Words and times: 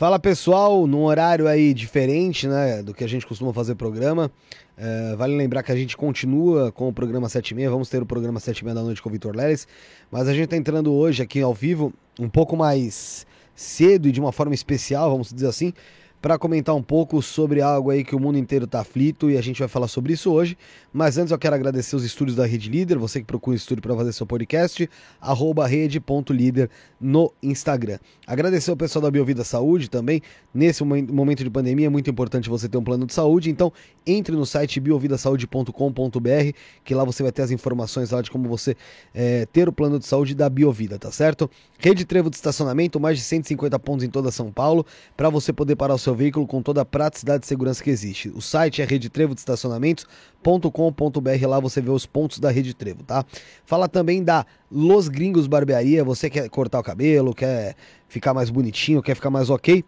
Fala 0.00 0.18
pessoal, 0.18 0.86
num 0.86 1.04
horário 1.04 1.46
aí 1.46 1.74
diferente, 1.74 2.48
né, 2.48 2.82
do 2.82 2.94
que 2.94 3.04
a 3.04 3.06
gente 3.06 3.26
costuma 3.26 3.52
fazer 3.52 3.74
programa. 3.74 4.32
É, 4.74 5.14
vale 5.14 5.36
lembrar 5.36 5.62
que 5.62 5.70
a 5.70 5.76
gente 5.76 5.94
continua 5.94 6.72
com 6.72 6.88
o 6.88 6.92
programa 6.94 7.28
7 7.28 7.50
e 7.50 7.54
meia, 7.54 7.68
vamos 7.68 7.90
ter 7.90 8.00
o 8.00 8.06
programa 8.06 8.40
7 8.40 8.60
e 8.60 8.64
meia 8.64 8.74
da 8.76 8.82
noite 8.82 9.02
com 9.02 9.10
o 9.10 9.12
Vitor 9.12 9.36
Leles, 9.36 9.68
mas 10.10 10.26
a 10.26 10.32
gente 10.32 10.44
está 10.44 10.56
entrando 10.56 10.90
hoje 10.90 11.22
aqui 11.22 11.42
ao 11.42 11.52
vivo 11.52 11.92
um 12.18 12.30
pouco 12.30 12.56
mais 12.56 13.26
cedo 13.54 14.08
e 14.08 14.10
de 14.10 14.18
uma 14.18 14.32
forma 14.32 14.54
especial, 14.54 15.10
vamos 15.10 15.34
dizer 15.34 15.48
assim, 15.48 15.74
para 16.20 16.38
comentar 16.38 16.74
um 16.74 16.82
pouco 16.82 17.22
sobre 17.22 17.62
algo 17.62 17.90
aí 17.90 18.04
que 18.04 18.14
o 18.14 18.20
mundo 18.20 18.36
inteiro 18.36 18.66
está 18.66 18.80
aflito 18.80 19.30
e 19.30 19.38
a 19.38 19.40
gente 19.40 19.58
vai 19.58 19.68
falar 19.68 19.88
sobre 19.88 20.12
isso 20.12 20.30
hoje. 20.30 20.56
Mas 20.92 21.16
antes 21.16 21.30
eu 21.30 21.38
quero 21.38 21.54
agradecer 21.54 21.96
os 21.96 22.04
estúdios 22.04 22.36
da 22.36 22.44
Rede 22.44 22.68
Líder, 22.68 22.98
você 22.98 23.20
que 23.20 23.26
procura 23.26 23.54
um 23.54 23.56
estúdio 23.56 23.82
para 23.82 23.94
fazer 23.94 24.12
seu 24.12 24.26
podcast, 24.26 24.88
arroba 25.20 25.66
rede.líder 25.66 26.68
no 27.00 27.32
Instagram. 27.42 27.98
Agradecer 28.26 28.70
ao 28.70 28.76
pessoal 28.76 29.02
da 29.02 29.10
Biovida 29.10 29.44
Saúde 29.44 29.88
também. 29.88 30.20
Nesse 30.52 30.84
momento 30.84 31.42
de 31.42 31.50
pandemia 31.50 31.86
é 31.86 31.88
muito 31.88 32.10
importante 32.10 32.50
você 32.50 32.68
ter 32.68 32.76
um 32.76 32.84
plano 32.84 33.06
de 33.06 33.14
saúde, 33.14 33.48
então 33.50 33.72
entre 34.06 34.34
no 34.34 34.44
site 34.44 34.78
biovidasaude.com.br, 34.80 36.52
que 36.84 36.94
lá 36.94 37.04
você 37.04 37.22
vai 37.22 37.32
ter 37.32 37.42
as 37.42 37.50
informações 37.50 38.10
lá 38.10 38.20
de 38.20 38.30
como 38.30 38.48
você 38.48 38.76
é, 39.14 39.46
ter 39.46 39.68
o 39.68 39.72
plano 39.72 39.98
de 39.98 40.06
saúde 40.06 40.34
da 40.34 40.50
Biovida, 40.50 40.98
tá 40.98 41.10
certo? 41.10 41.48
Rede 41.78 42.04
Trevo 42.04 42.28
de 42.28 42.36
estacionamento, 42.36 43.00
mais 43.00 43.16
de 43.16 43.24
150 43.24 43.78
pontos 43.78 44.04
em 44.04 44.10
toda 44.10 44.30
São 44.30 44.52
Paulo, 44.52 44.84
para 45.16 45.30
você 45.30 45.52
poder 45.52 45.76
parar 45.76 45.94
o 45.94 45.98
seu 45.98 46.09
veículo 46.14 46.46
com 46.46 46.62
toda 46.62 46.80
a 46.82 46.84
praticidade 46.84 47.44
e 47.44 47.48
segurança 47.48 47.82
que 47.82 47.90
existe. 47.90 48.28
O 48.30 48.40
site 48.40 48.82
é 48.82 48.84
Rede 48.84 49.08
Trevo 49.08 49.34
de 49.34 49.40
Estacionamentos 49.40 50.06
com.br 50.42 51.46
lá 51.48 51.60
você 51.60 51.80
vê 51.80 51.90
os 51.90 52.06
pontos 52.06 52.38
da 52.38 52.50
Rede 52.50 52.74
Trevo, 52.74 53.02
tá? 53.02 53.24
Fala 53.64 53.88
também 53.88 54.22
da 54.22 54.46
Los 54.70 55.08
Gringos 55.08 55.46
Barbearia, 55.46 56.02
você 56.02 56.30
quer 56.30 56.48
cortar 56.48 56.80
o 56.80 56.82
cabelo, 56.82 57.34
quer 57.34 57.74
ficar 58.08 58.32
mais 58.32 58.50
bonitinho, 58.50 59.02
quer 59.02 59.14
ficar 59.14 59.30
mais 59.30 59.50
ok? 59.50 59.84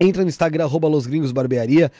Entra 0.00 0.22
no 0.22 0.28
Instagram, 0.28 0.64
arroba 0.64 0.86
Los 0.86 1.06
Gringos 1.06 1.32
Barbearia, 1.32 1.90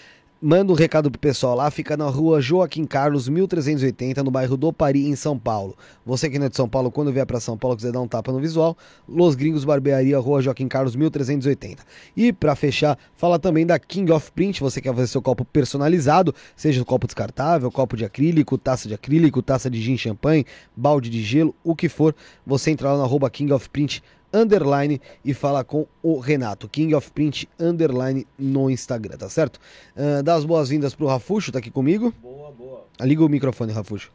Manda 0.41 0.73
um 0.73 0.77
recado 0.77 1.11
pro 1.11 1.19
pessoal 1.19 1.57
lá, 1.57 1.69
fica 1.69 1.97
na 1.97 2.05
rua 2.05 2.41
Joaquim 2.41 2.85
Carlos, 2.85 3.29
1380, 3.29 4.23
no 4.23 4.31
bairro 4.31 4.57
do 4.57 4.73
Pari, 4.73 5.09
em 5.09 5.17
São 5.17 5.37
Paulo. 5.37 5.77
Você 6.07 6.31
que 6.31 6.39
não 6.39 6.47
é 6.47 6.49
de 6.49 6.55
São 6.55 6.69
Paulo, 6.69 6.93
quando 6.93 7.13
vier 7.13 7.27
para 7.27 7.41
São 7.41 7.59
Paulo, 7.59 7.77
quiser 7.77 7.91
dar 7.91 8.01
um 8.01 8.07
tapa 8.07 8.31
no 8.31 8.39
visual, 8.39 8.79
Los 9.09 9.35
Gringos 9.35 9.65
Barbearia, 9.65 10.17
rua 10.17 10.41
Joaquim 10.41 10.69
Carlos, 10.69 10.95
1380. 10.95 11.83
E 12.17 12.33
para 12.33 12.55
fechar, 12.55 12.97
fala 13.17 13.37
também 13.37 13.67
da 13.67 13.81
King 13.81 14.13
of 14.13 14.31
Print, 14.31 14.61
você 14.61 14.81
quer 14.81 14.95
fazer 14.95 15.09
seu 15.09 15.21
copo 15.21 15.45
personalizado, 15.45 16.33
seja 16.55 16.81
um 16.81 16.85
copo 16.85 17.09
descartável, 17.09 17.69
copo 17.73 17.97
de 17.97 18.05
acrílico, 18.05 18.57
taça 18.57 18.87
de 18.87 18.95
acrílico, 18.95 19.43
taça 19.43 19.69
de 19.69 19.83
gin 19.83 19.99
champanhe, 19.99 20.47
balde 20.77 21.11
de 21.11 21.21
gelo, 21.21 21.53
o 21.65 21.75
que 21.75 21.89
for, 21.89 22.15
você 22.47 22.71
entra 22.71 22.93
lá 22.93 22.99
na 22.99 23.03
arroba 23.03 23.29
King 23.29 23.53
of 23.53 23.69
Print 23.71 24.05
underline 24.33 25.01
e 25.25 25.33
fala 25.35 25.65
com 25.65 25.87
o 26.03 26.19
Renato, 26.19 26.69
King 26.69 26.95
of 26.95 27.11
Print 27.13 27.49
underline 27.59 28.27
no 28.39 28.71
Instagram, 28.71 29.17
tá 29.17 29.29
certo? 29.29 29.59
Uh, 29.97 30.23
dá 30.23 30.35
as 30.35 30.45
boas-vindas 30.45 30.95
pro 30.95 31.07
Rafuxo, 31.07 31.53
tá 31.53 31.59
aqui 31.59 31.71
comigo. 31.71 32.13
Boa, 32.23 32.53
boa. 32.53 32.85
Liga 33.01 33.25
o 33.25 33.29
microfone, 33.29 33.73
Rafuxo. 33.73 34.11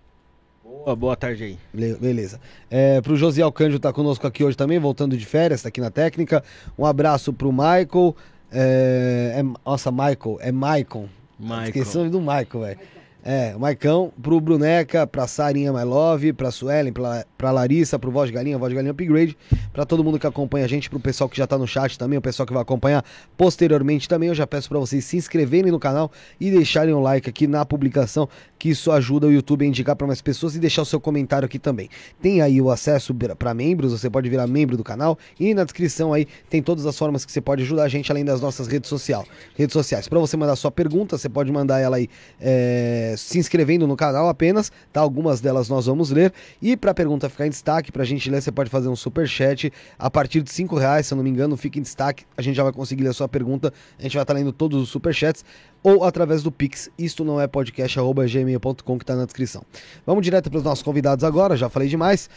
Boa, 0.63 0.95
boa 0.95 1.15
tarde 1.15 1.43
aí. 1.43 1.57
Beleza. 1.73 2.39
É, 2.69 2.99
pro 2.99 3.15
Josiel 3.15 3.51
Cândido 3.51 3.79
tá 3.79 3.93
conosco 3.93 4.27
aqui 4.27 4.43
hoje 4.43 4.57
também, 4.57 4.79
voltando 4.79 5.15
de 5.15 5.25
férias, 5.25 5.61
tá 5.61 5.69
aqui 5.69 5.79
na 5.79 5.89
técnica. 5.89 6.43
Um 6.77 6.85
abraço 6.85 7.31
pro 7.31 7.51
Michael. 7.51 8.15
É, 8.51 9.35
é, 9.37 9.43
nossa, 9.65 9.91
Michael, 9.91 10.37
é 10.39 10.51
Michael. 10.51 11.09
Michael. 11.39 11.63
Esqueci 11.65 12.09
do 12.09 12.19
Michael, 12.19 12.59
velho. 12.59 12.79
É, 13.25 13.55
o 13.55 13.59
Maicão, 13.59 14.11
pro 14.21 14.41
Bruneca, 14.41 15.07
pra 15.07 15.25
Sarinha 15.27 15.71
My 15.71 15.85
Love, 15.85 16.33
pra 16.33 16.51
Suelen, 16.51 16.91
pra, 16.91 17.25
pra 17.37 17.51
Larissa, 17.51 17.97
pro 17.97 18.11
Voz 18.11 18.27
de 18.27 18.33
Galinha, 18.33 18.57
Voz 18.57 18.69
de 18.69 18.75
Galinha 18.75 18.91
Upgrade, 18.91 19.37
pra 19.71 19.85
todo 19.85 20.03
mundo 20.03 20.19
que 20.19 20.27
acompanha 20.27 20.65
a 20.65 20.67
gente, 20.67 20.89
pro 20.89 20.99
pessoal 20.99 21.29
que 21.29 21.37
já 21.37 21.47
tá 21.47 21.57
no 21.57 21.65
chat 21.65 21.97
também, 21.97 22.19
o 22.19 22.21
pessoal 22.21 22.45
que 22.45 22.51
vai 22.51 22.61
acompanhar 22.61 23.03
posteriormente 23.37 24.09
também, 24.09 24.27
eu 24.27 24.35
já 24.35 24.45
peço 24.45 24.67
para 24.67 24.77
vocês 24.77 25.05
se 25.05 25.15
inscreverem 25.15 25.71
no 25.71 25.79
canal 25.79 26.11
e 26.37 26.51
deixarem 26.51 26.93
um 26.93 26.99
like 26.99 27.29
aqui 27.29 27.47
na 27.47 27.65
publicação, 27.65 28.27
que 28.59 28.69
isso 28.69 28.91
ajuda 28.91 29.27
o 29.27 29.31
YouTube 29.31 29.63
a 29.63 29.67
indicar 29.69 29.95
para 29.95 30.05
mais 30.05 30.21
pessoas 30.21 30.55
e 30.55 30.59
deixar 30.59 30.81
o 30.81 30.85
seu 30.85 30.99
comentário 30.99 31.45
aqui 31.45 31.57
também. 31.57 31.89
Tem 32.21 32.41
aí 32.41 32.59
o 32.59 32.69
acesso 32.69 33.15
para 33.39 33.53
membros, 33.53 33.93
você 33.93 34.09
pode 34.09 34.29
virar 34.29 34.47
membro 34.47 34.75
do 34.75 34.83
canal 34.83 35.17
e 35.39 35.53
na 35.53 35.63
descrição 35.63 36.11
aí 36.11 36.27
tem 36.49 36.61
todas 36.61 36.85
as 36.85 36.97
formas 36.97 37.23
que 37.23 37.31
você 37.31 37.39
pode 37.39 37.63
ajudar 37.63 37.83
a 37.83 37.87
gente, 37.87 38.11
além 38.11 38.25
das 38.25 38.41
nossas 38.41 38.67
redes, 38.67 38.89
social, 38.89 39.25
redes 39.55 39.71
sociais. 39.71 40.09
Para 40.09 40.19
você 40.19 40.35
mandar 40.35 40.57
sua 40.57 40.71
pergunta, 40.71 41.17
você 41.17 41.29
pode 41.29 41.51
mandar 41.53 41.79
ela 41.79 41.95
aí 41.95 42.09
é, 42.41 43.12
se 43.17 43.39
inscrevendo 43.39 43.87
no 43.87 43.95
canal 43.95 44.27
apenas, 44.29 44.71
tá? 44.91 45.01
Algumas 45.01 45.41
delas 45.41 45.69
nós 45.69 45.85
vamos 45.85 46.09
ler. 46.09 46.33
E 46.61 46.75
para 46.77 46.91
a 46.91 46.93
pergunta 46.93 47.29
ficar 47.29 47.47
em 47.47 47.49
destaque, 47.49 47.91
para 47.91 48.03
a 48.03 48.05
gente 48.05 48.29
ler, 48.29 48.41
você 48.41 48.51
pode 48.51 48.69
fazer 48.69 48.87
um 48.87 48.95
super 48.95 49.27
chat 49.27 49.71
a 49.97 50.09
partir 50.09 50.41
de 50.41 50.51
5 50.51 50.75
reais, 50.75 51.07
se 51.07 51.13
eu 51.13 51.15
não 51.15 51.23
me 51.23 51.29
engano, 51.29 51.55
fica 51.57 51.79
em 51.79 51.81
destaque. 51.81 52.25
A 52.37 52.41
gente 52.41 52.55
já 52.55 52.63
vai 52.63 52.73
conseguir 52.73 53.03
ler 53.03 53.09
a 53.09 53.13
sua 53.13 53.27
pergunta. 53.27 53.73
A 53.97 54.03
gente 54.03 54.13
vai 54.13 54.23
estar 54.23 54.33
tá 54.33 54.39
lendo 54.39 54.51
todos 54.51 54.81
os 54.81 54.89
super 54.89 55.13
chats 55.13 55.43
ou 55.83 56.03
através 56.03 56.41
do 56.41 56.51
Pix. 56.51 56.89
Isto 56.97 57.23
não 57.23 57.39
é 57.39 57.47
podcast@gmail.com 57.47 58.97
que 58.97 59.03
está 59.03 59.15
na 59.15 59.25
descrição. 59.25 59.63
Vamos 60.05 60.23
direto 60.23 60.49
para 60.49 60.57
os 60.57 60.63
nossos 60.63 60.83
convidados 60.83 61.23
agora. 61.23 61.57
Já 61.57 61.69
falei 61.69 61.89
demais. 61.89 62.29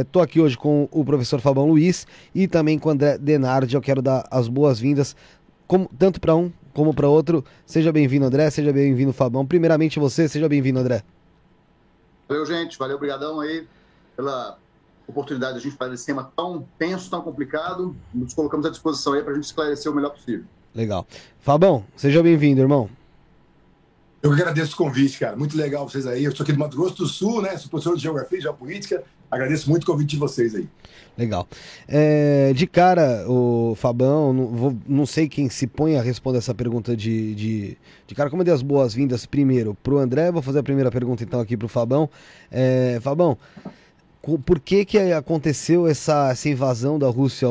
Estou 0.00 0.22
é, 0.22 0.24
aqui 0.24 0.40
hoje 0.40 0.56
com 0.56 0.88
o 0.90 1.04
professor 1.04 1.40
Fabão 1.40 1.66
Luiz 1.66 2.06
e 2.34 2.46
também 2.46 2.78
com 2.78 2.88
o 2.88 2.92
André 2.92 3.18
Denardi. 3.18 3.74
Eu 3.74 3.82
quero 3.82 4.00
dar 4.00 4.26
as 4.30 4.48
boas-vindas 4.48 5.16
tanto 5.98 6.20
para 6.20 6.36
um 6.36 6.52
como 6.74 6.92
para 6.92 7.08
outro. 7.08 7.42
Seja 7.64 7.90
bem-vindo, 7.92 8.26
André. 8.26 8.50
Seja 8.50 8.72
bem-vindo, 8.72 9.12
Fabão. 9.12 9.46
Primeiramente 9.46 9.98
você, 9.98 10.28
seja 10.28 10.48
bem-vindo, 10.48 10.78
André. 10.78 11.02
Valeu, 12.28 12.44
gente. 12.44 12.78
Valeu, 12.78 12.96
obrigadão 12.96 13.40
aí 13.40 13.66
pela 14.16 14.58
oportunidade 15.06 15.54
de 15.54 15.58
a 15.60 15.62
gente 15.62 15.76
fazer 15.76 15.94
esse 15.94 16.04
tema 16.04 16.30
tão 16.36 16.66
tenso, 16.78 17.08
tão 17.08 17.22
complicado. 17.22 17.96
Nos 18.12 18.34
colocamos 18.34 18.66
à 18.66 18.70
disposição 18.70 19.14
aí 19.14 19.22
para 19.22 19.32
a 19.32 19.34
gente 19.36 19.44
esclarecer 19.44 19.90
o 19.90 19.94
melhor 19.94 20.10
possível. 20.10 20.44
Legal. 20.74 21.06
Fabão, 21.40 21.84
seja 21.96 22.22
bem-vindo, 22.22 22.60
irmão. 22.60 22.90
Eu 24.22 24.32
agradeço 24.32 24.72
o 24.72 24.76
convite, 24.76 25.18
cara. 25.18 25.36
Muito 25.36 25.56
legal 25.56 25.88
vocês 25.88 26.06
aí. 26.06 26.24
Eu 26.24 26.34
sou 26.34 26.42
aqui 26.42 26.52
do 26.52 26.58
Mato 26.58 26.76
Grosso 26.76 26.96
do 26.96 27.06
Sul, 27.06 27.42
né? 27.42 27.56
Sou 27.58 27.68
professor 27.68 27.94
de 27.94 28.02
Geografia 28.02 28.38
e 28.38 28.40
Geopolítica. 28.40 29.04
Agradeço 29.34 29.68
muito 29.68 29.82
o 29.82 29.86
convite 29.86 30.10
de 30.10 30.16
vocês 30.16 30.54
aí. 30.54 30.68
Legal. 31.16 31.46
É, 31.86 32.52
de 32.54 32.66
cara, 32.66 33.24
o 33.28 33.74
Fabão, 33.76 34.32
não, 34.32 34.46
vou, 34.46 34.76
não, 34.86 35.06
sei 35.06 35.28
quem 35.28 35.48
se 35.48 35.66
põe 35.66 35.96
a 35.96 36.02
responder 36.02 36.38
essa 36.38 36.54
pergunta 36.54 36.96
de, 36.96 37.34
de, 37.34 37.78
de 38.06 38.14
cara. 38.14 38.30
Como 38.30 38.42
eu 38.42 38.44
dei 38.44 38.54
as 38.54 38.62
boas-vindas 38.62 39.26
primeiro 39.26 39.76
pro 39.82 39.98
André, 39.98 40.30
vou 40.32 40.42
fazer 40.42 40.58
a 40.58 40.62
primeira 40.62 40.90
pergunta 40.90 41.22
então 41.22 41.40
aqui 41.40 41.56
pro 41.56 41.68
Fabão. 41.68 42.08
É, 42.50 42.98
Fabão, 43.00 43.38
por 44.46 44.58
que, 44.58 44.84
que 44.84 44.98
aconteceu 45.12 45.86
essa, 45.86 46.30
essa 46.30 46.48
invasão 46.48 46.98
da 46.98 47.08
Rússia 47.08 47.48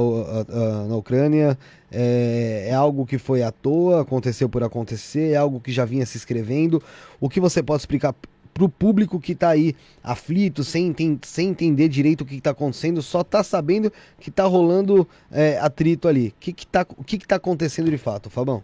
na 0.88 0.96
Ucrânia? 0.96 1.58
É, 1.92 2.70
é, 2.70 2.74
algo 2.74 3.06
que 3.06 3.20
foi 3.20 3.44
à 3.44 3.52
toa, 3.52 4.02
aconteceu 4.02 4.50
por 4.50 4.64
acontecer, 4.64 5.34
é 5.34 5.36
algo 5.36 5.60
que 5.60 5.72
já 5.72 5.86
vinha 5.86 6.06
se 6.06 6.18
escrevendo. 6.18 6.82
O 7.22 7.30
que 7.30 7.40
você 7.40 7.62
pode 7.62 7.84
explicar 7.84 8.16
para 8.54 8.64
o 8.64 8.70
público 8.70 9.20
que 9.20 9.32
está 9.32 9.50
aí 9.50 9.76
aflito, 10.04 10.64
sem, 10.64 10.96
sem 11.24 11.50
entender 11.50 11.88
direito 11.88 12.22
o 12.22 12.26
que 12.26 12.36
está 12.36 12.52
acontecendo, 12.52 13.02
só 13.02 13.22
está 13.22 13.44
sabendo 13.44 13.92
que 14.20 14.30
está 14.30 14.44
rolando 14.44 15.08
é, 15.32 15.58
atrito 15.60 16.08
ali. 16.08 16.30
O 16.30 16.34
que 16.40 16.52
está 16.52 16.86
que, 16.86 17.04
que, 17.04 17.18
que 17.20 17.28
tá 17.28 17.38
acontecendo 17.38 17.90
de 17.90 17.98
fato, 17.98 18.30
Fabão? 18.30 18.64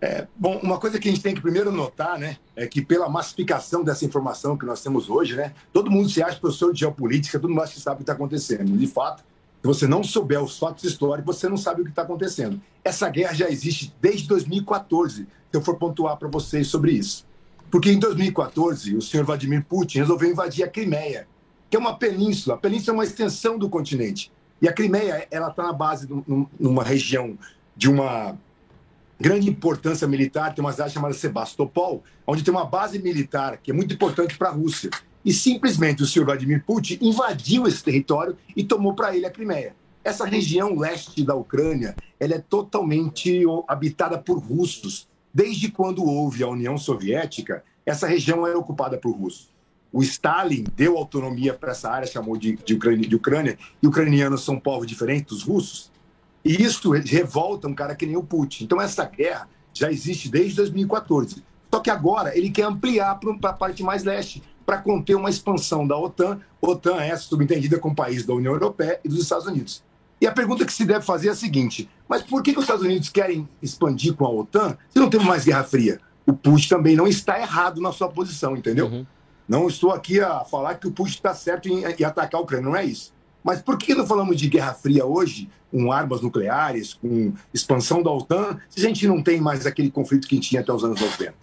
É, 0.00 0.28
bom, 0.36 0.60
uma 0.62 0.78
coisa 0.78 0.98
que 0.98 1.08
a 1.08 1.10
gente 1.10 1.22
tem 1.22 1.34
que 1.34 1.40
primeiro 1.40 1.72
notar, 1.72 2.18
né, 2.18 2.36
é 2.54 2.68
que 2.68 2.80
pela 2.80 3.08
massificação 3.08 3.82
dessa 3.82 4.04
informação 4.04 4.56
que 4.56 4.64
nós 4.64 4.80
temos 4.80 5.10
hoje, 5.10 5.34
né, 5.34 5.52
todo 5.72 5.90
mundo 5.90 6.08
se 6.08 6.22
acha 6.22 6.38
professor 6.38 6.72
de 6.72 6.80
geopolítica, 6.80 7.38
todo 7.38 7.50
mundo 7.50 7.62
acha 7.62 7.74
que 7.74 7.80
sabe 7.80 7.94
o 7.94 7.98
que 7.98 8.02
está 8.04 8.12
acontecendo. 8.12 8.76
De 8.76 8.86
fato, 8.86 9.24
se 9.60 9.66
você 9.66 9.88
não 9.88 10.04
souber 10.04 10.40
os 10.40 10.56
fatos 10.56 10.84
históricos, 10.84 11.36
você 11.36 11.48
não 11.48 11.56
sabe 11.56 11.80
o 11.80 11.84
que 11.84 11.90
está 11.90 12.02
acontecendo. 12.02 12.60
Essa 12.84 13.08
guerra 13.08 13.34
já 13.34 13.50
existe 13.50 13.92
desde 14.00 14.28
2014, 14.28 15.22
se 15.22 15.28
eu 15.52 15.60
for 15.60 15.76
pontuar 15.76 16.16
para 16.16 16.28
vocês 16.28 16.68
sobre 16.68 16.92
isso. 16.92 17.26
Porque 17.70 17.90
em 17.90 17.98
2014, 17.98 18.96
o 18.96 19.02
senhor 19.02 19.24
Vladimir 19.24 19.64
Putin 19.64 19.98
resolveu 19.98 20.30
invadir 20.30 20.64
a 20.64 20.68
Crimeia, 20.68 21.28
que 21.68 21.76
é 21.76 21.80
uma 21.80 21.96
península. 21.96 22.56
A 22.56 22.58
península 22.58 22.94
é 22.94 22.98
uma 22.98 23.04
extensão 23.04 23.58
do 23.58 23.68
continente. 23.68 24.32
E 24.60 24.68
a 24.68 24.72
Crimeia, 24.72 25.26
ela 25.30 25.48
está 25.48 25.62
na 25.62 25.72
base 25.72 26.06
de 26.06 26.14
uma 26.58 26.82
região 26.82 27.38
de 27.76 27.88
uma 27.88 28.36
grande 29.20 29.48
importância 29.48 30.06
militar, 30.06 30.54
tem 30.54 30.64
uma 30.64 30.72
cidade 30.72 30.94
chamada 30.94 31.14
Sebastopol, 31.14 32.02
onde 32.26 32.42
tem 32.42 32.52
uma 32.52 32.64
base 32.64 32.98
militar 32.98 33.58
que 33.58 33.70
é 33.70 33.74
muito 33.74 33.94
importante 33.94 34.36
para 34.36 34.48
a 34.48 34.52
Rússia. 34.52 34.90
E 35.24 35.32
simplesmente 35.32 36.02
o 36.02 36.06
senhor 36.06 36.24
Vladimir 36.24 36.62
Putin 36.64 36.98
invadiu 37.00 37.66
esse 37.66 37.82
território 37.82 38.36
e 38.56 38.62
tomou 38.62 38.94
para 38.94 39.16
ele 39.16 39.26
a 39.26 39.30
Crimeia. 39.30 39.74
Essa 40.04 40.24
região 40.24 40.78
leste 40.78 41.24
da 41.24 41.34
Ucrânia 41.34 41.94
ela 42.18 42.34
é 42.34 42.38
totalmente 42.38 43.42
habitada 43.66 44.18
por 44.18 44.38
russos. 44.38 45.07
Desde 45.32 45.70
quando 45.70 46.04
houve 46.04 46.42
a 46.42 46.48
União 46.48 46.76
Soviética, 46.78 47.62
essa 47.84 48.06
região 48.06 48.46
era 48.46 48.58
ocupada 48.58 48.98
por 48.98 49.12
russos. 49.12 49.50
O 49.92 50.02
Stalin 50.02 50.64
deu 50.76 50.98
autonomia 50.98 51.54
para 51.54 51.72
essa 51.72 51.90
área, 51.90 52.06
chamou 52.06 52.36
de, 52.36 52.56
de, 52.56 52.74
Ucrânia, 52.74 53.08
de 53.08 53.16
Ucrânia, 53.16 53.58
e 53.82 53.86
ucranianos 53.86 54.44
são 54.44 54.60
povos 54.60 54.86
diferentes 54.86 55.32
dos 55.32 55.42
russos. 55.42 55.90
E 56.44 56.62
isso 56.62 56.90
revolta 56.90 57.66
um 57.66 57.74
cara 57.74 57.94
que 57.94 58.06
nem 58.06 58.16
o 58.16 58.22
Putin. 58.22 58.64
Então, 58.64 58.80
essa 58.80 59.04
guerra 59.04 59.48
já 59.72 59.90
existe 59.90 60.28
desde 60.28 60.56
2014. 60.56 61.42
Só 61.72 61.80
que 61.80 61.90
agora 61.90 62.36
ele 62.36 62.50
quer 62.50 62.64
ampliar 62.64 63.18
para 63.18 63.50
a 63.50 63.52
parte 63.52 63.82
mais 63.82 64.04
leste, 64.04 64.42
para 64.64 64.78
conter 64.78 65.14
uma 65.14 65.30
expansão 65.30 65.86
da 65.86 65.96
OTAN. 65.96 66.40
OTAN 66.60 67.00
é 67.00 67.16
subentendida 67.16 67.78
como 67.78 67.94
país 67.94 68.26
da 68.26 68.34
União 68.34 68.52
Europeia 68.52 69.00
e 69.02 69.08
dos 69.08 69.22
Estados 69.22 69.46
Unidos. 69.46 69.82
E 70.20 70.26
a 70.26 70.32
pergunta 70.32 70.64
que 70.64 70.72
se 70.72 70.84
deve 70.84 71.04
fazer 71.04 71.28
é 71.28 71.30
a 71.32 71.36
seguinte: 71.36 71.88
mas 72.08 72.22
por 72.22 72.42
que, 72.42 72.52
que 72.52 72.58
os 72.58 72.64
Estados 72.64 72.84
Unidos 72.84 73.08
querem 73.08 73.48
expandir 73.62 74.14
com 74.14 74.24
a 74.24 74.30
OTAN 74.30 74.76
se 74.88 74.98
não 74.98 75.10
temos 75.10 75.26
mais 75.26 75.44
Guerra 75.44 75.64
Fria? 75.64 76.00
O 76.26 76.32
Putin 76.32 76.68
também 76.68 76.96
não 76.96 77.06
está 77.06 77.40
errado 77.40 77.80
na 77.80 77.92
sua 77.92 78.08
posição, 78.08 78.56
entendeu? 78.56 78.86
Uhum. 78.86 79.06
Não 79.48 79.66
estou 79.66 79.92
aqui 79.92 80.20
a 80.20 80.44
falar 80.44 80.74
que 80.74 80.86
o 80.86 80.92
Putin 80.92 81.14
está 81.14 81.34
certo 81.34 81.68
em, 81.68 81.84
em, 81.84 82.04
atacar 82.04 82.38
a 82.38 82.44
Ucrânia, 82.44 82.66
não 82.68 82.76
é 82.76 82.84
isso. 82.84 83.14
Mas 83.42 83.62
por 83.62 83.78
que 83.78 83.94
não 83.94 84.06
falamos 84.06 84.36
de 84.36 84.48
Guerra 84.48 84.74
Fria 84.74 85.06
hoje, 85.06 85.48
com 85.70 85.90
armas 85.90 86.20
nucleares, 86.20 86.92
com 86.92 87.32
expansão 87.54 88.02
da 88.02 88.10
OTAN, 88.10 88.58
se 88.68 88.84
a 88.84 88.88
gente 88.88 89.06
não 89.06 89.22
tem 89.22 89.40
mais 89.40 89.64
aquele 89.64 89.90
conflito 89.90 90.28
que 90.28 90.38
tinha 90.38 90.60
até 90.60 90.70
os 90.72 90.84
anos 90.84 91.00
90? 91.00 91.34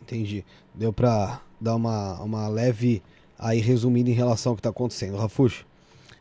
Entendi. 0.00 0.44
Deu 0.74 0.92
para 0.92 1.40
dar 1.60 1.74
uma, 1.74 2.20
uma 2.22 2.48
leve 2.48 3.02
aí 3.38 3.60
resumida 3.60 4.08
em 4.08 4.14
relação 4.14 4.52
ao 4.52 4.56
que 4.56 4.60
está 4.60 4.70
acontecendo. 4.70 5.16
Rafuxo? 5.18 5.66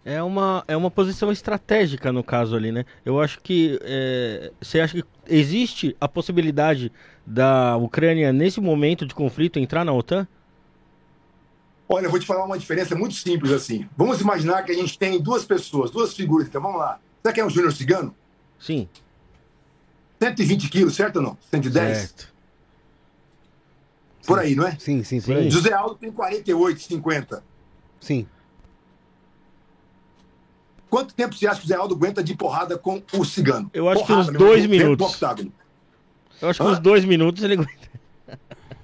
É 0.06 0.22
uma, 0.22 0.66
é 0.68 0.76
uma 0.76 0.92
posição 0.92 1.32
estratégica 1.32 2.12
no 2.12 2.24
caso 2.24 2.56
ali, 2.56 2.72
né? 2.72 2.86
Eu 3.06 3.22
acho 3.22 3.40
que. 3.40 3.80
É, 3.84 4.52
você 4.62 4.82
acha 4.82 5.02
que 5.02 5.04
existe 5.28 5.96
a 6.00 6.08
possibilidade 6.08 6.92
da 7.26 7.78
Ucrânia, 7.78 8.34
nesse 8.34 8.60
momento 8.60 9.06
de 9.06 9.16
conflito, 9.16 9.60
entrar 9.60 9.86
na 9.86 9.94
OTAN? 9.94 10.28
Olha, 11.88 12.06
eu 12.06 12.12
vou 12.12 12.20
te 12.20 12.26
falar 12.26 12.44
uma 12.44 12.58
diferença 12.58 12.96
muito 12.96 13.16
simples 13.16 13.52
assim. 13.52 13.88
Vamos 13.96 14.20
imaginar 14.20 14.64
que 14.64 14.72
a 14.72 14.76
gente 14.76 14.98
tem 14.98 15.22
duas 15.22 15.46
pessoas, 15.46 15.92
duas 15.92 16.14
figuras. 16.14 16.48
Então 16.48 16.62
vamos 16.62 16.80
lá. 16.80 17.00
Será 17.22 17.34
que 17.34 17.40
é 17.40 17.46
um 17.46 17.50
Júnior 17.50 17.72
Cigano? 17.72 18.14
Sim. 18.60 18.90
120 20.22 20.70
quilos, 20.70 20.96
certo 20.96 21.18
ou 21.18 21.22
não? 21.22 21.38
110? 21.50 21.98
Certo. 21.98 22.34
Por 24.26 24.40
aí, 24.40 24.56
não 24.56 24.66
é? 24.66 24.78
Sim, 24.80 25.04
sim, 25.04 25.22
aí. 25.34 25.50
José 25.50 25.74
Aldo 25.74 25.96
tem 25.96 26.12
48, 26.12 26.82
50. 26.82 27.44
Sim. 28.00 28.26
Quanto 30.94 31.16
tempo 31.16 31.34
você 31.34 31.48
acha 31.48 31.60
que 31.60 31.66
o 31.66 31.68
Zé 31.68 31.74
Aldo 31.74 31.96
aguenta 31.96 32.24
de 32.24 32.36
porrada 32.36 32.78
com 32.78 33.02
o 33.14 33.26
cigano? 33.26 33.68
Eu 33.74 33.90
acho 33.90 34.06
porrada, 34.06 34.26
que 34.26 34.30
uns 34.30 34.38
dois 34.38 34.68
minutos. 34.68 35.20
Eu 36.40 36.50
acho 36.50 36.62
que 36.62 36.70
uns 36.70 36.78
dois 36.78 37.04
minutos 37.04 37.44
ele 37.44 37.54
aguenta. 37.54 37.90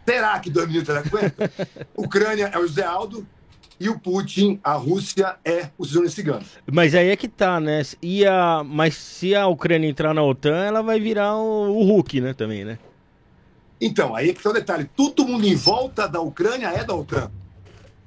Será 0.07 0.39
que 0.39 0.49
dois 0.49 0.67
minutos 0.67 0.89
ele 0.89 0.97
aguenta? 0.97 1.51
Ucrânia 1.95 2.49
é 2.51 2.57
o 2.57 2.67
Zé 2.67 2.83
Aldo 2.83 3.27
e 3.79 3.89
o 3.89 3.99
Putin, 3.99 4.59
a 4.63 4.73
Rússia 4.73 5.35
é 5.45 5.69
o 5.77 5.85
Júnior 5.85 6.09
Cigano. 6.09 6.43
Mas 6.65 6.95
aí 6.95 7.09
é 7.09 7.15
que 7.15 7.27
tá, 7.27 7.59
né? 7.59 7.83
E 8.01 8.25
a... 8.25 8.63
Mas 8.65 8.95
se 8.95 9.35
a 9.35 9.45
Ucrânia 9.45 9.87
entrar 9.87 10.11
na 10.11 10.23
OTAN, 10.23 10.65
ela 10.65 10.81
vai 10.81 10.99
virar 10.99 11.35
o, 11.35 11.77
o 11.77 11.83
Hulk, 11.83 12.21
né? 12.21 12.33
Também, 12.33 12.65
né? 12.65 12.79
Então, 13.79 14.15
aí 14.15 14.31
é 14.31 14.33
que 14.33 14.41
tá 14.41 14.49
o 14.49 14.53
detalhe. 14.53 14.89
Todo 14.95 15.27
mundo 15.27 15.45
em 15.45 15.55
volta 15.55 16.07
da 16.07 16.19
Ucrânia 16.19 16.69
é 16.69 16.83
da 16.83 16.95
OTAN. 16.95 17.29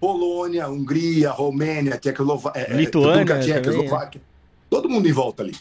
Polônia, 0.03 0.69
Hungria, 0.69 1.31
Romênia, 1.31 1.97
Tchecoslováquia, 1.97 2.61
é, 2.61 2.75
Lituânia, 2.75 3.39
Tchecoslováquia. 3.39 4.21
Todo 4.69 4.89
mundo 4.89 5.09
em 5.09 5.13
volta 5.13 5.45
ali. 5.45 5.55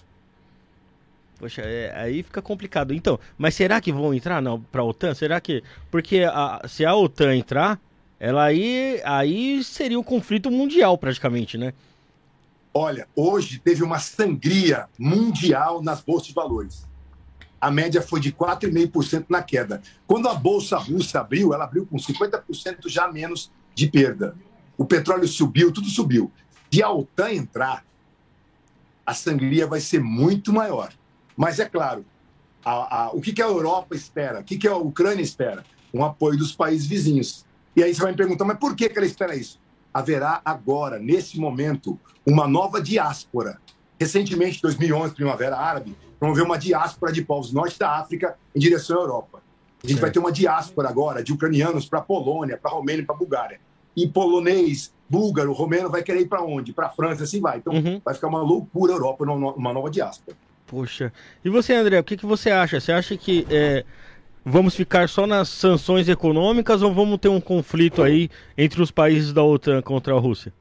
Poxa, 1.38 1.62
é, 1.62 1.94
aí 1.96 2.24
fica 2.24 2.42
complicado. 2.42 2.92
Então, 2.92 3.20
mas 3.38 3.54
será 3.54 3.80
que 3.80 3.92
vão 3.92 4.12
entrar 4.16 4.42
para 4.72 4.82
a 4.82 4.84
OTAN? 4.84 5.14
Será 5.14 5.40
que. 5.40 5.62
Porque 5.92 6.24
a, 6.24 6.60
se 6.68 6.84
a 6.84 6.96
OTAN 6.96 7.36
entrar, 7.36 7.80
ela 8.20 8.46
aí, 8.46 9.00
aí 9.06 9.64
seria 9.64 10.00
um 10.00 10.04
conflito 10.04 10.50
mundial 10.50 10.98
praticamente, 10.98 11.56
né? 11.56 11.72
Olha, 12.74 13.08
hoje 13.16 13.60
teve 13.60 13.84
uma 13.84 14.00
sangria 14.00 14.88
mundial 14.98 15.84
nas 15.84 16.02
bolsas 16.02 16.30
de 16.30 16.34
valores 16.34 16.90
a 17.62 17.70
média 17.70 18.02
foi 18.02 18.20
de 18.20 18.34
4,5% 18.34 19.26
na 19.30 19.44
queda. 19.44 19.84
Quando 20.08 20.28
a 20.28 20.34
bolsa 20.34 20.78
russa 20.80 21.20
abriu, 21.20 21.54
ela 21.54 21.66
abriu 21.66 21.86
com 21.86 21.96
50% 21.96 22.90
já 22.90 23.08
menos 23.12 23.52
de 23.74 23.88
perda. 23.88 24.36
O 24.78 24.86
petróleo 24.86 25.28
subiu, 25.28 25.72
tudo 25.72 25.88
subiu. 25.88 26.32
Se 26.72 26.82
a 26.82 26.90
OTAN 26.90 27.32
entrar, 27.32 27.86
a 29.06 29.14
sangria 29.14 29.68
vai 29.68 29.80
ser 29.80 30.02
muito 30.02 30.54
maior. 30.54 30.94
Mas 31.36 31.60
é 31.60 31.66
claro, 31.66 32.06
a, 32.64 33.04
a, 33.04 33.12
o 33.12 33.22
que, 33.22 33.34
que, 33.34 33.42
a 33.42 33.48
Europa 33.48 33.96
espera? 33.96 34.40
O 34.40 34.44
que, 34.44 34.58
que 34.58 34.68
a 34.68 34.76
Ucrânia 34.76 35.22
espera? 35.22 35.64
Um 35.94 36.04
apoio 36.04 36.38
dos 36.38 36.54
países 36.54 36.88
vizinhos. 36.88 37.46
E 37.76 37.84
aí 37.84 37.94
você 37.94 38.02
vai 38.02 38.12
me 38.12 38.18
perguntar, 38.18 38.46
mas 38.46 38.58
por 38.58 38.76
que, 38.76 38.88
que 38.88 38.98
ela 38.98 39.06
espera 39.06 39.36
isso? 39.36 39.60
Haverá 39.94 40.42
agora, 40.46 41.00
nesse 41.00 41.40
momento, 41.40 42.00
uma 42.26 42.48
nova 42.48 42.82
diáspora. 42.82 43.60
Recentemente, 44.00 44.62
2011, 44.62 45.14
Primavera 45.14 45.58
Árabe, 45.58 45.96
promover 46.20 46.44
uma 46.44 46.58
diáspora 46.58 47.12
de 47.12 47.24
povos 47.24 47.52
norte 47.52 47.78
da 47.78 47.98
África 47.98 48.38
em 48.56 48.60
direção 48.60 48.98
à 48.98 49.02
Europa. 49.02 49.41
A 49.84 49.88
gente 49.88 49.98
certo. 49.98 50.02
vai 50.02 50.12
ter 50.12 50.20
uma 50.20 50.32
diáspora 50.32 50.90
agora 50.90 51.24
de 51.24 51.34
ucranianos 51.34 51.88
para 51.88 52.00
a 52.00 52.02
Polônia, 52.02 52.58
para 52.58 52.72
a 52.72 52.74
Romênia 52.74 53.02
e 53.02 53.06
para 53.06 53.16
a 53.16 53.18
Bulgária. 53.18 53.60
E 53.96 54.08
polonês, 54.08 54.94
búlgaro, 55.10 55.52
romeno 55.52 55.90
vai 55.90 56.04
querer 56.04 56.22
ir 56.22 56.28
para 56.28 56.44
onde? 56.44 56.72
Para 56.72 56.88
a 56.88 56.90
França, 56.90 57.24
assim 57.24 57.42
vai. 57.42 57.58
Então 57.58 57.74
uhum. 57.74 58.00
vai 58.04 58.14
ficar 58.14 58.28
uma 58.28 58.42
loucura 58.42 58.94
a 58.94 58.96
Europa, 58.96 59.26
uma 59.26 59.74
nova 59.74 59.90
diáspora. 59.90 60.38
Poxa. 60.68 61.12
E 61.44 61.50
você, 61.50 61.74
André, 61.74 62.00
o 62.00 62.04
que, 62.04 62.16
que 62.16 62.26
você 62.26 62.50
acha? 62.50 62.80
Você 62.80 62.92
acha 62.92 63.18
que 63.18 63.46
é, 63.50 63.84
vamos 64.46 64.76
ficar 64.76 65.10
só 65.10 65.28
nas 65.28 65.50
sanções 65.50 66.08
econômicas 66.08 66.82
ou 66.82 66.94
vamos 66.94 67.20
ter 67.20 67.28
um 67.28 67.42
conflito 67.42 68.02
aí 68.02 68.30
entre 68.58 68.82
os 68.82 68.92
países 68.92 69.34
da 69.34 69.44
OTAN 69.44 69.82
contra 69.82 70.14
a 70.16 70.20
Rússia? 70.20 70.54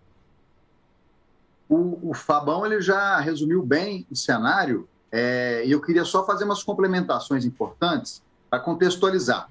O, 1.68 2.10
o 2.10 2.14
Fabão 2.14 2.66
ele 2.66 2.80
já 2.80 3.20
resumiu 3.20 3.62
bem 3.62 4.04
o 4.10 4.16
cenário 4.16 4.88
é, 5.12 5.62
e 5.64 5.70
eu 5.70 5.80
queria 5.80 6.04
só 6.04 6.26
fazer 6.26 6.44
umas 6.44 6.64
complementações 6.64 7.44
importantes 7.44 8.20
para 8.50 8.60
contextualizar. 8.60 9.48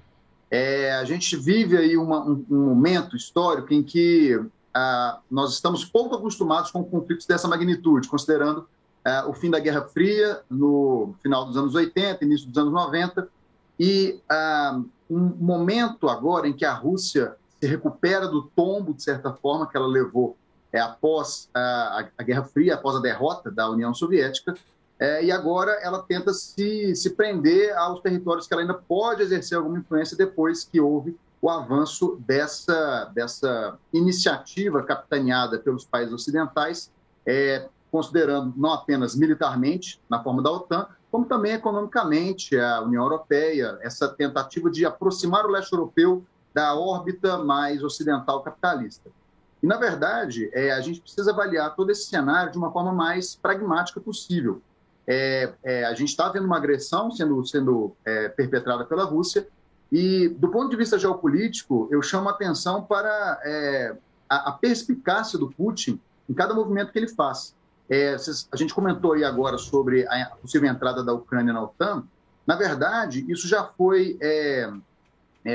É, 0.50 0.92
a 0.92 1.04
gente 1.04 1.36
vive 1.36 1.76
aí 1.76 1.96
uma, 1.96 2.20
um, 2.20 2.44
um, 2.50 2.58
momento 2.66 3.16
histórico 3.16 3.72
em 3.72 3.82
que 3.82 4.38
ah, 4.74 5.20
nós 5.30 5.52
estamos 5.54 5.84
pouco 5.84 6.14
acostumados 6.14 6.70
com 6.70 6.84
conflitos 6.84 7.24
dessa 7.24 7.48
magnitude, 7.48 8.08
considerando 8.08 8.68
ah, 9.04 9.26
o 9.28 9.32
fim 9.32 9.50
da 9.50 9.58
Guerra 9.58 9.82
Fria 9.82 10.42
no 10.50 11.14
final 11.22 11.46
dos 11.46 11.56
anos 11.56 11.74
80, 11.74 12.24
início 12.24 12.48
dos 12.48 12.58
anos 12.58 12.72
90, 12.72 13.28
e 13.78 14.20
ah, 14.28 14.80
um 15.08 15.20
momento 15.20 16.08
agora 16.08 16.46
em 16.46 16.52
que 16.52 16.64
a 16.64 16.74
Rússia 16.74 17.36
se 17.60 17.66
recupera 17.66 18.26
do 18.26 18.42
tombo, 18.42 18.92
de 18.92 19.02
certa 19.02 19.32
forma, 19.32 19.66
que 19.66 19.76
ela 19.76 19.86
levou 19.86 20.36
é, 20.72 20.80
após 20.80 21.48
a, 21.54 22.06
a 22.16 22.22
Guerra 22.22 22.44
Fria, 22.44 22.74
após 22.74 22.96
a 22.96 23.00
derrota 23.00 23.50
da 23.50 23.68
União 23.68 23.92
Soviética, 23.92 24.54
é, 25.00 25.24
e 25.24 25.32
agora 25.32 25.72
ela 25.82 26.02
tenta 26.02 26.34
se, 26.34 26.94
se 26.94 27.10
prender 27.10 27.74
aos 27.74 28.02
territórios 28.02 28.46
que 28.46 28.52
ela 28.52 28.62
ainda 28.62 28.74
pode 28.74 29.22
exercer 29.22 29.56
alguma 29.56 29.78
influência 29.78 30.14
depois 30.14 30.62
que 30.62 30.78
houve 30.78 31.18
o 31.40 31.48
avanço 31.48 32.20
dessa, 32.26 33.10
dessa 33.14 33.78
iniciativa 33.94 34.82
capitaneada 34.82 35.58
pelos 35.58 35.86
países 35.86 36.12
ocidentais, 36.12 36.92
é, 37.24 37.66
considerando 37.90 38.52
não 38.54 38.74
apenas 38.74 39.16
militarmente, 39.16 39.98
na 40.06 40.22
forma 40.22 40.42
da 40.42 40.50
OTAN, 40.50 40.86
como 41.10 41.24
também 41.24 41.52
economicamente 41.52 42.58
a 42.58 42.82
União 42.82 43.02
Europeia, 43.02 43.78
essa 43.80 44.06
tentativa 44.06 44.70
de 44.70 44.84
aproximar 44.84 45.46
o 45.46 45.50
leste 45.50 45.72
europeu 45.72 46.22
da 46.52 46.74
órbita 46.74 47.38
mais 47.38 47.82
ocidental 47.82 48.42
capitalista. 48.42 49.10
E, 49.62 49.66
na 49.66 49.78
verdade, 49.78 50.50
é, 50.52 50.72
a 50.72 50.80
gente 50.82 51.00
precisa 51.00 51.30
avaliar 51.30 51.74
todo 51.74 51.90
esse 51.90 52.04
cenário 52.04 52.52
de 52.52 52.58
uma 52.58 52.70
forma 52.70 52.92
mais 52.92 53.34
pragmática 53.34 53.98
possível 53.98 54.60
é, 55.12 55.52
é, 55.64 55.84
a 55.86 55.92
gente 55.92 56.10
está 56.10 56.28
vendo 56.28 56.44
uma 56.44 56.56
agressão 56.56 57.10
sendo, 57.10 57.44
sendo 57.44 57.96
é, 58.04 58.28
perpetrada 58.28 58.84
pela 58.84 59.02
Rússia, 59.02 59.44
e 59.90 60.28
do 60.28 60.48
ponto 60.50 60.70
de 60.70 60.76
vista 60.76 60.96
geopolítico, 60.96 61.88
eu 61.90 62.00
chamo 62.00 62.28
a 62.28 62.32
atenção 62.32 62.84
para 62.84 63.40
é, 63.42 63.96
a, 64.28 64.50
a, 64.50 64.52
perspicácia 64.52 65.36
do 65.36 65.50
Putin 65.50 66.00
em 66.28 66.32
cada 66.32 66.54
movimento 66.54 66.92
que 66.92 66.98
ele 67.00 67.08
faz. 67.08 67.56
É, 67.88 68.14
a 68.52 68.56
gente 68.56 68.72
comentou 68.72 69.14
aí 69.14 69.24
agora 69.24 69.58
sobre 69.58 70.06
a 70.06 70.26
possível 70.40 70.70
entrada 70.70 71.02
da 71.02 71.12
Ucrânia 71.12 71.52
na 71.52 71.64
OTAN. 71.64 72.04
Na 72.46 72.54
verdade, 72.54 73.24
isso 73.28 73.48
já 73.48 73.64
foi 73.64 74.16
é, 74.20 74.70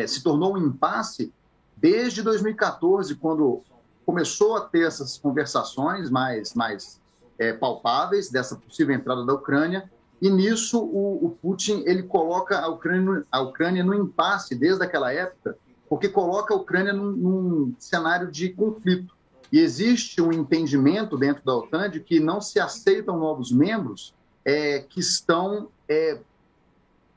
se 0.05 0.21
tornou 0.21 0.55
um 0.55 0.57
impasse 0.57 1.31
desde 1.77 2.21
2014, 2.21 3.15
quando 3.15 3.61
começou 4.05 4.57
a 4.57 4.61
ter 4.61 4.85
essas 4.85 5.17
conversações 5.17 6.09
mais, 6.09 6.53
mais 6.53 6.99
é, 7.37 7.53
palpáveis 7.53 8.29
dessa 8.29 8.55
possível 8.55 8.95
entrada 8.95 9.25
da 9.25 9.33
Ucrânia. 9.33 9.89
E 10.21 10.29
nisso 10.29 10.79
o, 10.79 11.25
o, 11.25 11.29
Putin 11.41 11.83
ele 11.85 12.03
coloca 12.03 12.59
a 12.59 12.67
Ucrânia, 12.67 13.25
a 13.31 13.41
Ucrânia 13.41 13.83
no 13.83 13.93
impasse 13.93 14.55
desde 14.55 14.83
aquela 14.83 15.11
época, 15.11 15.57
porque 15.89 16.07
coloca 16.07 16.53
a 16.53 16.57
Ucrânia 16.57 16.93
num, 16.93 17.11
num 17.11 17.75
cenário 17.77 18.31
de 18.31 18.49
conflito. 18.49 19.13
E 19.51 19.59
existe 19.59 20.21
um 20.21 20.31
entendimento 20.31 21.17
dentro 21.17 21.45
da 21.45 21.55
OTAN 21.55 21.89
de 21.89 21.99
que 21.99 22.19
não 22.19 22.41
se 22.41 22.59
aceitam 22.59 23.19
novos 23.19 23.51
membros 23.51 24.13
é, 24.43 24.79
que 24.79 24.99
estão 24.99 25.69
é, 25.87 26.19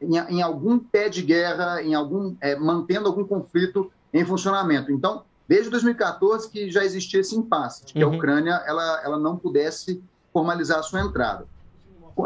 em, 0.01 0.17
em, 0.17 0.43
algum 0.43 0.79
pé 0.79 1.09
de 1.09 1.23
guerra, 1.23 1.83
em 1.83 1.95
algum 1.95 2.37
é, 2.41 2.57
mantendo 2.57 3.09
algum 3.09 3.25
conflito 3.25 3.91
em 4.13 4.25
funcionamento. 4.25 4.93
Então, 4.93 5.25
desde 5.47 5.71
2014 5.71 6.51
que 6.51 6.71
já 6.71 6.85
existia 6.85 7.21
esse 7.21 7.35
impasse, 7.35 7.87
de 7.87 7.93
que 7.95 8.05
uhum. 8.05 8.13
a 8.13 8.17
Ucrânia 8.17 8.63
ela, 8.67 9.03
ela 9.03 9.19
não 9.19 9.37
pudesse 9.37 10.03
formalizar 10.33 10.79
a 10.79 10.83
sua 10.83 11.01
entrada. 11.01 11.47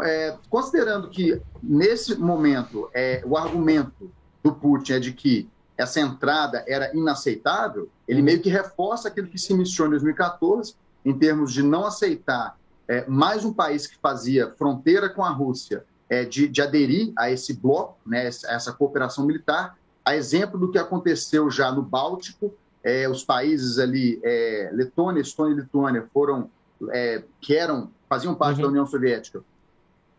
É, 0.03 0.37
considerando 0.49 1.09
que, 1.09 1.39
nesse 1.61 2.15
momento, 2.15 2.89
é, 2.93 3.21
o 3.25 3.37
argumento 3.37 4.11
do 4.43 4.53
Putin 4.53 4.93
é 4.93 4.99
de 4.99 5.13
que 5.13 5.47
essa 5.77 5.99
entrada 5.99 6.63
era 6.67 6.95
inaceitável, 6.95 7.89
ele 8.07 8.21
meio 8.21 8.41
que 8.41 8.49
reforça 8.49 9.07
aquilo 9.07 9.27
que 9.27 9.37
se 9.37 9.53
iniciou 9.53 9.87
em 9.87 9.91
2014, 9.91 10.75
em 11.05 11.17
termos 11.17 11.51
de 11.53 11.61
não 11.61 11.85
aceitar 11.85 12.57
é, 12.87 13.05
mais 13.07 13.45
um 13.45 13.53
país 13.53 13.87
que 13.87 13.97
fazia 13.97 14.53
fronteira 14.57 15.09
com 15.09 15.23
a 15.23 15.29
Rússia 15.29 15.85
é, 16.09 16.25
de, 16.25 16.47
de, 16.47 16.61
aderir 16.61 17.11
a 17.17 17.31
esse 17.31 17.53
bloco, 17.53 17.97
né, 18.05 18.27
essa 18.27 18.71
cooperação 18.71 19.25
militar, 19.25 19.77
a 20.05 20.15
exemplo 20.15 20.59
do 20.59 20.69
que 20.69 20.77
aconteceu 20.77 21.49
já 21.49 21.71
no 21.71 21.81
Báltico, 21.81 22.53
é, 22.83 23.07
os 23.07 23.23
países 23.23 23.79
ali, 23.79 24.19
é, 24.23 24.69
Letônia, 24.73 25.21
Estônia 25.21 25.53
e 25.53 25.61
Lituânia, 25.61 26.05
foram, 26.13 26.49
é, 26.91 27.23
que 27.41 27.55
eram, 27.55 27.91
faziam 28.09 28.35
parte 28.35 28.57
uhum. 28.57 28.63
da 28.63 28.69
União 28.69 28.85
Soviética, 28.85 29.41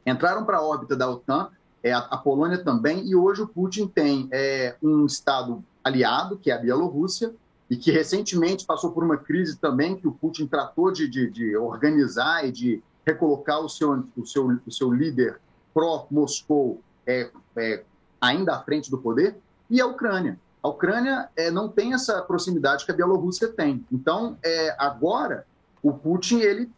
entraram 0.07 0.45
para 0.45 0.59
a 0.59 0.63
órbita 0.63 0.97
da 0.97 1.09
OTAN, 1.09 1.51
é, 1.83 1.93
a, 1.93 1.99
a, 1.99 2.17
Polônia 2.17 2.59
também, 2.59 3.07
e 3.07 3.15
hoje 3.15 3.43
o 3.43 3.49
Putin 3.49 3.87
tem 3.87 4.29
é, 4.33 4.77
um 4.83 5.07
Estado 5.07 5.63
aliado, 5.83 6.39
que 6.39 6.51
é 6.51 6.55
a 6.55 6.59
Bielorrússia, 6.59 7.35
e 7.69 7.77
que 7.77 7.91
recentemente 7.91 8.65
passou 8.65 8.93
por 8.93 9.03
uma 9.03 9.17
crise 9.17 9.57
também 9.57 9.97
que 9.97 10.07
o 10.07 10.13
Putin 10.13 10.47
tratou 10.47 10.91
de, 10.91 11.09
de, 11.09 11.31
de 11.31 11.57
organizar 11.57 12.47
e 12.47 12.53
de 12.53 12.83
recolocar 13.07 13.61
o 13.61 13.69
seu, 13.69 14.05
o 14.17 14.27
seu, 14.27 14.59
o 14.67 14.73
seu 14.73 14.93
líder 14.93 15.41
pró-Moscou 15.73 16.81
é, 17.07 17.31
é, 17.57 17.83
ainda 18.21 18.55
à 18.55 18.63
frente 18.63 18.91
do 18.91 18.99
poder, 18.99 19.37
e 19.69 19.81
a 19.81 19.87
Ucrânia. 19.87 20.39
A 20.63 20.69
Ucrânia 20.69 21.29
é, 21.37 21.51
não 21.51 21.69
tem 21.69 21.93
essa 21.93 22.23
proximidade 22.23 22.87
que 22.87 22.91
a 22.91 22.95
Bielorrússia 22.95 23.49
tem. 23.49 23.85
Então, 23.93 24.39
é, 24.43 24.75
agora, 24.79 25.47
o 25.85 25.93
Putin, 25.93 26.39
ele 26.39 26.71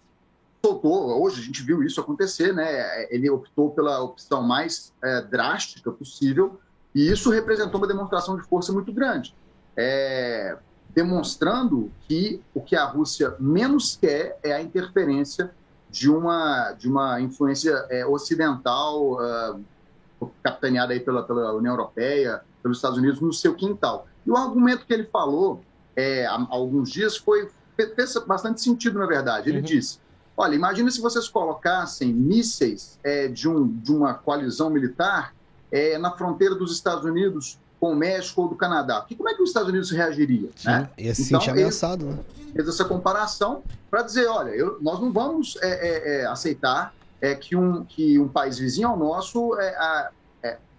soltou, 0.60 1.22
hoje 1.22 1.40
a 1.40 1.44
gente 1.44 1.62
viu 1.62 1.80
isso 1.84 2.00
acontecer, 2.00 2.52
né? 2.52 3.06
ele 3.08 3.30
optou 3.30 3.70
pela 3.70 4.02
opção 4.02 4.42
mais 4.42 4.92
é, 5.02 5.22
drástica 5.22 5.92
possível, 5.92 6.58
e 6.92 7.08
isso 7.08 7.30
representou 7.30 7.80
uma 7.80 7.86
demonstração 7.86 8.36
de 8.36 8.42
força 8.42 8.72
muito 8.72 8.92
grande. 8.92 9.32
É, 9.76 10.58
demonstrando 10.90 11.92
que 12.08 12.42
o 12.52 12.60
que 12.60 12.74
a 12.74 12.84
Rússia 12.84 13.36
menos 13.38 13.96
quer 13.96 14.40
é 14.42 14.52
a 14.52 14.60
interferência 14.60 15.54
de 15.88 16.10
uma, 16.10 16.72
de 16.72 16.88
uma 16.88 17.20
influência 17.20 17.86
é, 17.90 18.04
ocidental, 18.04 19.12
uh, 19.12 20.30
capitaneada 20.42 20.94
aí 20.94 21.00
pela, 21.00 21.22
pela 21.22 21.52
União 21.52 21.74
Europeia, 21.74 22.40
pelos 22.60 22.78
Estados 22.78 22.98
Unidos, 22.98 23.20
no 23.20 23.32
seu 23.32 23.54
quintal. 23.54 24.08
E 24.26 24.30
o 24.30 24.36
argumento 24.36 24.84
que 24.84 24.92
ele 24.92 25.04
falou 25.04 25.62
é, 25.94 26.26
há 26.26 26.46
alguns 26.50 26.90
dias 26.90 27.16
foi 27.16 27.48
fez 27.76 28.14
bastante 28.26 28.60
sentido, 28.60 28.98
na 28.98 29.06
verdade. 29.06 29.48
Ele 29.48 29.58
uhum. 29.58 29.64
disse: 29.64 29.98
olha, 30.36 30.54
imagina 30.54 30.90
se 30.90 31.00
vocês 31.00 31.28
colocassem 31.28 32.12
mísseis 32.12 32.98
é, 33.02 33.28
de, 33.28 33.48
um, 33.48 33.68
de 33.68 33.92
uma 33.92 34.14
coalizão 34.14 34.70
militar 34.70 35.34
é, 35.70 35.98
na 35.98 36.10
fronteira 36.12 36.54
dos 36.54 36.72
Estados 36.72 37.04
Unidos 37.04 37.58
com 37.78 37.92
o 37.92 37.96
México 37.96 38.42
ou 38.42 38.48
do 38.48 38.56
Canadá. 38.56 39.04
Que, 39.06 39.14
como 39.14 39.28
é 39.28 39.34
que 39.34 39.42
os 39.42 39.50
Estados 39.50 39.68
Unidos 39.68 39.90
reagiria? 39.90 40.50
Sim, 40.56 40.68
né? 40.68 40.90
ia 40.96 41.14
se 41.14 41.24
então, 41.24 41.40
sentir 41.40 41.50
ameaçado, 41.50 42.06
né? 42.06 42.18
Fez 42.54 42.68
essa 42.68 42.84
comparação 42.86 43.62
para 43.90 44.02
dizer, 44.02 44.26
olha, 44.28 44.50
eu, 44.50 44.78
nós 44.80 44.98
não 44.98 45.12
vamos 45.12 45.58
é, 45.60 45.68
é, 45.68 46.22
é, 46.22 46.26
aceitar 46.26 46.94
é, 47.20 47.34
que, 47.34 47.54
um, 47.54 47.84
que 47.84 48.18
um 48.18 48.28
país 48.28 48.58
vizinho 48.58 48.88
ao 48.88 48.96
nosso 48.96 49.52
a, 49.54 50.10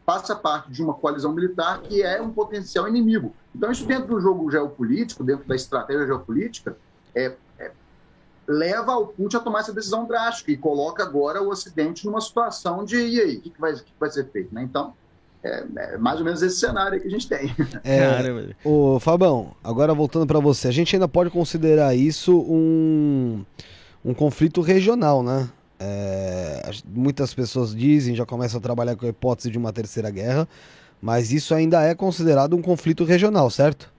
faça 0.08 0.34
parte 0.34 0.72
de 0.72 0.82
uma 0.82 0.94
coalizão 0.94 1.34
militar 1.34 1.82
que 1.82 2.02
é 2.02 2.22
um 2.22 2.32
potencial 2.32 2.88
inimigo. 2.88 3.36
Então, 3.54 3.70
isso 3.70 3.86
dentro 3.86 4.08
do 4.08 4.22
jogo 4.22 4.50
geopolítico, 4.50 5.22
dentro 5.22 5.46
da 5.46 5.54
estratégia 5.54 6.06
geopolítica, 6.06 6.78
é, 7.17 7.36
leva 8.47 8.95
o 8.95 9.08
Putin 9.08 9.38
a 9.38 9.39
tomar 9.41 9.60
essa 9.60 9.73
decisão 9.73 10.06
drástica 10.06 10.51
e 10.51 10.58
coloca 10.58 11.03
agora 11.03 11.41
o 11.41 11.49
Ocidente 11.49 12.06
numa 12.06 12.21
situação 12.21 12.86
de 12.86 12.95
e 12.95 13.19
aí, 13.19 13.38
o 13.38 13.41
que, 13.41 13.49
que, 13.49 13.60
vai, 13.60 13.73
que 13.73 13.93
vai 13.99 14.10
ser 14.10 14.30
feito? 14.32 14.53
Né? 14.56 14.63
Então, 14.63 14.93
é, 15.43 15.65
é, 15.77 15.97
mais 15.97 16.19
ou 16.19 16.25
menos 16.25 16.41
esse 16.41 16.58
cenário 16.58 16.99
que 16.99 17.08
a 17.08 17.12
gente 17.12 17.27
tem. 17.27 17.53
É, 17.84 18.56
o 18.63 18.99
Fabão, 18.99 19.56
agora 19.63 19.93
voltando 19.93 20.25
para 20.25 20.39
você, 20.39 20.67
a 20.67 20.71
gente 20.71 20.95
ainda 20.95 21.08
pode 21.08 21.30
considerar 21.30 21.95
isso 21.95 22.39
um, 22.39 23.45
um 24.03 24.13
conflito 24.13 24.62
regional, 24.62 25.21
né? 25.21 25.49
É, 25.80 26.71
muitas 26.86 27.34
pessoas 27.34 27.75
dizem, 27.75 28.15
já 28.15 28.25
começam 28.25 28.58
a 28.58 28.62
trabalhar 28.62 28.95
com 28.95 29.06
a 29.06 29.10
hipótese 29.10 29.51
de 29.51 29.58
uma 29.58 29.71
terceira 29.71 30.10
guerra, 30.10 30.47
mas 31.01 31.32
isso 31.32 31.53
ainda 31.53 31.84
é 31.84 31.93
considerado 31.93 32.56
um 32.56 32.62
conflito 32.62 33.03
regional, 33.03 33.49
certo? 33.49 33.93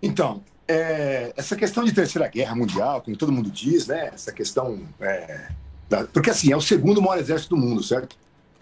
Então, 0.00 0.40
é, 0.70 1.32
essa 1.36 1.56
questão 1.56 1.84
de 1.84 1.92
terceira 1.92 2.28
guerra 2.28 2.54
mundial, 2.54 3.02
como 3.02 3.16
todo 3.16 3.32
mundo 3.32 3.50
diz, 3.50 3.88
né? 3.88 4.10
Essa 4.14 4.30
questão. 4.30 4.80
É, 5.00 5.48
da, 5.88 6.04
porque 6.04 6.30
assim, 6.30 6.52
é 6.52 6.56
o 6.56 6.60
segundo 6.60 7.02
maior 7.02 7.18
exército 7.18 7.56
do 7.56 7.60
mundo, 7.60 7.82
certo? 7.82 8.16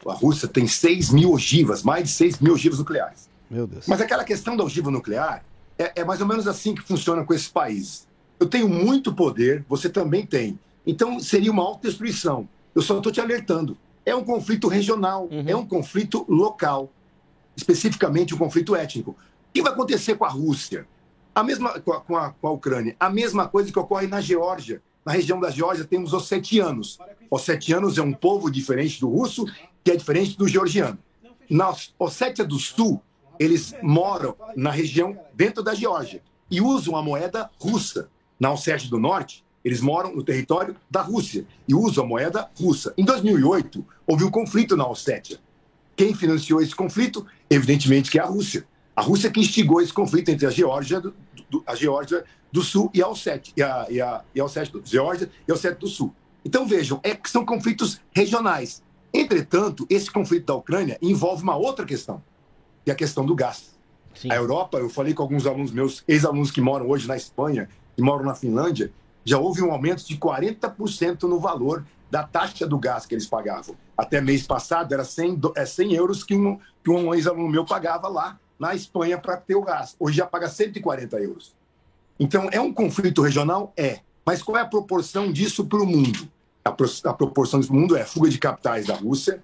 A 0.06 0.14
Rússia 0.14 0.48
tem 0.48 0.66
6 0.66 1.10
mil 1.10 1.32
ogivas, 1.32 1.82
mais 1.82 2.04
de 2.04 2.10
6 2.10 2.38
mil 2.38 2.54
ogivas 2.54 2.78
nucleares. 2.78 3.28
Meu 3.50 3.66
Deus. 3.66 3.86
Mas 3.86 4.00
aquela 4.00 4.24
questão 4.24 4.56
da 4.56 4.64
ogiva 4.64 4.90
nuclear 4.90 5.44
é, 5.78 6.00
é 6.00 6.04
mais 6.04 6.20
ou 6.22 6.26
menos 6.26 6.48
assim 6.48 6.74
que 6.74 6.82
funciona 6.82 7.22
com 7.24 7.34
esses 7.34 7.48
países. 7.48 8.06
Eu 8.40 8.46
tenho 8.46 8.68
muito 8.68 9.12
poder, 9.12 9.64
você 9.68 9.90
também 9.90 10.24
tem. 10.24 10.58
Então 10.86 11.20
seria 11.20 11.52
uma 11.52 11.62
autodestruição. 11.62 12.48
Eu 12.74 12.80
só 12.80 12.96
estou 12.96 13.12
te 13.12 13.20
alertando. 13.20 13.76
É 14.06 14.14
um 14.14 14.24
conflito 14.24 14.66
regional, 14.68 15.28
uhum. 15.30 15.44
é 15.46 15.54
um 15.54 15.66
conflito 15.66 16.24
local, 16.26 16.90
especificamente 17.54 18.34
um 18.34 18.38
conflito 18.38 18.74
étnico. 18.74 19.10
O 19.10 19.16
que 19.52 19.60
vai 19.60 19.72
acontecer 19.72 20.14
com 20.14 20.24
a 20.24 20.30
Rússia? 20.30 20.86
A 21.34 21.42
mesma 21.42 21.80
com 21.80 21.92
a, 21.92 22.00
com 22.00 22.16
a, 22.16 22.30
com 22.30 22.48
a 22.48 22.50
Ucrânia. 22.50 22.96
A 22.98 23.10
mesma 23.10 23.48
coisa 23.48 23.72
que 23.72 23.78
ocorre 23.78 24.06
na 24.06 24.20
Geórgia. 24.20 24.82
Na 25.04 25.12
região 25.12 25.40
da 25.40 25.50
Geórgia 25.50 25.84
temos 25.84 26.12
os 26.12 26.22
ossetianos. 26.22 26.98
Ossetianos 27.30 27.96
é 27.98 28.02
um 28.02 28.12
povo 28.12 28.50
diferente 28.50 29.00
do 29.00 29.08
russo 29.08 29.46
que 29.82 29.90
é 29.90 29.96
diferente 29.96 30.36
do 30.36 30.46
georgiano. 30.46 30.98
Na 31.48 31.74
Ossétia 31.98 32.44
do 32.44 32.58
Sul, 32.58 33.02
eles 33.38 33.74
moram 33.82 34.36
na 34.56 34.70
região 34.70 35.18
dentro 35.34 35.62
da 35.62 35.74
Geórgia 35.74 36.22
e 36.50 36.60
usam 36.60 36.96
a 36.96 37.02
moeda 37.02 37.50
russa. 37.58 38.10
Na 38.38 38.52
Ossétia 38.52 38.90
do 38.90 38.98
Norte, 38.98 39.44
eles 39.64 39.80
moram 39.80 40.14
no 40.14 40.22
território 40.22 40.76
da 40.90 41.02
Rússia 41.02 41.46
e 41.66 41.74
usam 41.74 42.04
a 42.04 42.06
moeda 42.06 42.50
russa. 42.58 42.92
Em 42.96 43.04
2008, 43.04 43.84
houve 44.06 44.24
um 44.24 44.30
conflito 44.30 44.76
na 44.76 44.86
Ossétia. 44.86 45.38
Quem 45.96 46.14
financiou 46.14 46.60
esse 46.60 46.74
conflito? 46.74 47.26
Evidentemente 47.50 48.10
que 48.10 48.18
é 48.18 48.22
a 48.22 48.26
Rússia. 48.26 48.66
A 48.98 49.00
Rússia 49.00 49.30
que 49.30 49.38
instigou 49.38 49.80
esse 49.80 49.92
conflito 49.92 50.28
entre 50.28 50.44
a 50.44 50.50
Geórgia 50.50 51.00
do, 51.00 51.14
do, 51.48 51.62
a 51.64 51.76
Geórgia 51.76 52.24
do 52.50 52.64
Sul 52.64 52.90
e 52.92 53.00
a 53.00 53.06
Ossétia, 53.06 53.54
e 53.56 53.62
a, 53.62 53.87
e 53.88 54.00
a, 54.00 54.24
e 54.34 54.40
a 54.40 54.44
Ossétia 54.44 54.72
do, 54.72 54.84
Geórgia 54.84 55.30
e 55.46 55.52
a 55.52 55.54
Ossétia 55.54 55.78
do 55.78 55.87
Sul. 55.87 56.12
Então 56.44 56.66
vejam, 56.66 56.98
é, 57.04 57.16
são 57.24 57.46
conflitos 57.46 58.00
regionais. 58.12 58.82
Entretanto, 59.14 59.87
esse 59.88 60.11
conflito 60.11 60.46
da 60.46 60.54
Ucrânia 60.56 60.98
envolve 61.00 61.44
uma 61.44 61.54
outra 61.54 61.87
questão, 61.87 62.20
que 62.84 62.90
é 62.90 62.92
a 62.92 62.96
questão 62.96 63.24
do 63.24 63.37
gás. 63.37 63.78
Sim. 64.16 64.32
A 64.32 64.34
Europa, 64.34 64.78
eu 64.78 64.90
falei 64.90 65.14
com 65.14 65.22
alguns 65.22 65.46
alunos 65.46 65.70
meus, 65.70 66.02
ex-alunos 66.08 66.50
que 66.50 66.61
moram 66.61 66.88
hoje 66.88 67.06
na 67.06 67.16
Espanha, 67.16 67.68
que 67.94 68.02
moram 68.02 68.24
na 68.24 68.34
Finlândia, 68.34 68.92
já 69.24 69.38
houve 69.38 69.62
um 69.62 69.70
aumento 69.70 70.04
de 70.04 70.16
40% 70.16 71.22
no 71.22 71.38
valor 71.38 71.87
da 72.11 72.24
taxa 72.24 72.66
do 72.66 72.76
gás 72.80 73.06
que 73.06 73.14
eles 73.14 73.26
pagavam. 73.26 73.76
Até 73.96 74.20
mês 74.20 74.44
passado 74.44 74.92
era 74.92 75.04
100, 75.04 75.40
é 75.54 75.64
100 75.64 75.94
euros 75.94 76.24
que 76.24 76.34
um, 76.34 76.58
que 76.82 76.90
um 76.90 77.14
ex-aluno 77.14 77.48
meu 77.48 77.64
pagava 77.64 78.08
lá 78.08 78.37
na 78.58 78.74
Espanha 78.74 79.18
para 79.18 79.36
ter 79.36 79.54
o 79.54 79.62
gás. 79.62 79.96
Hoje 79.98 80.16
já 80.16 80.26
paga 80.26 80.48
140 80.48 81.16
euros. 81.18 81.54
Então, 82.18 82.48
é 82.50 82.60
um 82.60 82.72
conflito 82.72 83.22
regional? 83.22 83.72
É. 83.76 84.00
Mas 84.26 84.42
qual 84.42 84.58
é 84.58 84.60
a 84.60 84.66
proporção 84.66 85.32
disso 85.32 85.64
para 85.66 85.80
o 85.80 85.86
mundo? 85.86 86.28
a, 87.04 87.12
proporção 87.12 87.60
do 87.60 87.72
mundo 87.72 87.96
é 87.96 88.04
fuga 88.04 88.28
de 88.28 88.38
capitais 88.38 88.86
da 88.86 88.94
Rússia, 88.94 89.42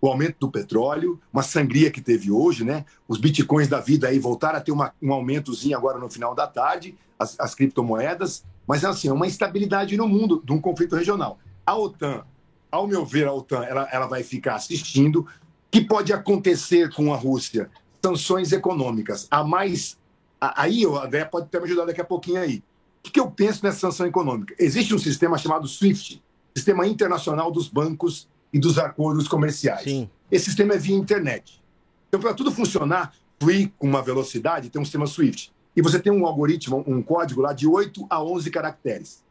o 0.00 0.08
aumento 0.08 0.36
do 0.40 0.50
petróleo, 0.50 1.20
uma 1.32 1.42
sangria 1.42 1.90
que 1.90 2.00
teve 2.00 2.30
hoje, 2.30 2.64
né? 2.64 2.84
Os 3.08 3.18
bitcoins 3.18 3.68
da 3.68 3.80
vida 3.80 4.08
aí 4.08 4.18
voltaram 4.18 4.58
a 4.58 4.60
ter 4.60 4.72
uma, 4.72 4.92
um 5.00 5.12
aumentozinho 5.12 5.76
agora 5.76 5.98
no 5.98 6.10
final 6.10 6.34
da 6.34 6.46
tarde, 6.46 6.96
as, 7.18 7.38
as 7.40 7.54
criptomoedas, 7.54 8.44
mas 8.66 8.84
assim, 8.84 9.08
é 9.08 9.12
uma 9.12 9.26
instabilidade 9.26 9.96
no 9.96 10.06
mundo 10.06 10.42
de 10.44 10.52
um 10.52 10.60
conflito 10.60 10.96
regional. 10.96 11.38
A 11.64 11.76
OTAN, 11.76 12.24
ao 12.70 12.86
meu 12.86 13.06
ver, 13.06 13.26
a 13.26 13.32
OTAN 13.32 13.64
ela, 13.64 13.88
ela 13.90 14.06
vai 14.06 14.22
ficar 14.22 14.56
assistindo. 14.56 15.20
O 15.20 15.26
que 15.70 15.80
pode 15.80 16.12
acontecer 16.12 16.92
com 16.92 17.12
a 17.12 17.16
Rússia? 17.16 17.70
Sanções 18.06 18.52
econômicas. 18.52 19.26
A 19.30 19.42
mais. 19.42 19.98
A, 20.40 20.62
aí, 20.62 20.86
o 20.86 20.96
André 20.96 21.24
pode 21.24 21.46
até 21.46 21.58
me 21.58 21.64
ajudar 21.64 21.86
daqui 21.86 22.00
a 22.00 22.04
pouquinho 22.04 22.40
aí. 22.40 22.62
O 23.00 23.02
que, 23.02 23.10
que 23.10 23.18
eu 23.18 23.28
penso 23.28 23.64
nessa 23.64 23.80
sanção 23.80 24.06
econômica? 24.06 24.54
Existe 24.58 24.94
um 24.94 24.98
sistema 24.98 25.36
chamado 25.36 25.66
SWIFT, 25.66 26.22
Sistema 26.54 26.86
Internacional 26.86 27.50
dos 27.50 27.68
Bancos 27.68 28.28
e 28.52 28.58
dos 28.60 28.78
Acordos 28.78 29.26
Comerciais. 29.26 29.82
Sim. 29.82 30.08
Esse 30.30 30.46
sistema 30.46 30.74
é 30.74 30.78
via 30.78 30.96
internet. 30.96 31.60
Então, 32.08 32.20
para 32.20 32.32
tudo 32.32 32.52
funcionar, 32.52 33.12
fluir 33.40 33.72
com 33.76 33.88
uma 33.88 34.02
velocidade, 34.02 34.70
tem 34.70 34.80
um 34.80 34.84
sistema 34.84 35.06
SWIFT. 35.06 35.52
E 35.74 35.82
você 35.82 35.98
tem 35.98 36.12
um 36.12 36.24
algoritmo, 36.26 36.84
um 36.86 37.02
código 37.02 37.42
lá 37.42 37.52
de 37.52 37.66
8 37.66 38.06
a 38.08 38.22
11 38.22 38.50
caracteres. 38.50 39.24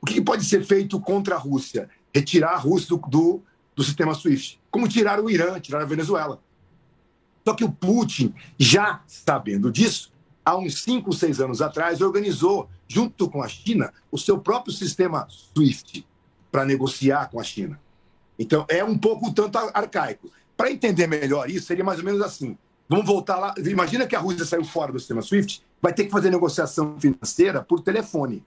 O 0.00 0.06
que 0.06 0.20
pode 0.20 0.44
ser 0.44 0.62
feito 0.64 1.00
contra 1.00 1.34
a 1.34 1.38
Rússia? 1.38 1.88
Retirar 2.14 2.52
a 2.52 2.58
Rússia 2.58 2.88
do, 2.90 3.08
do, 3.08 3.42
do 3.74 3.82
sistema 3.82 4.14
SWIFT. 4.14 4.60
Como 4.70 4.86
tirar 4.86 5.18
o 5.20 5.30
Irã, 5.30 5.58
tirar 5.58 5.80
a 5.80 5.86
Venezuela. 5.86 6.40
Só 7.46 7.54
que 7.54 7.64
o 7.64 7.70
Putin, 7.70 8.34
já 8.58 9.02
sabendo 9.06 9.70
disso, 9.70 10.12
há 10.44 10.56
uns 10.56 10.82
5, 10.82 11.12
6 11.12 11.40
anos 11.40 11.60
atrás, 11.60 12.00
organizou, 12.00 12.68
junto 12.88 13.28
com 13.28 13.42
a 13.42 13.48
China, 13.48 13.92
o 14.10 14.18
seu 14.18 14.38
próprio 14.38 14.72
sistema 14.72 15.26
SWIFT 15.28 16.06
para 16.50 16.64
negociar 16.64 17.30
com 17.30 17.38
a 17.38 17.42
China. 17.44 17.80
Então, 18.38 18.64
é 18.68 18.82
um 18.82 18.96
pouco 18.96 19.32
tanto 19.32 19.58
arcaico. 19.58 20.30
Para 20.56 20.70
entender 20.70 21.06
melhor 21.06 21.50
isso, 21.50 21.66
seria 21.66 21.84
mais 21.84 21.98
ou 21.98 22.04
menos 22.04 22.22
assim. 22.22 22.56
Vamos 22.88 23.06
voltar 23.06 23.36
lá. 23.38 23.54
Imagina 23.58 24.06
que 24.06 24.16
a 24.16 24.20
Rússia 24.20 24.44
saiu 24.44 24.64
fora 24.64 24.92
do 24.92 24.98
sistema 24.98 25.22
SWIFT, 25.22 25.62
vai 25.80 25.92
ter 25.92 26.04
que 26.04 26.10
fazer 26.10 26.30
negociação 26.30 26.98
financeira 26.98 27.62
por 27.62 27.80
telefone. 27.80 28.42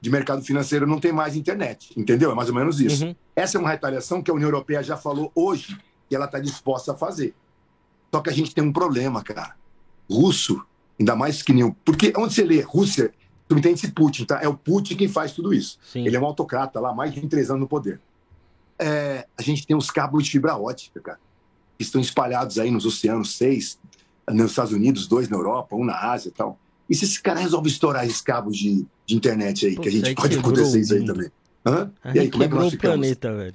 de 0.00 0.10
mercado 0.10 0.42
financeiro 0.42 0.86
não 0.86 0.98
tem 0.98 1.12
mais 1.12 1.36
internet, 1.36 1.92
entendeu? 1.96 2.30
É 2.30 2.34
mais 2.34 2.48
ou 2.48 2.54
menos 2.54 2.80
isso. 2.80 3.04
Uhum. 3.04 3.14
Essa 3.36 3.58
é 3.58 3.60
uma 3.60 3.70
retaliação 3.70 4.22
que 4.22 4.30
a 4.30 4.34
União 4.34 4.48
Europeia 4.48 4.82
já 4.82 4.96
falou 4.96 5.30
hoje 5.34 5.78
que 6.08 6.16
ela 6.16 6.24
está 6.24 6.38
disposta 6.38 6.92
a 6.92 6.94
fazer. 6.94 7.34
Só 8.12 8.20
que 8.20 8.30
a 8.30 8.32
gente 8.32 8.54
tem 8.54 8.62
um 8.62 8.72
problema, 8.72 9.22
cara. 9.22 9.54
Russo, 10.10 10.64
ainda 10.98 11.14
mais 11.14 11.42
que 11.42 11.52
nem. 11.52 11.70
Porque 11.84 12.12
onde 12.16 12.34
você 12.34 12.44
lê 12.44 12.60
Rússia, 12.60 13.12
tu 13.48 13.56
entende 13.56 13.74
esse 13.74 13.92
Putin, 13.92 14.24
tá? 14.24 14.40
É 14.42 14.48
o 14.48 14.56
Putin 14.56 14.96
quem 14.96 15.08
faz 15.08 15.32
tudo 15.32 15.54
isso. 15.54 15.78
Sim. 15.82 16.06
Ele 16.06 16.16
é 16.16 16.20
um 16.20 16.24
autocrata 16.24 16.80
lá, 16.80 16.92
mais 16.92 17.12
de 17.12 17.20
23 17.20 17.50
anos 17.50 17.60
no 17.60 17.68
poder. 17.68 18.00
É, 18.78 19.26
a 19.36 19.42
gente 19.42 19.66
tem 19.66 19.76
os 19.76 19.90
cabos 19.90 20.24
de 20.24 20.30
fibra 20.30 20.56
ótica, 20.56 21.00
cara, 21.00 21.20
que 21.78 21.84
estão 21.84 22.00
espalhados 22.00 22.58
aí 22.58 22.70
nos 22.70 22.86
oceanos, 22.86 23.36
seis 23.36 23.78
nos 24.28 24.50
Estados 24.50 24.72
Unidos, 24.72 25.06
dois 25.06 25.28
na 25.28 25.36
Europa, 25.36 25.76
um 25.76 25.84
na 25.84 25.96
Ásia 26.12 26.28
e 26.28 26.32
tal. 26.32 26.58
E 26.88 26.94
se 26.94 27.04
esse 27.04 27.20
cara 27.22 27.38
resolve 27.38 27.68
estourar 27.68 28.04
esses 28.04 28.20
cabos 28.20 28.56
de, 28.56 28.86
de 29.06 29.14
internet 29.14 29.66
aí, 29.66 29.76
Pô, 29.76 29.82
que 29.82 29.88
a 29.88 29.92
gente 29.92 30.14
pode 30.14 30.38
acontecer 30.38 30.80
isso 30.80 30.94
aí 30.94 31.04
também? 31.04 31.30
Hã? 31.64 31.90
E 32.14 32.18
aí, 32.18 32.30
como 32.30 32.42
é 32.42 32.48
que 32.48 32.54
nós 32.54 32.70
ficamos? 32.70 32.96
planeta, 32.96 33.32
velho. 33.32 33.54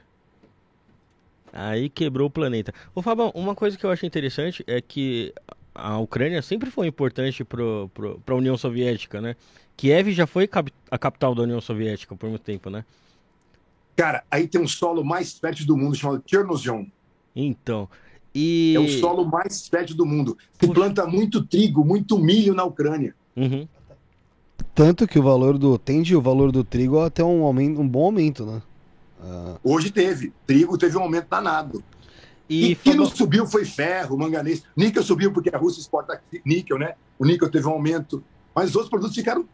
Aí 1.55 1.89
quebrou 1.89 2.27
o 2.27 2.31
planeta. 2.31 2.73
Ô, 2.93 3.01
Fabão, 3.01 3.31
uma 3.33 3.55
coisa 3.55 3.77
que 3.77 3.85
eu 3.85 3.89
acho 3.89 4.05
interessante 4.05 4.63
é 4.67 4.81
que 4.81 5.33
a 5.73 5.97
Ucrânia 5.97 6.41
sempre 6.41 6.69
foi 6.69 6.87
importante 6.87 7.43
para 7.43 7.63
a 7.63 8.35
União 8.35 8.57
Soviética, 8.57 9.21
né? 9.21 9.35
Kiev 9.77 10.11
já 10.11 10.27
foi 10.27 10.49
a 10.91 10.97
capital 10.97 11.33
da 11.33 11.43
União 11.43 11.61
Soviética 11.61 12.15
por 12.15 12.29
muito 12.29 12.41
tempo, 12.41 12.69
né? 12.69 12.83
Cara, 13.95 14.23
aí 14.29 14.47
tem 14.47 14.59
um 14.59 14.67
solo 14.67 15.03
mais 15.03 15.33
fértil 15.33 15.65
do 15.65 15.77
mundo 15.77 15.95
chamado 15.95 16.21
Chernozem. 16.25 16.91
Então, 17.33 17.89
e... 18.35 18.73
É 18.75 18.79
o 18.79 18.89
solo 18.99 19.25
mais 19.25 19.65
fértil 19.69 19.95
do 19.95 20.05
mundo. 20.05 20.37
Se 20.59 20.67
planta 20.67 21.07
muito 21.07 21.41
trigo, 21.45 21.85
muito 21.85 22.19
milho 22.19 22.53
na 22.53 22.65
Ucrânia. 22.65 23.15
Uhum. 23.33 23.65
Tanto 24.73 25.07
que 25.07 25.17
o 25.17 25.23
valor 25.23 25.57
do. 25.57 25.77
Tende 25.77 26.13
o 26.13 26.21
valor 26.21 26.51
do 26.51 26.61
trigo 26.61 26.99
até 26.99 27.23
um, 27.23 27.43
aumento, 27.45 27.79
um 27.79 27.87
bom 27.87 28.03
aumento, 28.07 28.45
né? 28.45 28.61
Uh... 29.25 29.59
Hoje 29.63 29.91
teve. 29.91 30.31
Trigo 30.45 30.77
teve 30.77 30.95
um 30.97 31.01
aumento 31.01 31.27
danado. 31.27 31.83
E, 32.47 32.71
e 32.71 32.75
que 32.75 32.93
não 32.93 33.07
subiu 33.07 33.47
foi 33.47 33.65
ferro, 33.65 34.17
manganês. 34.17 34.63
Níquel 34.77 35.03
subiu 35.03 35.31
porque 35.31 35.49
a 35.49 35.57
Rússia 35.57 35.81
exporta 35.81 36.21
níquel, 36.45 36.77
né? 36.77 36.93
O 37.17 37.25
níquel 37.25 37.49
teve 37.49 37.65
um 37.67 37.71
aumento. 37.71 38.23
Mas 38.53 38.69
os 38.69 38.75
outros 38.75 38.89
produtos 38.89 39.15
ficaram 39.15 39.45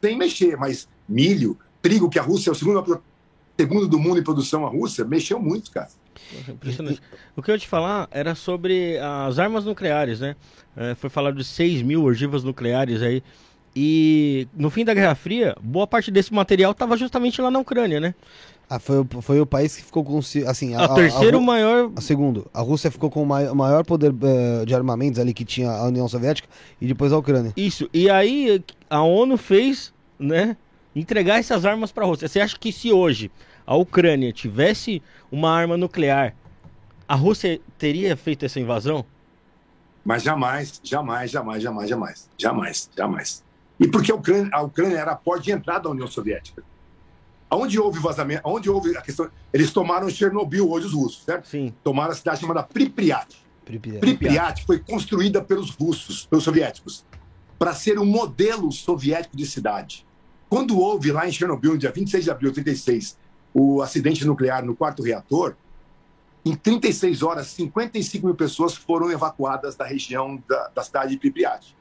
sem 0.00 0.16
mexer. 0.16 0.56
Mas 0.56 0.88
milho, 1.06 1.58
trigo, 1.82 2.08
que 2.08 2.18
a 2.18 2.22
Rússia 2.22 2.48
é 2.48 2.52
o 2.52 2.54
segundo, 2.54 3.02
segundo 3.58 3.86
do 3.86 3.98
mundo 3.98 4.18
em 4.18 4.24
produção, 4.24 4.64
a 4.64 4.70
Rússia, 4.70 5.04
mexeu 5.04 5.38
muito, 5.38 5.70
cara. 5.70 5.88
Impressionante. 6.48 7.02
O 7.36 7.42
que 7.42 7.50
eu 7.50 7.54
ia 7.54 7.58
te 7.58 7.68
falar 7.68 8.08
era 8.10 8.34
sobre 8.34 8.98
as 8.98 9.38
armas 9.38 9.64
nucleares, 9.64 10.20
né? 10.20 10.34
É, 10.74 10.94
foi 10.94 11.10
falado 11.10 11.36
de 11.36 11.44
6 11.44 11.82
mil 11.82 12.04
ogivas 12.04 12.42
nucleares 12.42 13.02
aí. 13.02 13.22
E 13.74 14.46
no 14.54 14.68
fim 14.68 14.84
da 14.84 14.92
Guerra 14.92 15.14
Fria, 15.14 15.56
boa 15.60 15.86
parte 15.86 16.10
desse 16.10 16.32
material 16.32 16.72
estava 16.72 16.96
justamente 16.96 17.40
lá 17.40 17.50
na 17.50 17.58
Ucrânia, 17.58 18.00
né? 18.00 18.14
Ah, 18.74 18.78
foi, 18.78 19.06
foi 19.20 19.38
o 19.38 19.44
país 19.44 19.76
que 19.76 19.82
ficou 19.82 20.02
com. 20.02 20.18
Assim, 20.46 20.74
a, 20.74 20.84
a 20.84 20.94
terceiro 20.94 21.36
a, 21.36 21.40
a, 21.40 21.44
maior. 21.44 21.92
A 21.94 22.00
segundo. 22.00 22.50
A 22.54 22.62
Rússia 22.62 22.90
ficou 22.90 23.10
com 23.10 23.22
o 23.22 23.54
maior 23.54 23.84
poder 23.84 24.10
uh, 24.10 24.64
de 24.64 24.74
armamentos 24.74 25.20
ali 25.20 25.34
que 25.34 25.44
tinha 25.44 25.70
a 25.70 25.84
União 25.84 26.08
Soviética 26.08 26.48
e 26.80 26.86
depois 26.86 27.12
a 27.12 27.18
Ucrânia. 27.18 27.52
Isso. 27.54 27.86
E 27.92 28.08
aí 28.08 28.64
a 28.88 29.02
ONU 29.02 29.36
fez, 29.36 29.92
né? 30.18 30.56
Entregar 30.96 31.38
essas 31.38 31.66
armas 31.66 31.92
para 31.92 32.04
a 32.04 32.06
Rússia. 32.06 32.26
Você 32.26 32.40
acha 32.40 32.58
que 32.58 32.72
se 32.72 32.90
hoje 32.90 33.30
a 33.66 33.76
Ucrânia 33.76 34.32
tivesse 34.32 35.02
uma 35.30 35.50
arma 35.50 35.76
nuclear, 35.76 36.34
a 37.06 37.14
Rússia 37.14 37.60
teria 37.76 38.16
feito 38.16 38.46
essa 38.46 38.58
invasão? 38.58 39.04
Mas 40.02 40.22
jamais, 40.22 40.80
jamais, 40.82 41.30
jamais, 41.30 41.62
jamais, 41.62 41.90
jamais, 41.90 42.30
jamais, 42.38 42.90
jamais. 42.96 43.44
E 43.78 43.86
porque 43.86 44.10
a 44.10 44.14
Ucrânia, 44.14 44.48
a 44.50 44.62
Ucrânia 44.62 44.96
era 44.96 45.12
a 45.12 45.16
porta 45.16 45.42
de 45.42 45.52
entrada 45.52 45.80
da 45.80 45.90
União 45.90 46.06
Soviética. 46.06 46.64
Onde 47.54 47.78
houve 47.78 47.98
vazamento, 47.98 48.40
onde 48.44 48.70
houve 48.70 48.96
a 48.96 49.02
questão, 49.02 49.30
eles 49.52 49.70
tomaram 49.70 50.08
Chernobyl 50.08 50.70
hoje 50.70 50.86
os 50.86 50.94
russos, 50.94 51.22
certo? 51.22 51.46
Sim. 51.46 51.74
Tomaram 51.84 52.12
a 52.12 52.14
cidade 52.14 52.40
chamada 52.40 52.62
Pripyat. 52.62 53.44
Pripyat, 53.62 54.00
Pripyat 54.00 54.64
foi 54.64 54.78
construída 54.78 55.42
pelos 55.42 55.70
russos, 55.70 56.24
pelos 56.24 56.44
soviéticos, 56.44 57.04
para 57.58 57.74
ser 57.74 57.98
um 57.98 58.06
modelo 58.06 58.72
soviético 58.72 59.36
de 59.36 59.44
cidade. 59.44 60.06
Quando 60.48 60.78
houve 60.78 61.12
lá 61.12 61.28
em 61.28 61.32
Chernobyl, 61.32 61.72
no 61.72 61.78
dia 61.78 61.92
26 61.92 62.24
de 62.24 62.30
abril 62.30 62.50
de 62.50 62.62
36, 62.62 63.18
o 63.52 63.82
acidente 63.82 64.24
nuclear 64.24 64.64
no 64.64 64.74
quarto 64.74 65.02
reator, 65.02 65.54
em 66.44 66.56
36 66.56 67.22
horas, 67.22 67.48
55 67.48 68.26
mil 68.26 68.34
pessoas 68.34 68.74
foram 68.74 69.10
evacuadas 69.10 69.76
da 69.76 69.84
região 69.84 70.42
da, 70.48 70.68
da 70.68 70.82
cidade 70.82 71.10
de 71.12 71.18
Pripyat. 71.18 71.76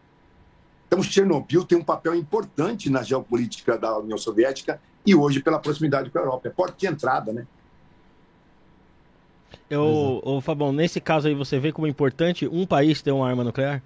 Então, 0.86 1.02
Chernobyl 1.02 1.64
tem 1.64 1.78
um 1.78 1.84
papel 1.84 2.14
importante 2.14 2.90
na 2.90 3.02
geopolítica 3.02 3.78
da 3.78 3.98
União 3.98 4.18
Soviética 4.18 4.80
e 5.06 5.16
hoje 5.16 5.42
pela 5.42 5.60
proximidade 5.60 6.10
com 6.10 6.18
a 6.20 6.22
Europa. 6.22 6.48
É 6.48 6.52
porta 6.52 6.76
de 6.78 6.88
entrada, 6.88 7.34
né? 7.34 7.46
Eu, 9.70 10.22
ô, 10.24 10.42
Fabão, 10.42 10.72
nesse 10.74 11.00
caso 11.00 11.28
aí 11.28 11.34
você 11.34 11.60
vê 11.60 11.72
como 11.72 11.88
é 11.88 11.90
importante 11.90 12.48
um 12.48 12.66
país 12.66 13.02
ter 13.02 13.12
uma 13.12 13.28
arma 13.28 13.44
nuclear? 13.44 13.82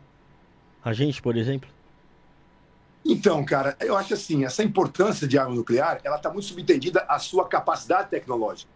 A 0.84 0.94
gente, 0.94 1.22
por 1.22 1.36
exemplo? 1.38 1.70
Então, 3.06 3.46
cara, 3.46 3.78
eu 3.80 3.96
acho 3.96 4.16
assim, 4.16 4.46
essa 4.46 4.64
importância 4.64 5.28
de 5.28 5.38
arma 5.38 5.54
nuclear, 5.54 6.00
ela 6.04 6.16
está 6.16 6.32
muito 6.32 6.46
subentendida 6.46 7.06
à 7.08 7.20
sua 7.20 7.48
capacidade 7.48 8.10
tecnológica. 8.10 8.70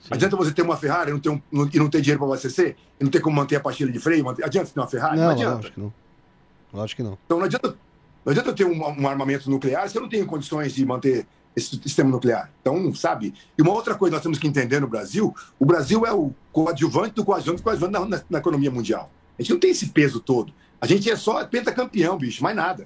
Sim. 0.00 0.08
Adianta 0.12 0.36
você 0.36 0.52
ter 0.52 0.62
uma 0.62 0.76
Ferrari 0.76 1.10
e 1.10 1.12
não 1.14 1.20
ter, 1.20 1.30
um, 1.30 1.40
e 1.72 1.78
não 1.78 1.88
ter 1.88 2.00
dinheiro 2.00 2.20
para 2.20 2.28
abastecer? 2.28 2.76
E 3.00 3.02
não 3.02 3.10
ter 3.10 3.20
como 3.20 3.34
manter 3.34 3.56
a 3.56 3.60
pastilha 3.60 3.90
de 3.90 3.98
freio? 3.98 4.24
Manter... 4.24 4.44
Adianta 4.44 4.70
ter 4.70 4.78
uma 4.78 4.86
Ferrari? 4.86 5.16
Não, 5.16 5.24
não 5.24 5.30
adianta. 5.30 5.54
Lógico 5.54 5.74
que 5.74 5.80
não. 5.80 5.92
Lógico 6.72 6.96
que 6.96 7.02
não. 7.02 7.18
Então 7.24 7.38
não 7.38 7.44
adianta, 7.46 7.76
não 8.24 8.30
adianta 8.30 8.52
ter 8.52 8.64
um, 8.64 8.78
um 8.78 9.08
armamento 9.08 9.50
nuclear 9.50 9.88
se 9.88 9.96
eu 9.96 10.02
não 10.02 10.08
tenho 10.08 10.26
condições 10.26 10.74
de 10.74 10.84
manter 10.84 11.26
esse 11.56 11.76
sistema 11.82 12.10
nuclear. 12.10 12.50
Então, 12.60 12.94
sabe? 12.94 13.34
E 13.56 13.62
uma 13.62 13.72
outra 13.72 13.94
coisa 13.94 14.10
que 14.10 14.16
nós 14.16 14.22
temos 14.22 14.38
que 14.38 14.46
entender 14.46 14.80
no 14.80 14.88
Brasil, 14.88 15.34
o 15.58 15.64
Brasil 15.64 16.04
é 16.04 16.12
o 16.12 16.32
coadjuvante 16.52 17.14
do 17.14 17.24
coadjuvante 17.24 17.58
do 17.58 17.62
coadjuvante 17.62 17.92
na, 17.92 18.04
na, 18.06 18.22
na 18.28 18.38
economia 18.38 18.70
mundial. 18.70 19.10
A 19.38 19.42
gente 19.42 19.52
não 19.52 19.60
tem 19.60 19.70
esse 19.70 19.88
peso 19.88 20.20
todo. 20.20 20.52
A 20.80 20.86
gente 20.86 21.08
é 21.10 21.16
só 21.16 21.44
pentacampeão, 21.46 22.18
bicho, 22.18 22.42
mais 22.42 22.56
nada. 22.56 22.84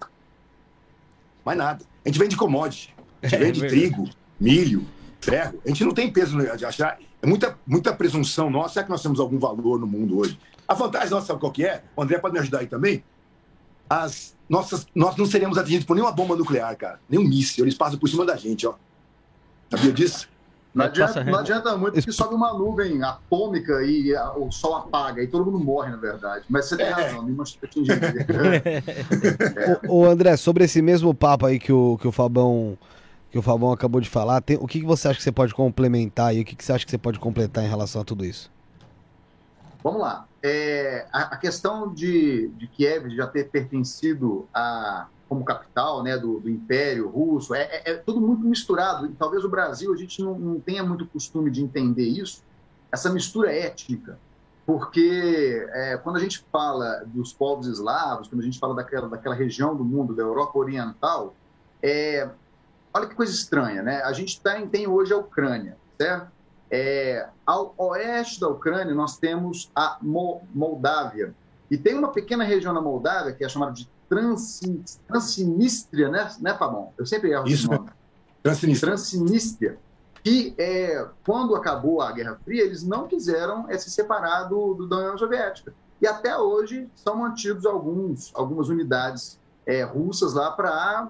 Mais 1.45 1.57
nada. 1.57 1.85
A 2.05 2.09
gente 2.09 2.19
vende 2.19 2.37
commodity. 2.37 2.95
A 3.23 3.29
gente 3.29 3.37
é, 3.41 3.45
vende 3.45 3.65
é 3.65 3.69
trigo, 3.69 4.09
milho, 4.39 4.87
ferro. 5.21 5.61
A 5.65 5.69
gente 5.69 5.85
não 5.85 5.93
tem 5.93 6.11
peso 6.11 6.39
de 6.57 6.65
achar. 6.65 6.99
É 7.21 7.27
muita, 7.27 7.59
muita 7.67 7.93
presunção 7.93 8.51
nossa. 8.51 8.75
Será 8.75 8.85
que 8.85 8.91
nós 8.91 9.03
temos 9.03 9.19
algum 9.19 9.39
valor 9.39 9.81
no 9.81 9.87
mundo 9.87 10.19
hoje? 10.19 10.39
A 10.67 10.75
vantagem 10.75 11.11
nossa, 11.11 11.27
sabe 11.27 11.41
qual 11.41 11.51
que 11.51 11.65
é? 11.65 11.83
O 11.97 12.03
André 12.03 12.19
pode 12.19 12.35
me 12.35 12.41
ajudar 12.41 12.61
aí 12.61 12.67
também. 12.67 13.03
As 13.89 14.37
nossas, 14.49 14.87
nós 14.95 15.17
não 15.17 15.27
seremos 15.27 15.59
atingidos 15.59 15.87
por 15.87 15.95
nenhuma 15.95 16.13
bomba 16.13 16.37
nuclear, 16.37 16.77
cara. 16.77 17.01
Nem 17.09 17.21
um 17.21 17.29
míssil. 17.29 17.65
Eles 17.65 17.75
passam 17.75 17.99
por 17.99 18.09
cima 18.09 18.25
da 18.25 18.37
gente, 18.37 18.67
ó. 18.67 18.75
Sabia 19.71 19.93
disso? 19.93 20.29
Não 20.75 20.85
adianta, 20.85 21.25
não 21.25 21.39
adianta 21.39 21.77
muito 21.77 21.95
porque 21.95 22.13
sobe 22.13 22.35
uma 22.35 22.53
nuvem 22.53 23.03
atômica 23.03 23.83
e 23.83 24.15
a, 24.15 24.33
o 24.33 24.53
sol 24.53 24.77
apaga, 24.77 25.23
e 25.23 25.27
todo 25.27 25.51
mundo 25.51 25.65
morre, 25.65 25.91
na 25.91 25.97
verdade. 25.97 26.45
Mas 26.49 26.67
você 26.67 26.77
tem 26.77 26.87
é. 26.87 26.91
razão, 26.91 27.23
nenhuma 27.23 27.45
o, 29.89 30.01
o 30.01 30.05
André, 30.05 30.37
sobre 30.37 30.65
esse 30.65 30.81
mesmo 30.81 31.13
papo 31.15 31.47
aí 31.47 31.59
que 31.59 31.73
o, 31.73 31.99
que 31.99 32.07
o 32.07 32.13
Fabão 32.13 32.79
que 33.31 33.39
o 33.39 33.43
Fabão 33.43 33.73
acabou 33.73 34.01
de 34.01 34.09
falar, 34.09 34.41
tem, 34.41 34.57
o 34.59 34.67
que, 34.67 34.81
que 34.81 34.87
você 34.87 35.09
acha 35.09 35.19
que 35.19 35.23
você 35.23 35.33
pode 35.33 35.55
complementar 35.55 36.35
e 36.35 36.41
o 36.41 36.45
que, 36.45 36.57
que 36.57 36.65
você 36.65 36.73
acha 36.73 36.85
que 36.85 36.91
você 36.91 36.97
pode 36.97 37.19
completar 37.19 37.63
em 37.63 37.69
relação 37.69 38.01
a 38.01 38.05
tudo 38.05 38.25
isso? 38.25 38.51
Vamos 39.83 40.01
lá. 40.01 40.27
É, 40.43 41.07
a, 41.13 41.35
a, 41.35 41.37
questão 41.37 41.93
de, 41.93 42.49
de 42.49 42.67
Kiev 42.69 43.11
já 43.11 43.27
ter 43.27 43.49
pertencido 43.49 44.49
a 44.53 45.09
como 45.29 45.45
capital 45.45 46.03
né, 46.03 46.17
do, 46.17 46.41
do 46.41 46.49
Império 46.49 47.09
Russo, 47.09 47.55
é, 47.55 47.63
é, 47.65 47.91
é, 47.91 47.95
tudo 47.95 48.21
muito 48.21 48.47
misturado. 48.47 49.07
E 49.07 49.11
talvez 49.11 49.45
o 49.45 49.49
Brasil, 49.49 49.93
a 49.93 49.97
gente 49.97 50.23
não, 50.23 50.39
não 50.39 50.59
tenha 50.59 50.83
muito 50.83 51.07
costume 51.07 51.51
de 51.51 51.63
entender 51.63 52.09
isso, 52.09 52.43
essa 52.91 53.13
mistura 53.13 53.53
étnica. 53.53 54.19
Porque 54.65 55.67
é, 55.71 55.97
quando 55.99 56.17
a 56.17 56.21
gente 56.21 56.45
fala 56.51 57.03
dos 57.07 57.33
povos 57.33 57.67
eslavos, 57.67 58.29
quando 58.29 58.41
a 58.41 58.45
gente 58.45 58.59
fala 58.59 58.75
daquela, 58.75 59.09
daquela 59.09 59.35
região 59.35 59.77
do 59.77 59.85
mundo, 59.85 60.15
da 60.15 60.23
Europa 60.23 60.59
Oriental, 60.59 61.35
é, 61.83 62.29
olha 62.93 63.07
que 63.07 63.15
coisa 63.15 63.33
estranha, 63.33 63.83
né? 63.83 64.03
A 64.03 64.13
gente 64.13 64.41
tem, 64.41 64.67
tem 64.67 64.87
hoje 64.87 65.13
a 65.13 65.19
Ucrânia, 65.19 65.77
certo? 65.99 66.31
É, 66.71 67.29
ao 67.47 67.75
oeste 67.79 68.41
da 68.41 68.49
Ucrânia, 68.49 68.95
nós 68.95 69.17
temos 69.19 69.71
a 69.75 69.99
Moldávia. 70.03 71.35
E 71.71 71.77
tem 71.77 71.95
uma 71.95 72.09
pequena 72.09 72.45
região 72.45 72.73
na 72.73 72.81
Moldávia, 72.81 73.33
que 73.33 73.45
é 73.45 73.49
chamada 73.49 73.73
de 73.73 73.89
Transnistria, 75.07 76.09
né, 76.09 76.31
né 76.41 76.55
Fabão? 76.55 76.93
Eu 76.97 77.05
sempre 77.07 77.31
erro 77.31 77.47
Isso, 77.47 77.71
nome. 77.71 77.91
Transnistria. 78.43 78.93
Transnistria. 78.93 79.79
Que, 80.23 80.55
é, 80.59 81.07
quando 81.25 81.55
acabou 81.55 82.01
a 82.03 82.11
Guerra 82.13 82.39
Fria, 82.45 82.65
eles 82.65 82.83
não 82.83 83.07
quiseram 83.07 83.71
é, 83.71 83.79
se 83.79 83.91
separar 83.91 84.45
do, 84.45 84.75
do, 84.75 84.89
da 84.89 84.97
União 84.97 85.19
Soviética. 85.19 85.75
E 86.01 86.07
até 86.07 86.37
hoje 86.37 86.89
são 86.95 87.17
mantidos 87.17 87.67
alguns, 87.67 88.31
algumas 88.35 88.69
unidades 88.69 89.39
é, 89.67 89.83
russas 89.83 90.35
lá 90.35 90.51
para 90.51 91.09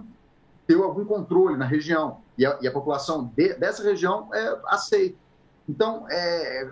ter 0.67 0.77
algum 0.77 1.05
controle 1.05 1.57
na 1.57 1.65
região. 1.65 2.21
E 2.37 2.45
a, 2.45 2.59
e 2.61 2.69
a 2.69 2.73
população 2.73 3.31
de, 3.37 3.55
dessa 3.55 3.83
região 3.83 4.29
é, 4.35 4.59
aceita. 4.67 5.17
Então, 5.69 6.07
é, 6.09 6.71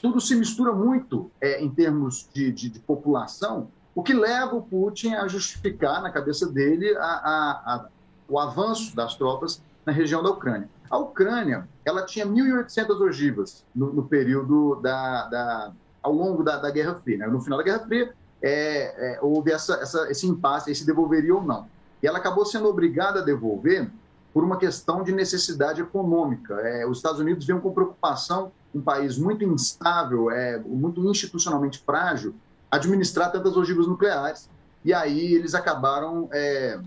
tudo 0.00 0.20
se 0.20 0.34
mistura 0.36 0.72
muito 0.72 1.30
é, 1.40 1.62
em 1.62 1.70
termos 1.70 2.28
de, 2.32 2.52
de, 2.52 2.68
de 2.68 2.78
população 2.80 3.68
o 3.94 4.02
que 4.02 4.12
leva 4.12 4.56
o 4.56 4.62
Putin 4.62 5.14
a 5.14 5.28
justificar 5.28 6.02
na 6.02 6.10
cabeça 6.10 6.48
dele 6.50 6.96
a, 6.96 7.02
a, 7.02 7.74
a 7.74 7.88
o 8.28 8.38
avanço 8.38 8.96
das 8.96 9.14
tropas 9.14 9.62
na 9.84 9.92
região 9.92 10.22
da 10.22 10.30
Ucrânia. 10.30 10.68
A 10.90 10.98
Ucrânia 10.98 11.68
ela 11.84 12.04
tinha 12.04 12.26
1.800 12.26 13.00
ogivas 13.00 13.64
no, 13.74 13.92
no 13.92 14.04
período 14.04 14.76
da, 14.76 15.26
da, 15.28 15.72
ao 16.02 16.12
longo 16.12 16.42
da, 16.42 16.56
da 16.56 16.70
Guerra 16.70 16.94
Fria. 17.02 17.18
Né? 17.18 17.26
No 17.26 17.40
final 17.40 17.58
da 17.58 17.64
Guerra 17.64 17.80
Fria, 17.80 18.14
é, 18.42 19.14
é, 19.14 19.18
houve 19.22 19.52
essa, 19.52 19.74
essa, 19.74 20.10
esse 20.10 20.26
impasse, 20.26 20.74
se 20.74 20.86
devolveria 20.86 21.34
ou 21.34 21.42
não. 21.42 21.66
E 22.02 22.06
ela 22.06 22.18
acabou 22.18 22.44
sendo 22.44 22.68
obrigada 22.68 23.20
a 23.20 23.24
devolver 23.24 23.90
por 24.34 24.42
uma 24.42 24.58
questão 24.58 25.04
de 25.04 25.12
necessidade 25.12 25.80
econômica. 25.80 26.54
É, 26.54 26.84
os 26.84 26.98
Estados 26.98 27.20
Unidos 27.20 27.46
viam 27.46 27.60
com 27.60 27.72
preocupação 27.72 28.50
um 28.74 28.80
país 28.80 29.16
muito 29.16 29.44
instável, 29.44 30.28
é, 30.32 30.58
muito 30.58 31.08
institucionalmente 31.08 31.78
frágil, 31.78 32.34
administrar 32.68 33.30
tantas 33.30 33.56
ogivas 33.56 33.86
nucleares. 33.86 34.50
E 34.84 34.92
aí 34.92 35.34
eles 35.34 35.54
acabaram 35.54 36.28
é, 36.32 36.80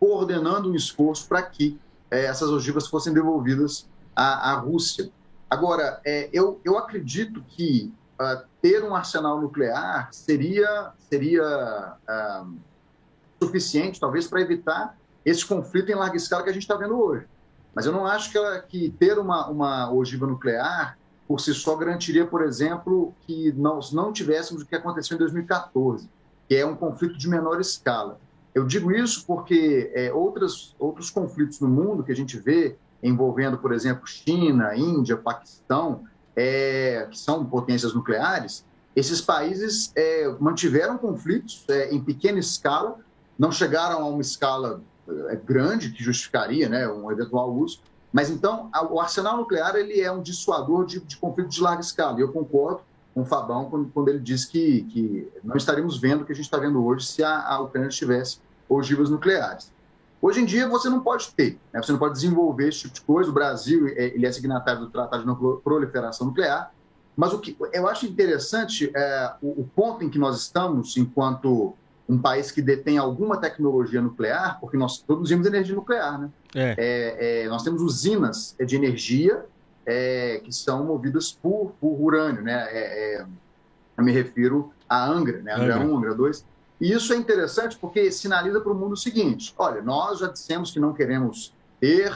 coordenando 0.00 0.70
um 0.70 0.74
esforço 0.74 1.28
para 1.28 1.42
que 1.42 1.78
é, 2.10 2.24
essas 2.24 2.48
ogivas 2.48 2.88
fossem 2.88 3.12
devolvidas 3.12 3.86
à, 4.14 4.52
à 4.52 4.54
Rússia. 4.54 5.10
Agora, 5.50 6.00
é, 6.06 6.30
eu, 6.32 6.58
eu 6.64 6.78
acredito 6.78 7.44
que 7.48 7.92
uh, 8.20 8.42
ter 8.62 8.82
um 8.82 8.94
arsenal 8.94 9.40
nuclear 9.40 10.08
seria, 10.10 10.92
seria 11.10 11.96
uh, 12.08 12.54
suficiente, 13.42 14.00
talvez, 14.00 14.26
para 14.26 14.40
evitar 14.40 14.96
esse 15.26 15.44
conflito 15.44 15.90
em 15.90 15.96
larga 15.96 16.16
escala 16.16 16.44
que 16.44 16.50
a 16.50 16.52
gente 16.52 16.62
está 16.62 16.76
vendo 16.76 16.96
hoje. 16.96 17.26
Mas 17.74 17.84
eu 17.84 17.92
não 17.92 18.06
acho 18.06 18.30
que, 18.30 18.38
ela, 18.38 18.60
que 18.60 18.90
ter 18.90 19.18
uma, 19.18 19.48
uma 19.48 19.92
ogiva 19.92 20.24
nuclear 20.24 20.96
por 21.26 21.40
si 21.40 21.52
só 21.52 21.74
garantiria, 21.74 22.24
por 22.24 22.42
exemplo, 22.42 23.12
que 23.26 23.52
nós 23.52 23.92
não 23.92 24.12
tivéssemos 24.12 24.62
o 24.62 24.66
que 24.66 24.76
aconteceu 24.76 25.16
em 25.16 25.18
2014, 25.18 26.08
que 26.48 26.54
é 26.54 26.64
um 26.64 26.76
conflito 26.76 27.18
de 27.18 27.28
menor 27.28 27.60
escala. 27.60 28.20
Eu 28.54 28.64
digo 28.64 28.92
isso 28.92 29.26
porque 29.26 29.90
é, 29.92 30.12
outros, 30.12 30.76
outros 30.78 31.10
conflitos 31.10 31.58
no 31.58 31.68
mundo 31.68 32.04
que 32.04 32.12
a 32.12 32.16
gente 32.16 32.38
vê 32.38 32.76
envolvendo, 33.02 33.58
por 33.58 33.72
exemplo, 33.72 34.06
China, 34.06 34.74
Índia, 34.76 35.16
Paquistão, 35.16 36.04
é, 36.36 37.08
que 37.10 37.18
são 37.18 37.44
potências 37.44 37.92
nucleares, 37.92 38.64
esses 38.94 39.20
países 39.20 39.92
é, 39.94 40.34
mantiveram 40.38 40.96
conflitos 40.96 41.64
é, 41.68 41.92
em 41.92 42.00
pequena 42.00 42.38
escala, 42.38 42.98
não 43.38 43.50
chegaram 43.52 44.02
a 44.02 44.08
uma 44.08 44.22
escala 44.22 44.80
grande 45.44 45.90
que 45.90 46.02
justificaria 46.02 46.68
né, 46.68 46.88
um 46.88 47.10
eventual 47.10 47.52
uso, 47.52 47.80
mas 48.12 48.30
então 48.30 48.70
o 48.90 49.00
arsenal 49.00 49.36
nuclear 49.36 49.76
ele 49.76 50.00
é 50.00 50.10
um 50.10 50.22
dissuador 50.22 50.86
de, 50.86 51.00
de 51.00 51.16
conflitos 51.16 51.54
de 51.54 51.60
larga 51.60 51.82
escala. 51.82 52.18
E 52.18 52.22
eu 52.22 52.32
concordo 52.32 52.80
com 53.14 53.22
o 53.22 53.24
Fabão 53.24 53.70
quando, 53.70 53.90
quando 53.90 54.08
ele 54.08 54.20
diz 54.20 54.44
que, 54.44 54.82
que 54.84 55.28
não 55.42 55.56
estaríamos 55.56 55.98
vendo 55.98 56.22
o 56.22 56.24
que 56.24 56.32
a 56.32 56.34
gente 56.34 56.44
está 56.44 56.58
vendo 56.58 56.84
hoje 56.84 57.06
se 57.06 57.22
a, 57.22 57.46
a 57.46 57.60
Ucrânia 57.60 57.88
tivesse 57.88 58.38
ogivas 58.68 59.10
nucleares. 59.10 59.72
Hoje 60.20 60.40
em 60.40 60.44
dia 60.44 60.68
você 60.68 60.88
não 60.88 61.00
pode 61.00 61.30
ter, 61.34 61.58
né? 61.72 61.82
você 61.82 61.92
não 61.92 61.98
pode 61.98 62.14
desenvolver 62.14 62.68
esse 62.68 62.80
tipo 62.80 62.94
de 62.94 63.00
coisa. 63.02 63.30
O 63.30 63.34
Brasil 63.34 63.86
é, 63.88 64.06
ele 64.06 64.26
é 64.26 64.32
signatário 64.32 64.80
do 64.80 64.90
Tratado 64.90 65.22
de 65.22 65.26
Não 65.26 65.36
Proliferação 65.36 66.26
Nuclear, 66.26 66.72
mas 67.16 67.32
o 67.32 67.38
que 67.38 67.56
eu 67.72 67.88
acho 67.88 68.06
interessante 68.06 68.90
é 68.94 69.32
o, 69.40 69.62
o 69.62 69.70
ponto 69.74 70.04
em 70.04 70.10
que 70.10 70.18
nós 70.18 70.38
estamos 70.38 70.96
enquanto 70.96 71.74
um 72.08 72.18
país 72.18 72.50
que 72.50 72.62
detém 72.62 72.98
alguma 72.98 73.36
tecnologia 73.36 74.00
nuclear, 74.00 74.60
porque 74.60 74.76
nós 74.76 74.98
produzimos 74.98 75.46
energia 75.46 75.74
nuclear, 75.74 76.20
né? 76.20 76.30
É. 76.54 76.74
É, 76.78 77.42
é, 77.42 77.48
nós 77.48 77.62
temos 77.62 77.82
usinas 77.82 78.54
de 78.64 78.76
energia 78.76 79.44
é, 79.84 80.40
que 80.44 80.52
são 80.52 80.84
movidas 80.84 81.32
por, 81.32 81.72
por 81.80 82.00
urânio, 82.00 82.42
né? 82.42 82.66
É, 82.70 83.16
é, 83.16 83.26
eu 83.96 84.04
me 84.04 84.12
refiro 84.12 84.72
à 84.88 85.04
Angra, 85.04 85.42
né? 85.42 85.54
Angra 85.54 85.80
1, 85.80 85.96
Angra 85.96 86.14
2. 86.14 86.44
E 86.80 86.92
isso 86.92 87.12
é 87.12 87.16
interessante 87.16 87.76
porque 87.76 88.10
sinaliza 88.12 88.60
para 88.60 88.72
o 88.72 88.74
mundo 88.74 88.92
o 88.92 88.96
seguinte: 88.96 89.52
olha, 89.58 89.82
nós 89.82 90.20
já 90.20 90.28
dissemos 90.28 90.70
que 90.70 90.78
não 90.78 90.92
queremos 90.92 91.54
ter 91.80 92.12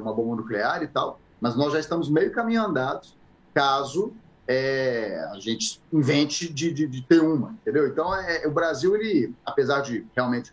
uma 0.00 0.12
bomba 0.12 0.36
nuclear 0.36 0.82
e 0.82 0.86
tal, 0.86 1.20
mas 1.40 1.56
nós 1.56 1.72
já 1.72 1.80
estamos 1.80 2.08
meio 2.08 2.32
caminho 2.32 2.64
andado 2.64 3.08
caso 3.54 4.12
é, 4.48 5.28
a 5.32 5.40
gente 5.40 5.80
invente 5.92 6.52
de, 6.52 6.72
de, 6.72 6.86
de, 6.86 7.02
ter 7.02 7.20
uma, 7.20 7.50
entendeu? 7.60 7.88
Então, 7.88 8.14
é, 8.14 8.46
o 8.46 8.50
Brasil, 8.50 8.94
ele, 8.94 9.34
apesar 9.44 9.80
de 9.80 10.06
realmente, 10.14 10.52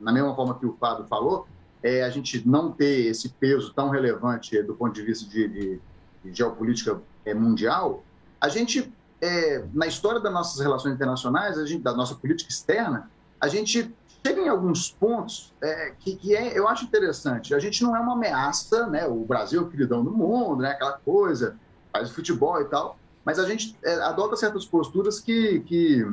na 0.00 0.12
mesma 0.12 0.34
forma 0.34 0.58
que 0.58 0.66
o 0.66 0.76
Fábio 0.78 1.06
falou, 1.06 1.46
é, 1.82 2.02
a 2.02 2.10
gente 2.10 2.46
não 2.46 2.72
ter 2.72 3.06
esse 3.06 3.28
peso 3.28 3.72
tão 3.72 3.90
relevante 3.90 4.60
do 4.62 4.74
ponto 4.74 4.92
de 4.92 5.02
vista 5.02 5.28
de, 5.28 5.48
de, 5.48 5.80
de 6.24 6.34
geopolítica 6.34 7.00
é, 7.24 7.32
mundial, 7.32 8.02
a 8.40 8.48
gente, 8.48 8.92
é, 9.20 9.64
na 9.72 9.86
história 9.86 10.20
das 10.20 10.32
nossas 10.32 10.60
relações 10.60 10.94
internacionais, 10.94 11.58
a 11.58 11.64
gente, 11.64 11.82
da 11.82 11.94
nossa 11.94 12.16
política 12.16 12.50
externa, 12.50 13.08
a 13.40 13.46
gente 13.46 13.94
chega 14.24 14.40
em 14.40 14.48
alguns 14.48 14.90
pontos 14.90 15.52
é, 15.60 15.92
que, 15.98 16.16
que 16.16 16.34
é, 16.34 16.58
eu 16.58 16.66
acho 16.66 16.84
interessante. 16.84 17.54
A 17.54 17.58
gente 17.60 17.82
não 17.82 17.96
é 17.96 18.00
uma 18.00 18.12
ameaça, 18.14 18.86
né? 18.86 19.06
O 19.06 19.24
Brasil 19.24 19.60
é 19.60 19.64
o 19.64 19.68
queridão 19.68 20.04
do 20.04 20.12
mundo, 20.12 20.62
né? 20.62 20.70
Aquela 20.70 20.92
coisa, 20.92 21.56
faz 21.92 22.10
futebol 22.10 22.60
e 22.60 22.64
tal 22.64 22.98
mas 23.24 23.38
a 23.38 23.46
gente 23.46 23.76
é, 23.82 23.94
adota 24.02 24.36
certas 24.36 24.64
posturas 24.64 25.20
que, 25.20 25.60
que 25.60 26.06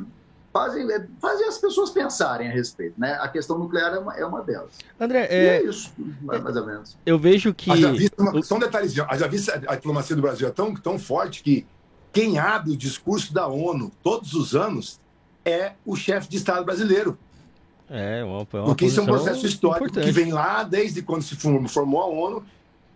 fazem, 0.52 0.90
é, 0.90 1.06
fazem 1.20 1.46
as 1.46 1.58
pessoas 1.58 1.90
pensarem 1.90 2.48
a 2.48 2.52
respeito. 2.52 2.94
Né? 2.98 3.12
A 3.20 3.28
questão 3.28 3.58
nuclear 3.58 3.94
é 3.94 3.98
uma, 3.98 4.16
é 4.16 4.24
uma 4.24 4.42
delas. 4.42 4.72
André, 4.98 5.26
é, 5.30 5.56
é 5.56 5.64
isso, 5.64 5.92
mais 6.20 6.56
ou 6.56 6.66
menos. 6.66 6.96
Eu 7.04 7.18
vejo 7.18 7.54
que. 7.54 7.70
Uma, 8.18 8.42
só 8.42 8.56
um 8.56 8.60
detalhezinho. 8.60 9.06
Já 9.14 9.26
vi 9.26 9.38
a 9.66 9.74
diplomacia 9.74 10.14
do 10.14 10.22
Brasil 10.22 10.48
é 10.48 10.50
tão, 10.50 10.74
tão 10.74 10.98
forte 10.98 11.42
que 11.42 11.66
quem 12.12 12.38
abre 12.38 12.72
o 12.72 12.76
discurso 12.76 13.32
da 13.32 13.46
ONU 13.46 13.90
todos 14.02 14.34
os 14.34 14.54
anos 14.54 15.00
é 15.44 15.72
o 15.84 15.96
chefe 15.96 16.28
de 16.28 16.36
Estado 16.36 16.64
brasileiro. 16.64 17.16
É, 17.88 18.22
uma, 18.22 18.38
uma 18.38 18.64
Porque 18.66 18.86
isso 18.86 19.00
é 19.00 19.02
um 19.02 19.06
processo 19.06 19.44
histórico 19.46 19.86
importante. 19.86 20.06
que 20.06 20.12
vem 20.12 20.32
lá 20.32 20.62
desde 20.62 21.02
quando 21.02 21.22
se 21.22 21.34
formou 21.34 22.00
a 22.00 22.06
ONU 22.06 22.44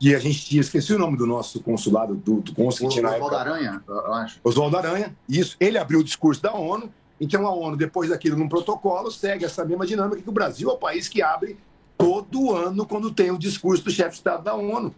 e 0.05 0.15
a 0.15 0.19
gente 0.19 0.45
tinha, 0.45 0.61
esqueci 0.61 0.93
o 0.93 0.99
nome 0.99 1.17
do 1.17 1.27
nosso 1.27 1.63
consulado, 1.63 2.15
do, 2.15 2.43
do 2.43 2.55
consul 2.55 2.89
que 2.89 2.95
tinha 2.95 3.09
na 3.09 3.17
Oswaldo 3.17 3.37
Aranha, 3.37 3.83
eu 3.89 4.13
acho. 4.13 4.39
Oswaldo 4.45 4.77
Aranha, 4.77 5.17
isso. 5.27 5.57
Ele 5.59 5.79
abriu 5.79 6.01
o 6.01 6.05
discurso 6.05 6.43
da 6.43 6.53
ONU, 6.53 6.93
então 7.19 7.47
a 7.47 7.55
ONU, 7.55 7.75
depois 7.75 8.11
daquilo, 8.11 8.37
num 8.37 8.47
protocolo, 8.47 9.11
segue 9.11 9.47
essa 9.47 9.65
mesma 9.65 9.87
dinâmica 9.87 10.21
que 10.21 10.29
o 10.29 10.33
Brasil 10.33 10.69
é 10.69 10.75
o 10.75 10.77
país 10.77 11.09
que 11.09 11.23
abre 11.23 11.57
todo 11.97 12.55
ano 12.55 12.85
quando 12.85 13.11
tem 13.11 13.31
o 13.31 13.39
discurso 13.39 13.83
do 13.83 13.91
chefe 13.91 14.11
de 14.11 14.17
Estado 14.17 14.45
da 14.45 14.55
ONU. 14.55 14.95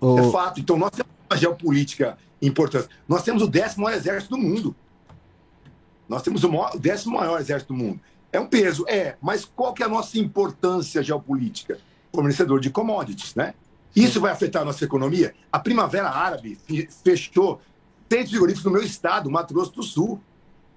Oh. 0.00 0.18
É 0.18 0.30
fato. 0.32 0.58
Então 0.58 0.76
nós 0.76 0.90
temos 0.90 1.12
uma 1.30 1.36
geopolítica 1.36 2.18
importante. 2.42 2.88
Nós 3.06 3.22
temos 3.22 3.40
o 3.40 3.46
décimo 3.46 3.84
maior 3.84 3.96
exército 3.96 4.36
do 4.36 4.42
mundo. 4.42 4.74
Nós 6.08 6.22
temos 6.22 6.42
o, 6.42 6.48
maior, 6.48 6.74
o 6.74 6.78
décimo 6.80 7.16
maior 7.16 7.38
exército 7.38 7.72
do 7.72 7.78
mundo. 7.78 8.00
É 8.32 8.40
um 8.40 8.48
peso, 8.48 8.84
é, 8.88 9.16
mas 9.20 9.44
qual 9.44 9.72
que 9.72 9.82
é 9.82 9.86
a 9.86 9.88
nossa 9.88 10.18
importância 10.18 11.04
geopolítica? 11.04 11.78
Fornecedor 12.12 12.58
de 12.58 12.68
commodities, 12.68 13.36
né? 13.36 13.54
Isso 13.94 14.20
vai 14.20 14.32
afetar 14.32 14.62
a 14.62 14.64
nossa 14.64 14.84
economia? 14.84 15.34
A 15.50 15.58
Primavera 15.58 16.08
Árabe 16.08 16.58
fechou 17.04 17.60
seis 18.10 18.30
frigoríficos 18.30 18.64
no 18.64 18.70
meu 18.70 18.82
estado, 18.82 19.30
Mato 19.30 19.52
Grosso 19.52 19.72
do 19.72 19.82
Sul. 19.82 20.20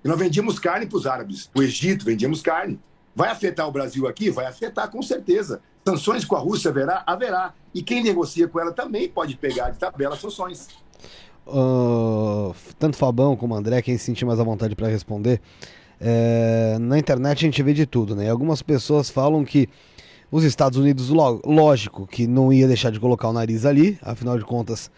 E 0.04 0.08
nós 0.08 0.18
vendíamos 0.18 0.58
carne 0.58 0.88
para 0.88 0.98
os 0.98 1.06
árabes. 1.06 1.50
O 1.56 1.62
Egito, 1.62 2.06
vendíamos 2.06 2.42
carne. 2.42 2.80
Vai 3.16 3.30
afetar 3.30 3.68
o 3.68 3.72
Brasil 3.72 4.08
aqui? 4.08 4.30
Vai 4.30 4.46
afetar, 4.46 4.90
com 4.90 5.02
certeza. 5.02 5.62
Sanções 5.88 6.26
com 6.26 6.36
a 6.36 6.40
Rússia 6.40 6.72
haverá? 6.72 7.04
Haverá. 7.06 7.54
E 7.74 7.84
quem 7.84 8.04
negocia 8.04 8.48
com 8.48 8.60
ela 8.60 8.72
também 8.72 9.08
pode 9.08 9.36
pegar 9.36 9.70
de 9.70 9.78
tabela 9.78 10.16
sanções. 10.16 10.68
Uh, 11.46 12.56
tanto 12.80 12.98
Fabão 12.98 13.36
como 13.36 13.56
André, 13.56 13.82
quem 13.82 13.98
se 13.98 14.06
sentir 14.06 14.26
mais 14.26 14.40
à 14.40 14.44
vontade 14.44 14.76
para 14.76 14.88
responder. 14.88 15.42
É, 16.00 16.78
na 16.80 16.98
internet 16.98 17.38
a 17.38 17.42
gente 17.42 17.62
vê 17.62 17.74
de 17.74 17.86
tudo, 17.86 18.16
né? 18.16 18.30
Algumas 18.30 18.64
pessoas 18.64 19.10
falam 19.10 19.46
que 19.46 19.70
os 20.32 20.44
Estados 20.46 20.78
Unidos, 20.78 21.10
lógico 21.10 22.08
que 22.08 22.26
não 22.26 22.54
ia 22.54 22.68
deixar 22.68 22.90
de 22.90 23.00
colocar 23.00 23.28
o 23.28 23.34
nariz 23.34 23.66
ali, 23.66 24.00
afinal 24.02 24.38
de 24.38 24.46
contas, 24.46 24.90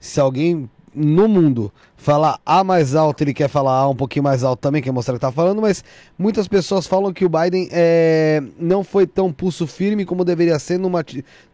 se 0.00 0.20
alguém 0.20 0.68
no 0.94 1.26
mundo 1.26 1.72
falar 1.96 2.38
A 2.44 2.62
mais 2.62 2.94
alto, 2.94 3.22
ele 3.22 3.32
quer 3.32 3.48
falar 3.48 3.78
A 3.78 3.88
um 3.88 3.96
pouquinho 3.96 4.24
mais 4.24 4.42
alto 4.44 4.60
também, 4.60 4.82
quer 4.82 4.90
mostrar 4.90 5.14
que 5.14 5.20
tá 5.20 5.32
falando, 5.32 5.62
mas 5.62 5.84
muitas 6.18 6.48
pessoas 6.48 6.86
falam 6.86 7.12
que 7.12 7.24
o 7.24 7.28
Biden 7.28 7.68
é, 7.70 8.42
não 8.58 8.82
foi 8.82 9.06
tão 9.06 9.32
pulso 9.32 9.66
firme 9.66 10.04
como 10.04 10.24
deveria 10.24 10.58
ser 10.58 10.78
numa, 10.78 11.04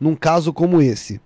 num 0.00 0.16
caso 0.16 0.52
como 0.52 0.80
esse. 0.80 1.20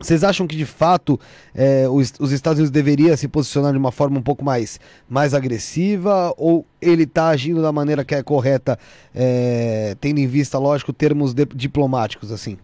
Vocês 0.00 0.24
acham 0.24 0.46
que 0.46 0.56
de 0.56 0.66
fato 0.66 1.18
é, 1.54 1.88
os, 1.88 2.12
os, 2.18 2.32
Estados 2.32 2.58
Unidos 2.58 2.70
deveriam 2.70 3.16
se 3.16 3.28
posicionar 3.28 3.72
de 3.72 3.78
uma 3.78 3.92
forma 3.92 4.18
um 4.18 4.22
pouco 4.22 4.44
mais, 4.44 4.80
mais 5.08 5.34
agressiva 5.34 6.34
ou 6.36 6.66
ele 6.80 7.04
está 7.04 7.28
agindo 7.28 7.62
da 7.62 7.72
maneira 7.72 8.04
que 8.04 8.14
é 8.14 8.22
correta, 8.22 8.78
é, 9.14 9.96
tendo 10.00 10.18
em 10.18 10.26
vista, 10.26 10.58
lógico, 10.58 10.92
termos 10.92 11.32
de, 11.32 11.44
diplomáticos 11.46 12.32
assim? 12.32 12.58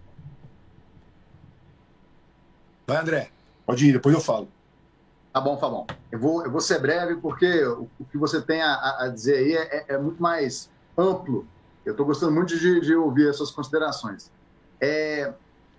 Vai, 2.86 2.98
André. 2.98 3.30
Pode 3.64 3.86
ir, 3.86 3.92
depois 3.92 4.14
eu 4.14 4.20
falo. 4.20 4.48
Tá 5.32 5.40
bom, 5.40 5.56
tá 5.56 5.68
bom. 5.68 5.86
Eu 6.10 6.18
vou, 6.18 6.44
eu 6.44 6.50
vou 6.50 6.60
ser 6.60 6.80
breve 6.80 7.14
porque 7.16 7.64
o, 7.64 7.88
o 8.00 8.04
que 8.04 8.18
você 8.18 8.42
tem 8.42 8.60
a, 8.60 9.04
a 9.04 9.08
dizer 9.08 9.36
aí 9.36 9.52
é, 9.52 9.76
é, 9.76 9.84
é, 9.94 9.98
muito 9.98 10.20
mais 10.20 10.68
amplo. 10.98 11.46
Eu 11.86 11.92
estou 11.92 12.04
gostando 12.04 12.32
muito 12.32 12.58
de, 12.58 12.80
de 12.80 12.94
ouvir 12.96 13.28
as 13.28 13.36
suas 13.36 13.52
considerações. 13.52 14.30
É, 14.80 15.32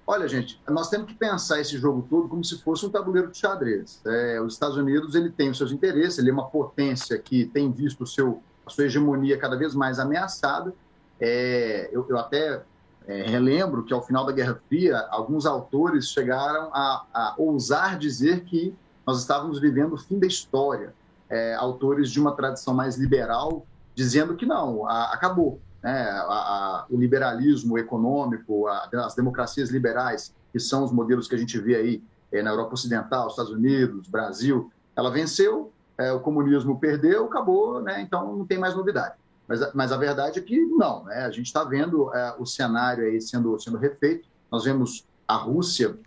Olha, 0.05 0.27
gente, 0.27 0.59
nós 0.67 0.89
temos 0.89 1.07
que 1.07 1.13
pensar 1.13 1.59
esse 1.59 1.77
jogo 1.77 2.05
todo 2.09 2.27
como 2.27 2.43
se 2.43 2.59
fosse 2.61 2.85
um 2.85 2.89
tabuleiro 2.89 3.31
de 3.31 3.37
xadrez. 3.37 4.01
É, 4.05 4.41
os 4.41 4.53
Estados 4.53 4.75
Unidos 4.75 5.15
ele 5.15 5.29
tem 5.29 5.49
os 5.49 5.57
seus 5.57 5.71
interesses, 5.71 6.17
ele 6.17 6.29
é 6.29 6.33
uma 6.33 6.49
potência 6.49 7.17
que 7.17 7.45
tem 7.45 7.71
visto 7.71 8.05
seu, 8.05 8.41
a 8.65 8.69
sua 8.69 8.85
hegemonia 8.85 9.37
cada 9.37 9.55
vez 9.55 9.75
mais 9.75 9.99
ameaçada. 9.99 10.73
É, 11.19 11.89
eu, 11.91 12.05
eu, 12.09 12.17
até 12.17 12.63
é, 13.07 13.23
relembro 13.23 13.83
que 13.83 13.93
ao 13.93 14.01
final 14.01 14.25
da 14.25 14.31
Guerra 14.31 14.59
Fria, 14.67 14.97
alguns 15.11 15.45
autores 15.45 16.09
chegaram 16.09 16.71
a, 16.73 17.05
a 17.13 17.35
ousar 17.37 17.97
dizer 17.97 18.43
que 18.43 18.75
nós 19.05 19.19
estávamos 19.19 19.59
vivendo 19.59 19.93
o 19.93 19.97
fim 19.97 20.17
da 20.19 20.27
história. 20.27 20.93
É, 21.29 21.55
autores 21.55 22.11
de 22.11 22.19
uma 22.19 22.33
tradição 22.33 22.73
mais 22.73 22.97
liberal 22.97 23.65
dizendo 23.95 24.35
que 24.35 24.45
não, 24.45 24.87
a, 24.87 25.13
acabou. 25.13 25.61
Né? 25.83 26.09
A, 26.09 26.85
o 26.89 26.97
liberalismo 26.97 27.77
econômico, 27.77 28.67
as 28.67 29.15
democracias 29.15 29.69
liberais, 29.69 30.33
que 30.51 30.59
são 30.59 30.83
os 30.83 30.91
modelos 30.91 31.27
que 31.27 31.35
a 31.35 31.37
gente 31.37 31.57
vê 31.59 31.75
aí 31.75 32.03
é, 32.31 32.41
na 32.41 32.51
Europa 32.51 32.73
Ocidental, 32.73 33.27
Estados 33.27 33.51
Unidos, 33.51 34.07
Brasil, 34.07 34.71
ela 34.95 35.09
venceu, 35.09 35.71
é, 35.97 36.11
o 36.11 36.19
comunismo 36.19 36.79
perdeu, 36.79 37.25
acabou, 37.25 37.81
né? 37.81 38.01
então 38.01 38.35
não 38.35 38.45
tem 38.45 38.57
mais 38.57 38.75
novidade. 38.75 39.15
Mas, 39.47 39.73
mas 39.73 39.91
a 39.91 39.97
verdade 39.97 40.39
é 40.39 40.41
que 40.41 40.59
não, 40.65 41.03
né? 41.03 41.25
a 41.25 41.31
gente 41.31 41.47
está 41.47 41.63
vendo 41.63 42.13
é, 42.13 42.35
o 42.39 42.45
cenário 42.45 43.05
aí 43.05 43.19
sendo, 43.21 43.59
sendo 43.59 43.77
refeito, 43.77 44.27
nós 44.49 44.63
vemos 44.63 45.05
a 45.27 45.35
Rússia 45.35 45.97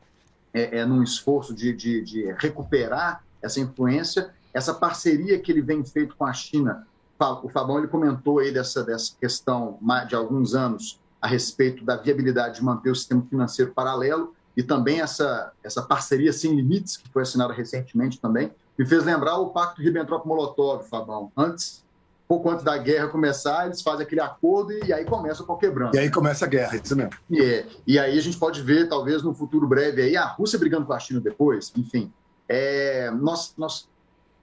é, 0.53 0.85
num 0.85 1.03
esforço 1.03 1.53
de, 1.55 1.73
de, 1.73 2.03
de 2.03 2.33
recuperar 2.39 3.25
essa 3.43 3.61
influência, 3.61 4.31
essa 4.53 4.73
parceria 4.73 5.39
que 5.39 5.51
ele 5.51 5.61
vem 5.61 5.85
feito 5.85 6.15
com 6.17 6.25
a 6.25 6.33
China. 6.33 6.87
O 7.19 7.49
Fabão 7.49 7.79
ele 7.79 7.89
comentou 7.89 8.41
aí 8.41 8.53
dessa, 8.53 8.83
dessa 8.83 9.15
questão 9.21 9.79
de 10.09 10.15
alguns 10.15 10.55
anos 10.55 11.01
a 11.21 11.27
respeito 11.27 11.85
da 11.85 11.97
viabilidade 11.97 12.57
de 12.57 12.65
manter 12.65 12.91
o 12.91 12.95
sistema 12.95 13.25
financeiro 13.31 13.73
paralelo 13.73 14.35
e 14.57 14.63
também 14.63 15.01
essa, 15.01 15.53
essa 15.63 15.83
parceria 15.83 16.33
sem 16.33 16.55
limites, 16.55 16.97
que 16.97 17.09
foi 17.09 17.23
assinada 17.23 17.53
recentemente 17.53 18.21
também, 18.21 18.53
me 18.79 18.85
fez 18.85 19.05
lembrar 19.05 19.39
o 19.39 19.49
Pacto 19.49 19.81
Ribbentrop-Molotov, 19.81 20.85
Fabão. 20.89 21.33
Antes, 21.37 21.85
pouco 22.29 22.51
antes 22.51 22.65
da 22.65 22.77
guerra 22.77 23.09
começar, 23.09 23.67
eles 23.67 23.83
fazem 23.83 24.05
aquele 24.05 24.21
acordo 24.21 24.73
e, 24.73 24.93
aí 24.93 25.05
começa 25.05 25.43
o 25.43 25.47
pau 25.47 25.57
quebrando. 25.57 25.95
E 25.95 25.99
aí 25.99 26.11
começa 26.11 26.45
a 26.45 26.49
guerra, 26.49 26.77
isso 26.77 26.97
mesmo. 26.97 27.13
E, 27.31 27.41
é, 27.41 27.67
e 27.87 27.99
aí 27.99 28.19
a 28.19 28.23
gente 28.23 28.37
pode 28.37 28.63
ver, 28.63 28.89
talvez, 28.89 29.23
no 29.23 29.35
futuro 29.35 29.67
breve, 29.67 30.03
aí, 30.03 30.17
a 30.17 30.27
Rússia 30.27 30.59
brigando 30.59 30.87
com 30.87 30.93
a 30.93 30.99
China 30.99 31.21
depois, 31.21 31.73
enfim. 31.77 32.13
É, 32.49 33.11
nós, 33.11 33.55
nós 33.57 33.89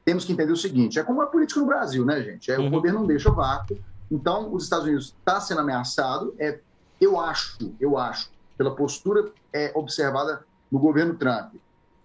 temos 0.03 0.25
que 0.25 0.33
entender 0.33 0.51
o 0.51 0.57
seguinte, 0.57 0.99
é 0.99 1.03
como 1.03 1.21
a 1.21 1.27
política 1.27 1.59
no 1.59 1.65
Brasil, 1.65 2.05
né, 2.05 2.21
gente? 2.21 2.51
É, 2.51 2.57
uhum. 2.57 2.67
O 2.67 2.71
poder 2.71 2.93
não 2.93 3.05
deixa 3.05 3.29
o 3.29 3.35
vácuo, 3.35 3.77
então 4.09 4.53
os 4.53 4.63
Estados 4.63 4.85
Unidos 4.85 5.15
está 5.19 5.39
sendo 5.39 5.61
ameaçado, 5.61 6.33
é, 6.39 6.59
eu 6.99 7.19
acho, 7.19 7.73
eu 7.79 7.97
acho, 7.97 8.29
pela 8.57 8.75
postura 8.75 9.31
é, 9.53 9.71
observada 9.73 10.43
no 10.71 10.79
governo 10.79 11.15
Trump, 11.15 11.53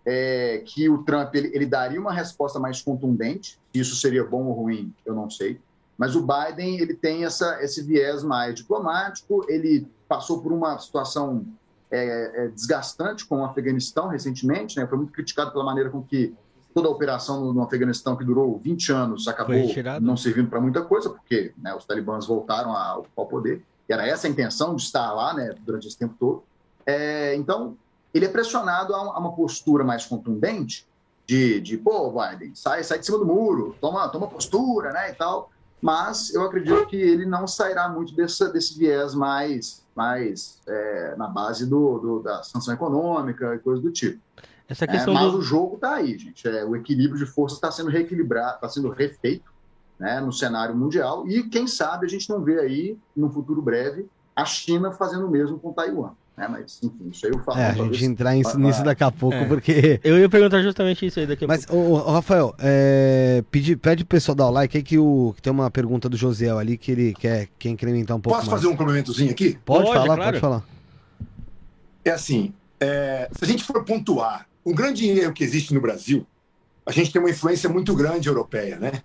é, 0.06 0.62
que 0.64 0.88
o 0.88 1.02
Trump 1.02 1.35
ele, 1.35 1.50
ele, 1.52 1.66
daria 1.66 2.00
uma 2.00 2.12
resposta 2.12 2.61
mais 2.61 2.80
contundente. 2.80 3.59
Se 3.74 3.80
isso 3.80 3.96
seria 3.96 4.24
bom 4.24 4.44
ou 4.44 4.52
ruim, 4.52 4.94
eu 5.04 5.14
não 5.14 5.28
sei. 5.28 5.61
Mas 5.98 6.14
o 6.14 6.24
Biden 6.24 6.78
ele 6.78 6.94
tem 6.94 7.24
essa, 7.24 7.62
esse 7.62 7.82
viés 7.82 8.22
mais 8.22 8.54
diplomático. 8.54 9.44
Ele 9.48 9.88
passou 10.09 10.40
por 10.40 10.52
uma 10.52 10.78
situação 10.78 11.44
é, 11.90 12.44
é, 12.44 12.48
desgastante 12.48 13.26
com 13.26 13.40
o 13.40 13.44
Afeganistão 13.44 14.09
recentemente. 14.09 14.78
Né? 14.78 14.87
Foi 14.87 14.96
muito 14.96 15.12
criticado 15.12 15.50
pela 15.50 15.64
maneira 15.64 15.90
com 15.90 16.02
que 16.02 16.35
toda 16.76 16.88
a 16.88 16.90
operação 16.90 17.54
no, 17.54 17.62
Afeganistão, 17.62 18.16
que 18.16 18.22
durou 18.22 18.60
20 18.62 18.92
anos, 18.92 19.26
acabou 19.26 19.54
não 19.98 20.14
servindo 20.14 20.50
para 20.50 20.60
muita 20.60 20.82
coisa, 20.82 21.08
porque 21.08 21.54
né, 21.56 21.74
os 21.74 21.86
talibãs 21.86 22.26
voltaram 22.26 22.76
ao, 22.76 23.06
ao 23.16 23.24
poder. 23.24 23.64
E 23.88 23.94
era 23.94 24.06
essa 24.06 24.26
a 24.26 24.30
intenção 24.30 24.76
de 24.76 24.82
estar 24.82 25.10
lá 25.14 25.32
né, 25.32 25.54
durante 25.64 25.88
esse 25.88 25.96
tempo 25.96 26.14
todo. 26.20 26.42
É, 26.84 27.34
então, 27.34 27.78
ele 28.12 28.26
é 28.26 28.28
pressionado 28.28 28.94
a, 28.94 29.18
uma 29.18 29.32
postura 29.34 29.84
mais 29.84 30.04
contundente 30.04 30.86
de, 31.26 31.62
de 31.62 31.78
pô, 31.78 32.12
Biden, 32.12 32.54
sai, 32.54 32.84
sai 32.84 32.98
de 32.98 33.06
cima 33.06 33.16
do 33.16 33.24
muro, 33.24 33.74
toma, 33.80 34.06
toma 34.10 34.26
postura, 34.26 34.92
né, 34.92 35.12
e 35.12 35.14
tal. 35.14 35.50
Mas 35.80 36.34
eu 36.34 36.42
acredito 36.42 36.86
que 36.88 36.96
ele 36.96 37.24
não 37.24 37.46
sairá 37.46 37.88
muito 37.88 38.14
desse, 38.14 38.52
desse 38.52 38.78
viés 38.78 39.14
mais, 39.14 39.82
mais 39.94 40.60
é, 40.68 41.14
na 41.16 41.26
base 41.26 41.64
do, 41.64 41.98
do, 41.98 42.22
da 42.22 42.42
sanção 42.42 42.74
econômica 42.74 43.54
e 43.54 43.60
coisa 43.60 43.80
do 43.80 43.90
tipo. 43.90 44.20
Essa 44.68 44.85
é, 44.85 44.88
questão 44.88 45.16
é, 45.16 45.20
mas 45.20 45.33
do... 45.33 45.38
o 45.38 45.42
jogo 45.42 45.76
está 45.76 45.94
aí, 45.94 46.18
gente. 46.18 46.46
É, 46.48 46.64
o 46.64 46.74
equilíbrio 46.74 47.18
de 47.18 47.26
forças 47.26 47.59
está 47.59 47.70
sendo 47.70 47.90
reequilibrado, 47.90 48.57
está 48.57 48.69
sendo 48.69 48.90
refeito 48.90 49.50
né, 49.98 50.21
no 50.21 50.33
cenário 50.33 50.77
mundial. 50.77 51.27
E 51.29 51.44
quem 51.44 51.67
sabe 51.67 52.06
a 52.06 52.08
gente 52.08 52.29
não 52.29 52.42
vê 52.42 52.58
aí, 52.60 52.98
no 53.17 53.31
futuro 53.31 53.62
breve, 53.62 54.06
a 54.35 54.44
China 54.44 54.92
fazendo 54.92 55.27
o 55.27 55.31
mesmo 55.31 55.58
com 55.58 55.73
Taiwan. 55.73 56.10
Né? 56.37 56.48
Mas, 56.48 56.79
enfim, 56.83 57.08
isso 57.10 57.25
aí 57.25 57.33
eu 57.33 57.38
falo. 57.38 57.58
É, 57.58 57.71
a 57.71 57.73
gente 57.73 58.04
entrar 58.04 58.35
nisso 58.35 58.85
daqui 58.85 59.02
a 59.02 59.10
pouco, 59.10 59.37
é. 59.37 59.44
porque. 59.46 60.00
Eu 60.04 60.19
ia 60.19 60.29
perguntar 60.29 60.62
justamente 60.62 61.06
isso 61.06 61.19
aí 61.19 61.27
daqui 61.27 61.44
a 61.44 61.48
Mas, 61.48 61.64
pouco. 61.64 62.04
Mas, 62.04 62.14
Rafael, 62.14 62.54
é, 62.58 63.42
pede, 63.50 63.77
pede 63.77 64.04
pro 64.04 64.17
pessoal 64.17 64.35
dar 64.35 64.46
o 64.48 64.50
like 64.50 64.77
aí 64.77 64.83
que, 64.83 64.98
o, 64.98 65.33
que 65.35 65.40
tem 65.40 65.50
uma 65.50 65.71
pergunta 65.71 66.08
do 66.08 66.17
Josiel 66.17 66.58
ali 66.58 66.77
que 66.77 66.92
ele 66.92 67.14
quer, 67.14 67.48
quer 67.58 67.71
incrementar 67.71 68.17
um 68.17 68.21
pouco. 68.21 68.37
Posso 68.37 68.50
mais. 68.50 68.60
fazer 68.60 68.73
um 68.73 68.77
complementozinho 68.77 69.31
aqui? 69.31 69.58
Pode, 69.64 69.85
pode 69.85 69.96
falar, 69.96 70.17
claro. 70.17 70.23
pode 70.25 70.40
falar. 70.40 70.64
É 72.04 72.10
assim, 72.10 72.52
é, 72.79 73.31
se 73.33 73.44
a 73.44 73.48
gente 73.48 73.64
for 73.64 73.83
pontuar, 73.85 74.46
um 74.67 74.75
grande 74.75 75.08
erro 75.08 75.33
que 75.33 75.44
existe 75.44 75.73
no 75.73 75.81
Brasil, 75.81 76.27
a 76.85 76.90
gente 76.90 77.12
tem 77.12 77.23
uma 77.23 77.31
influência 77.31 77.71
muito 77.71 77.94
grande 77.94 78.29
europeia, 78.29 78.77
né? 78.79 79.00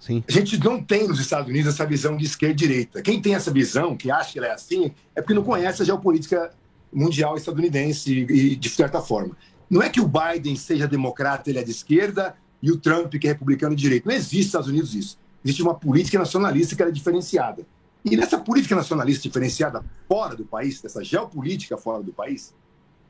Sim. 0.00 0.24
A 0.26 0.32
gente 0.32 0.58
não 0.58 0.82
tem 0.82 1.06
nos 1.06 1.20
Estados 1.20 1.48
Unidos 1.48 1.72
essa 1.72 1.86
visão 1.86 2.16
de 2.16 2.24
esquerda 2.24 2.54
e 2.54 2.56
direita. 2.56 3.02
Quem 3.02 3.20
tem 3.20 3.34
essa 3.34 3.52
visão, 3.52 3.94
que 3.94 4.10
acha 4.10 4.32
que 4.32 4.38
ela 4.38 4.48
é 4.48 4.52
assim, 4.52 4.90
é 5.14 5.20
porque 5.20 5.34
não 5.34 5.44
conhece 5.44 5.82
a 5.82 5.84
geopolítica 5.84 6.50
mundial 6.92 7.36
estadunidense 7.36 8.10
e, 8.10 8.56
de 8.56 8.68
certa 8.70 9.00
forma. 9.00 9.36
Não 9.70 9.82
é 9.82 9.88
que 9.88 10.00
o 10.00 10.08
Biden 10.08 10.56
seja 10.56 10.88
democrata, 10.88 11.50
ele 11.50 11.58
é 11.58 11.62
de 11.62 11.70
esquerda, 11.70 12.34
e 12.62 12.70
o 12.70 12.78
Trump, 12.78 13.14
que 13.14 13.28
é 13.28 13.32
republicano, 13.32 13.76
de 13.76 13.82
direita. 13.82 14.08
Não 14.08 14.16
existe 14.16 14.36
nos 14.36 14.46
Estados 14.46 14.68
Unidos 14.68 14.94
isso. 14.94 15.18
Existe 15.44 15.62
uma 15.62 15.74
política 15.74 16.18
nacionalista 16.18 16.74
que 16.74 16.82
é 16.82 16.90
diferenciada. 16.90 17.66
E 18.04 18.16
nessa 18.16 18.38
política 18.38 18.74
nacionalista 18.74 19.22
diferenciada 19.22 19.84
fora 20.08 20.34
do 20.34 20.44
país, 20.44 20.80
dessa 20.80 21.04
geopolítica 21.04 21.76
fora 21.76 22.02
do 22.02 22.12
país, 22.12 22.52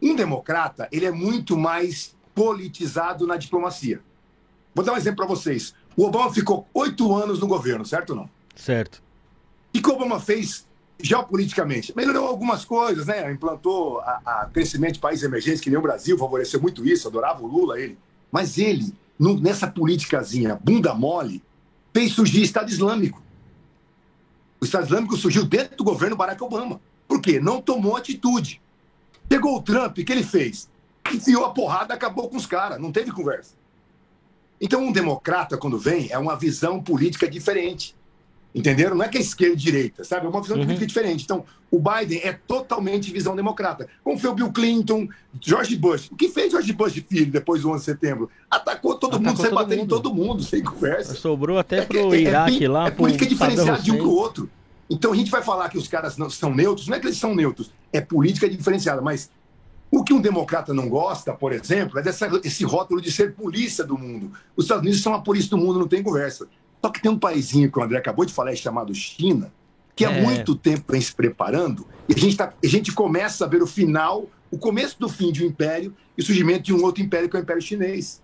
um 0.02 0.16
democrata 0.16 0.88
ele 0.90 1.06
é 1.06 1.10
muito 1.10 1.56
mais 1.56 2.14
politizado 2.34 3.26
na 3.26 3.36
diplomacia. 3.36 4.00
Vou 4.74 4.84
dar 4.84 4.94
um 4.94 4.96
exemplo 4.96 5.18
para 5.18 5.26
vocês. 5.26 5.74
O 5.96 6.04
Obama 6.04 6.32
ficou 6.32 6.66
oito 6.74 7.14
anos 7.14 7.40
no 7.40 7.46
governo, 7.46 7.84
certo 7.84 8.10
ou 8.10 8.16
não? 8.16 8.30
Certo. 8.56 9.02
O 9.74 9.80
que 9.80 9.88
o 9.88 9.92
Obama 9.92 10.18
fez 10.18 10.66
geopoliticamente. 11.02 11.94
Melhorou 11.96 12.26
algumas 12.26 12.64
coisas, 12.64 13.06
né? 13.06 13.30
Implantou 13.30 14.00
a, 14.00 14.20
a 14.24 14.50
crescimento 14.52 14.94
de 14.94 15.00
países 15.00 15.24
emergentes, 15.24 15.60
que 15.60 15.68
nem 15.68 15.78
o 15.78 15.82
Brasil, 15.82 16.16
favoreceu 16.16 16.60
muito 16.60 16.86
isso, 16.86 17.08
adorava 17.08 17.42
o 17.42 17.46
Lula, 17.46 17.78
ele. 17.78 17.98
Mas 18.30 18.56
ele, 18.56 18.94
no, 19.18 19.38
nessa 19.38 19.66
politicazinha 19.66 20.54
bunda 20.54 20.94
mole, 20.94 21.42
fez 21.92 22.12
surgir 22.12 22.42
Estado 22.42 22.70
Islâmico. 22.70 23.20
O 24.60 24.64
Estado 24.64 24.84
Islâmico 24.84 25.16
surgiu 25.16 25.44
dentro 25.44 25.76
do 25.76 25.84
governo 25.84 26.16
Barack 26.16 26.42
Obama. 26.42 26.80
Por 27.08 27.20
quê? 27.20 27.40
Não 27.40 27.60
tomou 27.60 27.96
atitude. 27.96 28.62
Pegou 29.32 29.56
o 29.56 29.62
Trump, 29.62 29.96
o 29.96 30.04
que 30.04 30.12
ele 30.12 30.22
fez? 30.22 30.68
Enfiou 31.10 31.46
a 31.46 31.54
porrada, 31.54 31.94
acabou 31.94 32.28
com 32.28 32.36
os 32.36 32.44
caras, 32.44 32.78
não 32.78 32.92
teve 32.92 33.10
conversa. 33.10 33.54
Então, 34.60 34.84
um 34.84 34.92
democrata, 34.92 35.56
quando 35.56 35.78
vem, 35.78 36.08
é 36.10 36.18
uma 36.18 36.36
visão 36.36 36.82
política 36.82 37.26
diferente. 37.26 37.96
Entenderam? 38.54 38.94
Não 38.94 39.02
é 39.02 39.08
que 39.08 39.16
é 39.16 39.22
esquerda 39.22 39.54
e 39.54 39.56
direita, 39.56 40.04
sabe? 40.04 40.26
É 40.26 40.28
uma 40.28 40.42
visão 40.42 40.58
uhum. 40.58 40.64
política 40.64 40.86
diferente. 40.86 41.24
Então, 41.24 41.46
o 41.70 41.78
Biden 41.78 42.20
é 42.22 42.34
totalmente 42.46 43.10
visão 43.10 43.34
democrata. 43.34 43.88
Como 44.04 44.18
foi 44.18 44.28
o 44.28 44.34
Bill 44.34 44.52
Clinton, 44.52 45.08
George 45.40 45.76
Bush. 45.76 46.10
O 46.12 46.14
que 46.14 46.28
fez 46.28 46.50
George 46.50 46.70
Bush 46.74 47.02
filho 47.08 47.32
depois 47.32 47.62
do 47.62 47.70
11 47.70 47.78
de 47.78 47.84
setembro? 47.86 48.30
Atacou 48.50 48.96
todo 48.96 49.14
Atacou 49.14 49.28
mundo, 49.28 49.40
saiu 49.40 49.54
batendo 49.54 49.80
em 49.80 49.86
todo 49.86 50.14
mundo, 50.14 50.42
sem 50.42 50.62
conversa. 50.62 51.14
Sobrou 51.14 51.58
até 51.58 51.78
é, 51.78 51.82
pro 51.86 52.14
é, 52.14 52.20
Iraque 52.20 52.66
é, 52.66 52.68
lá. 52.68 52.86
É 52.86 52.90
política 52.90 53.24
diferenciada 53.24 53.80
de 53.80 53.92
um 53.92 53.96
pro 53.96 54.10
outro. 54.10 54.50
Então 54.92 55.10
a 55.10 55.16
gente 55.16 55.30
vai 55.30 55.42
falar 55.42 55.70
que 55.70 55.78
os 55.78 55.88
caras 55.88 56.18
não 56.18 56.28
são 56.28 56.54
neutros, 56.54 56.86
não 56.86 56.96
é 56.96 57.00
que 57.00 57.06
eles 57.06 57.16
são 57.16 57.34
neutros, 57.34 57.72
é 57.90 57.98
política 57.98 58.46
diferenciada. 58.46 59.00
Mas 59.00 59.30
o 59.90 60.04
que 60.04 60.12
um 60.12 60.20
democrata 60.20 60.74
não 60.74 60.86
gosta, 60.86 61.32
por 61.32 61.50
exemplo, 61.50 61.98
é 61.98 62.02
dessa, 62.02 62.28
esse 62.44 62.62
rótulo 62.62 63.00
de 63.00 63.10
ser 63.10 63.32
polícia 63.34 63.84
do 63.84 63.96
mundo. 63.96 64.32
Os 64.54 64.66
Estados 64.66 64.82
Unidos 64.82 65.02
são 65.02 65.14
a 65.14 65.22
polícia 65.22 65.48
do 65.48 65.56
mundo, 65.56 65.78
não 65.78 65.88
tem 65.88 66.02
conversa. 66.02 66.46
Só 66.84 66.90
que 66.90 67.00
tem 67.00 67.10
um 67.10 67.18
paísinho 67.18 67.72
que 67.72 67.78
o 67.78 67.82
André 67.82 67.96
acabou 67.96 68.26
de 68.26 68.34
falar, 68.34 68.52
é 68.52 68.56
chamado 68.56 68.94
China, 68.94 69.50
que 69.96 70.04
há 70.04 70.10
é. 70.10 70.20
muito 70.20 70.54
tempo 70.54 70.92
vem 70.92 71.00
se 71.00 71.14
preparando, 71.14 71.86
e 72.06 72.14
a 72.14 72.18
gente, 72.18 72.36
tá, 72.36 72.52
a 72.62 72.66
gente 72.66 72.92
começa 72.92 73.46
a 73.46 73.48
ver 73.48 73.62
o 73.62 73.66
final, 73.66 74.26
o 74.50 74.58
começo 74.58 75.00
do 75.00 75.08
fim 75.08 75.32
de 75.32 75.42
um 75.42 75.46
império 75.46 75.94
e 76.18 76.20
o 76.20 76.24
surgimento 76.24 76.64
de 76.64 76.74
um 76.74 76.82
outro 76.82 77.02
império, 77.02 77.30
que 77.30 77.36
é 77.36 77.40
o 77.40 77.42
Império 77.42 77.62
Chinês. 77.62 78.20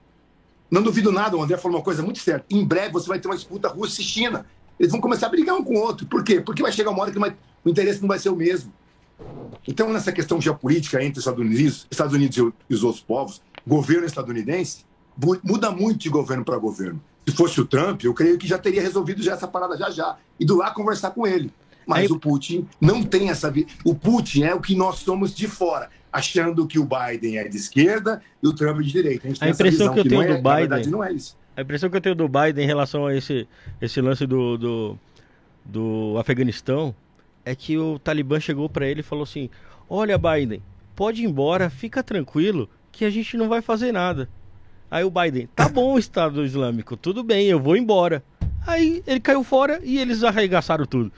Não 0.71 0.83
duvido 0.83 1.11
nada, 1.11 1.35
o 1.35 1.43
André 1.43 1.57
falou 1.57 1.79
uma 1.79 1.85
coisa 1.85 2.03
muito 2.03 2.19
certa. 2.19 2.45
Em 2.51 2.63
breve 2.63 2.93
você 2.93 3.09
vai 3.09 3.19
ter 3.19 3.27
uma 3.27 3.37
disputa 3.37 3.69
Rússia 3.69 4.03
e 4.03 4.05
China. 4.05 4.45
Eles 4.79 4.93
vão 4.93 5.01
começar 5.01 5.27
a 5.27 5.31
brigar 5.31 5.57
um 5.57 5.65
com 5.65 5.75
o 5.75 5.81
outro. 5.81 6.07
Por 6.07 6.23
quê? 6.23 6.41
Porque 6.41 6.63
vai 6.63 6.73
chegar 6.73 6.91
uma 6.91 7.03
hora 7.03 7.11
que 7.11 7.19
o 7.19 7.71
interesse 7.71 8.01
não 8.01 8.09
vai 8.09 8.19
ser 8.19 8.29
o 8.29 8.37
mesmo. 8.37 8.73
Então, 9.67 9.93
nessa 9.93 10.13
questão 10.13 10.41
geopolítica 10.41 11.03
entre 11.03 11.19
os 11.19 11.27
Estados 11.27 11.41
Unidos, 11.41 11.87
Estados 11.91 12.15
Unidos 12.15 12.53
e 12.71 12.75
os 12.75 12.85
outros 12.85 13.03
povos, 13.03 13.43
governo 13.67 14.07
estadunidense 14.07 14.87
muda 15.43 15.71
muito 15.71 15.99
de 15.99 16.09
governo 16.09 16.45
para 16.45 16.57
governo 16.59 17.01
se 17.31 17.37
fosse 17.37 17.61
o 17.61 17.67
Trump, 17.67 18.03
eu 18.05 18.15
creio 18.15 18.39
que 18.39 18.47
já 18.47 18.59
teria 18.59 18.81
resolvido 18.81 19.23
já 19.23 19.35
essa 19.35 19.47
parada 19.47 19.77
já 19.77 19.91
já. 19.91 20.17
Ido 20.41 20.57
lá 20.57 20.71
conversar 20.71 21.11
com 21.11 21.27
ele. 21.27 21.53
Mas 21.87 22.01
Aí... 22.01 22.13
o 22.13 22.19
Putin 22.19 22.67
não 22.81 23.03
tem 23.03 23.31
essa. 23.31 23.53
O 23.85 23.95
Putin 23.95 24.45
é 24.45 24.55
o 24.55 24.61
que 24.61 24.75
nós 24.75 24.97
somos 24.97 25.35
de 25.35 25.47
fora, 25.47 25.91
achando 26.13 26.67
que 26.67 26.79
o 26.79 26.87
Biden 26.87 27.39
é 27.39 27.49
de 27.49 27.57
esquerda 27.57 28.23
e 28.43 28.49
o 28.49 28.53
Trump 28.53 28.81
de 28.81 28.91
direita. 28.91 29.29
A, 29.41 29.45
a 29.47 29.51
impressão 29.51 29.93
que 29.93 30.01
eu 30.01 30.09
tenho 30.09 30.23
é, 30.23 30.37
do 30.37 30.43
Biden. 30.43 30.57
verdade, 30.57 30.91
não 30.91 31.03
é 31.03 31.13
isso. 31.13 31.37
A 31.59 31.63
impressão 31.63 31.91
que 31.91 31.97
eu 31.97 32.01
tenho 32.01 32.15
do 32.15 32.29
Biden 32.29 32.63
em 32.63 32.69
relação 32.69 33.05
a 33.05 33.17
esse, 33.17 33.49
esse 33.83 34.01
lance 34.01 34.25
do, 34.29 34.57
do, 34.57 34.99
do 35.65 36.15
Afeganistão 36.17 36.95
é 37.45 37.53
que 37.53 37.77
o 37.77 37.99
Talibã 37.99 38.39
chegou 38.39 38.69
para 38.69 38.87
ele 38.87 39.01
e 39.01 39.03
falou 39.03 39.25
assim: 39.25 39.51
Olha, 39.91 40.17
Biden, 40.17 40.63
pode 40.95 41.21
ir 41.21 41.25
embora, 41.27 41.69
fica 41.69 42.01
tranquilo, 42.01 42.71
que 42.93 43.05
a 43.05 43.11
gente 43.11 43.37
não 43.37 43.49
vai 43.49 43.61
fazer 43.61 43.91
nada. 43.91 44.29
Aí 44.89 45.03
o 45.03 45.11
Biden, 45.11 45.49
tá 45.53 45.69
bom, 45.69 45.99
Estado 45.99 46.45
Islâmico, 46.45 46.97
tudo 46.97 47.25
bem, 47.25 47.49
eu 47.49 47.59
vou 47.59 47.77
embora. 47.77 48.23
Aí 48.65 49.03
ele 49.05 49.19
caiu 49.19 49.43
fora 49.43 49.81
e 49.83 49.99
eles 49.99 50.23
arregaçaram 50.23 50.87
tudo. 50.87 51.11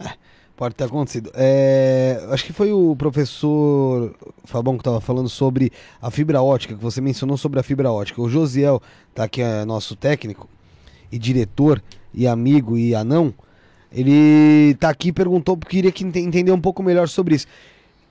É, 0.00 0.14
pode 0.58 0.74
ter 0.74 0.84
acontecido. 0.84 1.30
É, 1.34 2.20
acho 2.30 2.44
que 2.44 2.52
foi 2.52 2.72
o 2.72 2.96
professor 2.96 4.12
Fabão 4.44 4.74
que 4.74 4.80
estava 4.80 5.00
falando 5.00 5.28
sobre 5.28 5.70
a 6.02 6.10
fibra 6.10 6.42
ótica, 6.42 6.74
que 6.74 6.82
você 6.82 7.00
mencionou 7.00 7.36
sobre 7.36 7.60
a 7.60 7.62
fibra 7.62 7.92
ótica. 7.92 8.20
O 8.20 8.28
Josiel, 8.28 8.82
tá 9.14 9.22
aqui, 9.24 9.40
é 9.40 9.64
nosso 9.64 9.94
técnico 9.94 10.48
e 11.12 11.18
diretor 11.18 11.80
e 12.12 12.26
amigo 12.26 12.76
e 12.76 12.92
anão. 12.92 13.32
Ele 13.92 14.74
tá 14.80 14.90
aqui 14.90 15.08
e 15.08 15.12
perguntou, 15.12 15.56
queria 15.56 15.92
que 15.92 16.04
entender 16.04 16.50
um 16.50 16.60
pouco 16.60 16.82
melhor 16.82 17.08
sobre 17.08 17.36
isso 17.36 17.46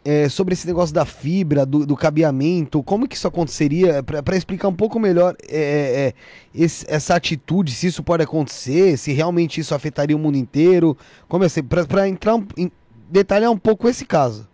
é, 0.07 0.29
sobre 0.29 0.53
esse 0.53 0.65
negócio 0.65 0.95
da 0.95 1.03
fibra, 1.05 1.65
do, 1.65 1.85
do 1.85 1.93
cabeamento, 1.93 2.81
como 2.81 3.05
que 3.09 3.17
isso 3.17 3.27
aconteceria, 3.27 4.01
para 4.01 4.37
explicar 4.37 4.69
um 4.69 4.73
pouco 4.73 4.97
melhor 4.97 5.35
é, 5.49 5.57
é, 5.57 6.07
é, 6.07 6.13
esse, 6.55 6.85
essa 6.87 7.13
atitude, 7.13 7.73
se 7.73 7.87
isso 7.87 8.01
pode 8.01 8.23
acontecer, 8.23 8.95
se 8.95 9.11
realmente 9.11 9.59
isso 9.59 9.75
afetaria 9.75 10.15
o 10.15 10.19
mundo 10.19 10.37
inteiro, 10.37 10.97
como 11.27 11.43
é 11.43 11.47
para 11.85 12.07
entrar 12.07 12.41
em, 12.55 12.71
detalhar 13.09 13.51
um 13.51 13.57
pouco 13.57 13.89
esse 13.89 14.05
caso. 14.05 14.47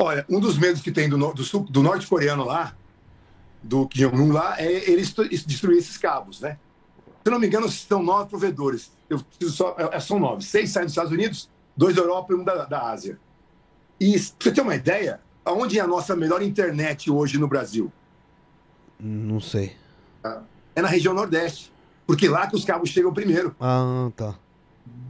Olha, 0.00 0.26
um 0.28 0.40
dos 0.40 0.58
medos 0.58 0.82
que 0.82 0.90
tem 0.90 1.08
do, 1.08 1.16
do, 1.16 1.60
do 1.70 1.82
norte-coreano 1.84 2.44
lá, 2.44 2.74
do 3.62 3.86
Kim 3.86 4.00
Jong-un 4.00 4.32
lá, 4.32 4.60
é 4.60 4.90
eles 4.90 5.14
destruir 5.46 5.78
esses 5.78 5.96
cabos, 5.96 6.40
né? 6.40 6.58
Se 7.24 7.30
não 7.30 7.38
me 7.38 7.46
engano, 7.46 7.70
são 7.70 8.02
nove 8.02 8.30
provedores. 8.30 8.90
Eu 9.08 9.20
só, 9.48 9.76
é, 9.78 10.00
são 10.00 10.18
nove. 10.18 10.42
Seis 10.42 10.70
saem 10.70 10.86
dos 10.86 10.92
Estados 10.92 11.12
Unidos, 11.12 11.48
dois 11.76 11.94
da 11.94 12.02
Europa 12.02 12.32
e 12.32 12.36
um 12.36 12.42
da, 12.42 12.64
da 12.64 12.90
Ásia. 12.90 13.16
E 14.00 14.12
pra 14.12 14.20
você 14.40 14.52
ter 14.52 14.60
uma 14.60 14.74
ideia, 14.74 15.20
aonde 15.44 15.78
é 15.78 15.82
a 15.82 15.86
nossa 15.86 16.16
melhor 16.16 16.42
internet 16.42 17.10
hoje 17.10 17.38
no 17.38 17.48
Brasil? 17.48 17.92
Não 18.98 19.40
sei. 19.40 19.76
É 20.74 20.82
na 20.82 20.88
região 20.88 21.14
Nordeste. 21.14 21.72
Porque 22.06 22.28
lá 22.28 22.46
que 22.46 22.56
os 22.56 22.64
cabos 22.64 22.90
chegam 22.90 23.12
primeiro. 23.12 23.54
Ah, 23.60 24.10
tá. 24.16 24.34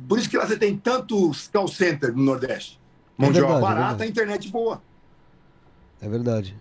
Por 0.08 0.18
isso 0.18 0.28
que 0.28 0.36
lá 0.36 0.46
você 0.46 0.56
tem 0.56 0.76
tantos 0.76 1.48
call 1.48 1.66
center 1.66 2.14
no 2.14 2.22
Nordeste. 2.22 2.80
Mão 3.16 3.30
é 3.30 3.32
de 3.32 3.42
obra 3.42 3.58
barata, 3.58 4.04
é 4.04 4.08
internet 4.08 4.48
boa. 4.48 4.82
É 6.00 6.08
verdade. 6.08 6.56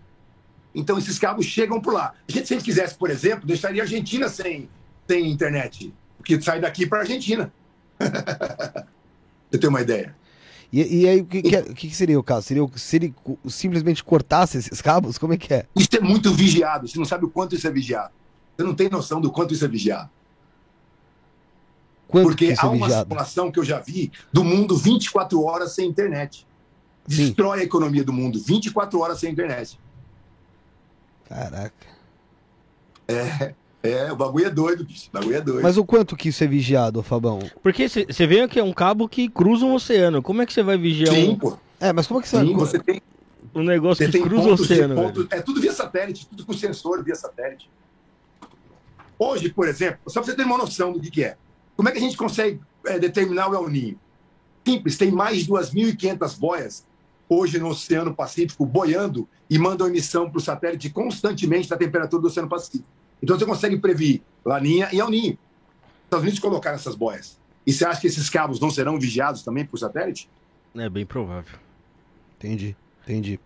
Então 0.73 0.97
esses 0.97 1.19
cabos 1.19 1.45
chegam 1.45 1.79
por 1.79 1.93
lá. 1.93 2.13
A 2.27 2.31
gente, 2.31 2.47
se 2.47 2.53
a 2.53 2.57
gente 2.57 2.65
quisesse, 2.65 2.95
por 2.95 3.09
exemplo, 3.09 3.45
deixaria 3.45 3.81
a 3.81 3.85
Argentina 3.85 4.27
sem, 4.27 4.69
sem 5.07 5.29
internet. 5.29 5.93
Porque 6.17 6.39
sai 6.41 6.59
daqui 6.59 6.87
para 6.87 6.99
a 6.99 7.01
Argentina. 7.01 7.53
Você 9.51 9.57
tem 9.59 9.69
uma 9.69 9.81
ideia. 9.81 10.15
E, 10.73 11.01
e 11.01 11.07
aí, 11.07 11.21
o 11.21 11.25
que, 11.25 11.43
que, 11.43 11.55
é, 11.55 11.61
que, 11.61 11.95
seria 11.95 12.19
o 12.19 12.23
caso? 12.23 12.47
Seria 12.47 12.67
se 12.75 12.95
ele 12.95 13.13
simplesmente 13.47 14.03
cortasse 14.03 14.57
esses 14.57 14.81
cabos? 14.81 15.19
Como 15.19 15.31
é 15.31 15.37
que 15.37 15.53
é? 15.53 15.67
Isso 15.75 15.95
é 15.95 15.99
muito 15.99 16.33
vigiado. 16.33 16.87
Você 16.87 16.97
não 16.97 17.05
sabe 17.05 17.25
o 17.25 17.29
quanto 17.29 17.53
isso 17.53 17.67
é 17.67 17.71
vigiado. 17.71 18.11
Você 18.57 18.63
não 18.63 18.73
tem 18.73 18.89
noção 18.89 19.21
do 19.21 19.31
quanto 19.31 19.53
isso 19.53 19.63
é 19.63 19.67
vigiado. 19.67 20.09
Quanto 22.07 22.25
Porque 22.25 22.55
há 22.57 22.65
é 22.65 22.65
uma 22.65 22.87
vigiado? 22.87 23.07
simulação 23.07 23.51
que 23.51 23.59
eu 23.59 23.63
já 23.63 23.79
vi 23.79 24.11
do 24.31 24.43
mundo 24.43 24.75
24 24.75 25.43
horas 25.43 25.75
sem 25.75 25.87
internet. 25.87 26.47
Destrói 27.05 27.57
Sim. 27.57 27.61
a 27.61 27.65
economia 27.65 28.03
do 28.03 28.11
mundo 28.11 28.41
24 28.43 28.99
horas 28.99 29.19
sem 29.19 29.31
internet. 29.31 29.79
Caraca. 31.29 31.85
É. 33.07 33.53
É, 33.83 34.09
o 34.13 34.15
bagulho 34.15 34.45
é 34.45 34.49
doido, 34.49 34.85
bicho. 34.85 35.09
O 35.09 35.13
bagulho 35.19 35.35
é 35.35 35.41
doido. 35.41 35.61
Mas 35.61 35.77
o 35.77 35.83
quanto 35.83 36.15
que 36.15 36.29
isso 36.29 36.41
é 36.41 36.47
vigiado, 36.47 37.03
Fabão? 37.03 37.39
Porque 37.61 37.89
você 37.89 38.25
vê 38.25 38.47
que 38.47 38.57
é 38.57 38.63
um 38.63 38.71
cabo 38.71 39.09
que 39.09 39.27
cruza 39.27 39.65
um 39.65 39.73
oceano. 39.73 40.23
Como 40.23 40.41
é 40.41 40.45
que 40.45 40.53
você 40.53 40.63
vai 40.63 40.77
vigiar 40.77 41.13
Sim, 41.13 41.31
um... 41.31 41.37
pô. 41.37 41.57
É, 41.81 41.91
mas 41.91 42.07
como 42.07 42.21
é 42.21 42.23
que 42.23 42.29
você... 42.29 42.39
Sim, 42.39 42.53
você 42.53 42.79
tem... 42.79 43.01
Um 43.53 43.61
negócio 43.61 44.09
que 44.09 44.19
cruza 44.21 44.49
o 44.49 44.53
oceano. 44.53 44.95
Pontos, 44.95 45.27
é 45.29 45.41
tudo 45.41 45.59
via 45.59 45.73
satélite, 45.73 46.25
tudo 46.27 46.45
com 46.45 46.53
sensor 46.53 47.03
via 47.03 47.13
satélite. 47.13 47.69
Hoje, 49.19 49.49
por 49.49 49.67
exemplo, 49.67 49.99
só 50.07 50.21
para 50.21 50.31
você 50.31 50.35
ter 50.35 50.43
uma 50.43 50.57
noção 50.57 50.93
do 50.93 50.99
que, 50.99 51.11
que 51.11 51.23
é. 51.23 51.35
Como 51.75 51.87
é 51.89 51.91
que 51.91 51.97
a 51.97 52.01
gente 52.01 52.17
consegue 52.17 52.61
é, 52.85 52.97
determinar 52.97 53.49
o 53.49 53.53
El 53.53 53.69
Ninho? 53.69 53.99
Simples, 54.65 54.97
tem 54.97 55.11
mais 55.11 55.45
de 55.45 55.51
2.500 55.51 56.39
boias 56.39 56.85
hoje 57.27 57.59
no 57.59 57.69
Oceano 57.69 58.13
Pacífico 58.15 58.65
boiando 58.65 59.27
e 59.49 59.59
mandam 59.59 59.87
emissão 59.87 60.29
para 60.29 60.37
o 60.37 60.41
satélite 60.41 60.89
constantemente 60.89 61.69
da 61.69 61.77
temperatura 61.77 62.21
do 62.21 62.27
Oceano 62.27 62.49
Pacífico. 62.49 62.85
Então 63.23 63.39
você 63.39 63.45
consegue 63.45 63.77
prever 63.77 64.21
Laninha 64.43 64.89
e 64.91 64.99
El 64.99 65.09
Ninho. 65.09 65.31
Os 65.31 66.03
Estados 66.03 66.23
Unidos 66.23 66.39
colocaram 66.39 66.75
essas 66.75 66.93
boias. 66.93 67.39
E 67.65 67.71
você 67.71 67.85
acha 67.85 68.01
que 68.01 68.07
esses 68.07 68.29
cabos 68.29 68.59
não 68.59 68.69
serão 68.69 68.99
vigiados 68.99 69.41
também 69.41 69.65
por 69.65 69.77
satélite? 69.77 70.29
É 70.75 70.89
bem 70.89 71.05
provável. 71.05 71.57
Entendi, 72.37 72.75
entendi. 73.01 73.39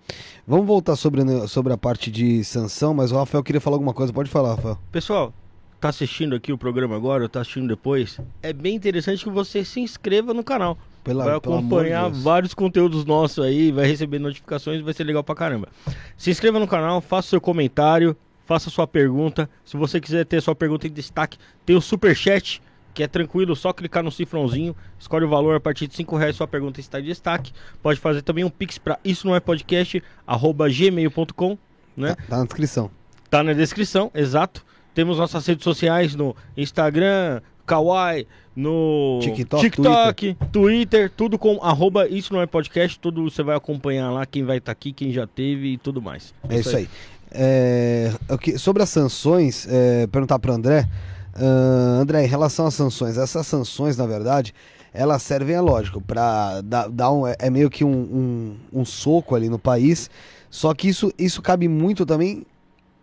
Vamos 0.47 0.65
voltar 0.65 0.95
sobre, 0.95 1.21
sobre 1.47 1.71
a 1.71 1.78
parte 1.78 2.09
de 2.09 2.43
sanção, 2.43 2.95
mas 2.95 3.11
o 3.11 3.15
Rafael 3.15 3.43
queria 3.43 3.61
falar 3.61 3.75
alguma 3.75 3.93
coisa. 3.93 4.11
Pode 4.11 4.32
falar, 4.32 4.55
Rafael. 4.55 4.80
Pessoal, 4.91 5.32
tá 5.80 5.89
assistindo 5.89 6.36
aqui 6.36 6.51
o 6.51 6.57
programa 6.57 6.95
agora 6.95 7.21
ou 7.21 7.30
tá 7.30 7.41
assistindo 7.41 7.67
depois, 7.67 8.19
é 8.41 8.51
bem 8.51 8.75
interessante 8.75 9.23
que 9.23 9.30
você 9.30 9.63
se 9.63 9.80
inscreva 9.80 10.34
no 10.34 10.43
canal. 10.43 10.75
Pela, 11.03 11.23
vai 11.23 11.36
acompanhar 11.36 12.09
de 12.09 12.19
vários 12.19 12.53
conteúdos 12.55 13.05
nossos 13.05 13.45
aí, 13.45 13.71
vai 13.71 13.86
receber 13.86 14.17
notificações, 14.17 14.82
vai 14.82 14.93
ser 14.93 15.03
legal 15.03 15.23
pra 15.23 15.36
caramba. 15.36 15.69
Se 16.17 16.32
inscreva 16.32 16.59
no 16.59 16.67
canal, 16.67 16.99
faça 16.99 17.30
seu 17.30 17.39
comentário, 17.39 18.17
faça 18.47 18.69
sua 18.69 18.87
pergunta. 18.87 19.47
Se 19.63 19.77
você 19.77 19.99
quiser 19.99 20.25
ter 20.25 20.41
sua 20.41 20.55
pergunta 20.55 20.87
em 20.87 20.91
destaque, 20.91 21.37
tem 21.65 21.75
o 21.75 21.81
super 21.81 22.15
chat, 22.15 22.61
que 22.93 23.03
é 23.03 23.07
tranquilo, 23.07 23.55
só 23.55 23.71
clicar 23.73 24.01
no 24.01 24.11
cifrãozinho, 24.11 24.75
escolhe 24.97 25.25
o 25.25 25.29
valor 25.29 25.55
a 25.55 25.59
partir 25.59 25.85
de 25.85 25.95
5 25.95 26.15
reais, 26.15 26.35
sua 26.35 26.47
pergunta 26.47 26.79
está 26.79 26.99
em 26.99 27.03
destaque. 27.03 27.51
Pode 27.83 27.99
fazer 27.99 28.23
também 28.23 28.43
um 28.43 28.49
pix 28.49 28.79
para 28.79 28.97
isso 29.03 29.27
não 29.27 29.35
é 29.35 29.39
podcast, 29.39 30.01
arroba 30.25 30.67
gmail.com, 30.67 31.57
né? 31.95 32.15
Tá, 32.15 32.23
tá 32.29 32.37
na 32.37 32.43
descrição. 32.45 32.91
Tá 33.29 33.43
na 33.43 33.53
descrição, 33.53 34.09
exato. 34.15 34.65
Temos 34.95 35.19
nossas 35.19 35.45
redes 35.45 35.63
sociais 35.63 36.15
no 36.15 36.35
Instagram, 36.55 37.41
Kawaii, 37.67 38.25
no 38.55 39.19
TikTok, 39.21 39.61
TikTok 39.61 40.33
Twitter. 40.33 40.47
Twitter. 40.51 41.11
tudo 41.11 41.37
com 41.37 41.61
arroba 41.61 42.07
isso 42.07 42.33
não 42.33 42.41
é 42.41 42.47
podcast, 42.47 42.97
tudo 42.97 43.29
você 43.29 43.43
vai 43.43 43.55
acompanhar 43.55 44.09
lá, 44.09 44.25
quem 44.25 44.43
vai 44.43 44.57
estar 44.57 44.67
tá 44.67 44.71
aqui, 44.71 44.91
quem 44.91 45.11
já 45.11 45.27
teve 45.27 45.73
e 45.73 45.77
tudo 45.77 46.01
mais. 46.01 46.33
É 46.49 46.59
isso 46.59 46.69
aí. 46.69 46.75
aí. 46.75 46.89
É, 47.32 48.11
sobre 48.57 48.84
as 48.84 48.89
sanções, 48.89 49.67
é, 49.69 50.07
perguntar 50.07 50.39
para 50.39 50.53
André. 50.53 50.88
Uh, 51.36 52.01
André, 52.01 52.25
em 52.25 52.28
relação 52.28 52.65
às 52.65 52.73
sanções, 52.73 53.15
essas 53.15 53.45
sanções, 53.45 53.95
na 53.95 54.07
verdade, 54.07 54.55
elas 54.91 55.21
servem, 55.21 55.55
é 55.55 55.61
lógico, 55.61 56.01
para 56.01 56.61
dar, 56.61 56.89
dar 56.89 57.11
um, 57.11 57.28
é 57.28 57.49
meio 57.51 57.69
que 57.69 57.84
um, 57.84 57.91
um, 57.91 58.80
um, 58.82 58.86
soco 58.86 59.36
ali 59.36 59.47
no 59.47 59.59
país. 59.59 60.09
Só 60.49 60.73
que 60.73 60.88
isso, 60.88 61.13
isso 61.17 61.39
cabe 61.41 61.67
muito 61.67 62.05
também 62.05 62.43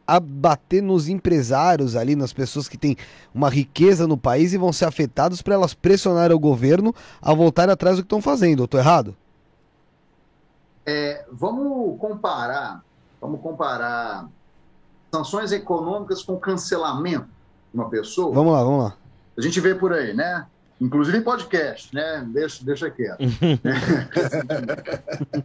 a 0.06 0.18
bater 0.18 0.82
nos 0.82 1.08
empresários 1.08 1.94
ali, 1.94 2.16
nas 2.16 2.32
pessoas 2.32 2.68
que 2.68 2.76
têm 2.76 2.96
uma 3.32 3.48
riqueza 3.48 4.06
no 4.06 4.16
país 4.16 4.52
e 4.52 4.58
vão 4.58 4.72
ser 4.72 4.86
afetados 4.86 5.40
para 5.40 5.54
elas 5.54 5.72
pressionarem 5.72 6.36
o 6.36 6.40
governo 6.40 6.92
a 7.22 7.32
voltar 7.32 7.70
atrás 7.70 7.96
do 7.96 8.02
que 8.02 8.06
estão 8.06 8.20
fazendo. 8.20 8.66
Tô 8.66 8.78
errado? 8.78 9.16
É, 10.84 11.24
vamos 11.32 11.98
comparar 11.98 12.82
Vamos 13.24 13.40
comparar 13.40 14.28
sanções 15.10 15.50
econômicas 15.50 16.22
com 16.22 16.36
cancelamento 16.36 17.24
de 17.72 17.80
uma 17.80 17.88
pessoa. 17.88 18.34
Vamos 18.34 18.52
lá, 18.52 18.62
vamos 18.62 18.84
lá. 18.84 18.96
A 19.38 19.40
gente 19.40 19.58
vê 19.60 19.74
por 19.74 19.94
aí, 19.94 20.12
né? 20.12 20.46
Inclusive 20.78 21.16
em 21.16 21.22
podcast, 21.22 21.94
né? 21.94 22.22
Deixa, 22.28 22.62
deixa 22.62 22.90
quieto. 22.90 23.20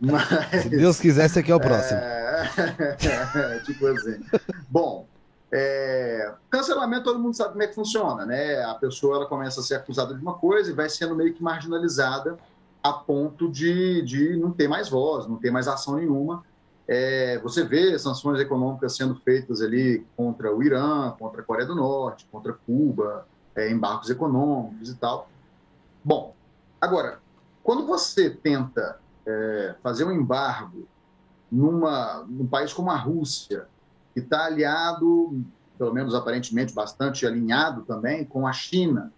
Mas, 0.01 0.63
Se 0.63 0.69
Deus 0.69 0.99
quiser, 0.99 1.27
esse 1.27 1.39
aqui 1.39 1.53
é 1.53 1.55
o 1.55 1.59
próximo. 1.59 2.01
É... 2.01 3.61
tipo 3.63 3.87
assim. 3.87 4.19
Bom, 4.67 5.07
é... 5.49 6.33
cancelamento 6.49 7.05
todo 7.05 7.17
mundo 7.17 7.33
sabe 7.33 7.51
como 7.51 7.63
é 7.63 7.67
que 7.67 7.75
funciona, 7.75 8.25
né? 8.25 8.61
A 8.65 8.73
pessoa 8.73 9.15
ela 9.15 9.25
começa 9.25 9.61
a 9.61 9.63
ser 9.63 9.75
acusada 9.75 10.13
de 10.13 10.21
uma 10.21 10.33
coisa 10.33 10.69
e 10.69 10.73
vai 10.73 10.89
sendo 10.89 11.15
meio 11.15 11.33
que 11.33 11.41
marginalizada 11.41 12.37
a 12.83 12.91
ponto 12.91 13.49
de, 13.49 14.01
de 14.01 14.35
não 14.35 14.51
ter 14.51 14.67
mais 14.67 14.89
voz, 14.89 15.27
não 15.27 15.37
ter 15.37 15.49
mais 15.49 15.65
ação 15.65 15.95
nenhuma 15.95 16.43
é, 16.91 17.37
você 17.37 17.63
vê 17.63 17.99
sanções 17.99 18.39
econômicas 18.39 18.95
sendo 18.95 19.13
feitas 19.13 19.61
ali 19.61 20.03
contra 20.17 20.51
o 20.51 20.63
Irã, 20.63 21.11
contra 21.19 21.41
a 21.41 21.45
Coreia 21.45 21.67
do 21.67 21.75
Norte, 21.75 22.27
contra 22.31 22.51
Cuba, 22.51 23.27
é, 23.55 23.71
embarcos 23.71 24.09
econômicos 24.09 24.89
e 24.89 24.95
tal. 24.95 25.29
Bom, 26.03 26.33
agora, 26.81 27.19
quando 27.61 27.85
você 27.85 28.31
tenta 28.31 28.99
é, 29.23 29.75
fazer 29.83 30.03
um 30.03 30.11
embargo 30.11 30.87
numa, 31.51 32.25
num 32.27 32.47
país 32.47 32.73
como 32.73 32.89
a 32.89 32.95
Rússia, 32.95 33.67
que 34.15 34.19
está 34.19 34.45
aliado, 34.45 35.43
pelo 35.77 35.93
menos 35.93 36.15
aparentemente 36.15 36.73
bastante 36.73 37.23
alinhado 37.23 37.83
também, 37.83 38.25
com 38.25 38.47
a 38.47 38.51
China, 38.51 39.13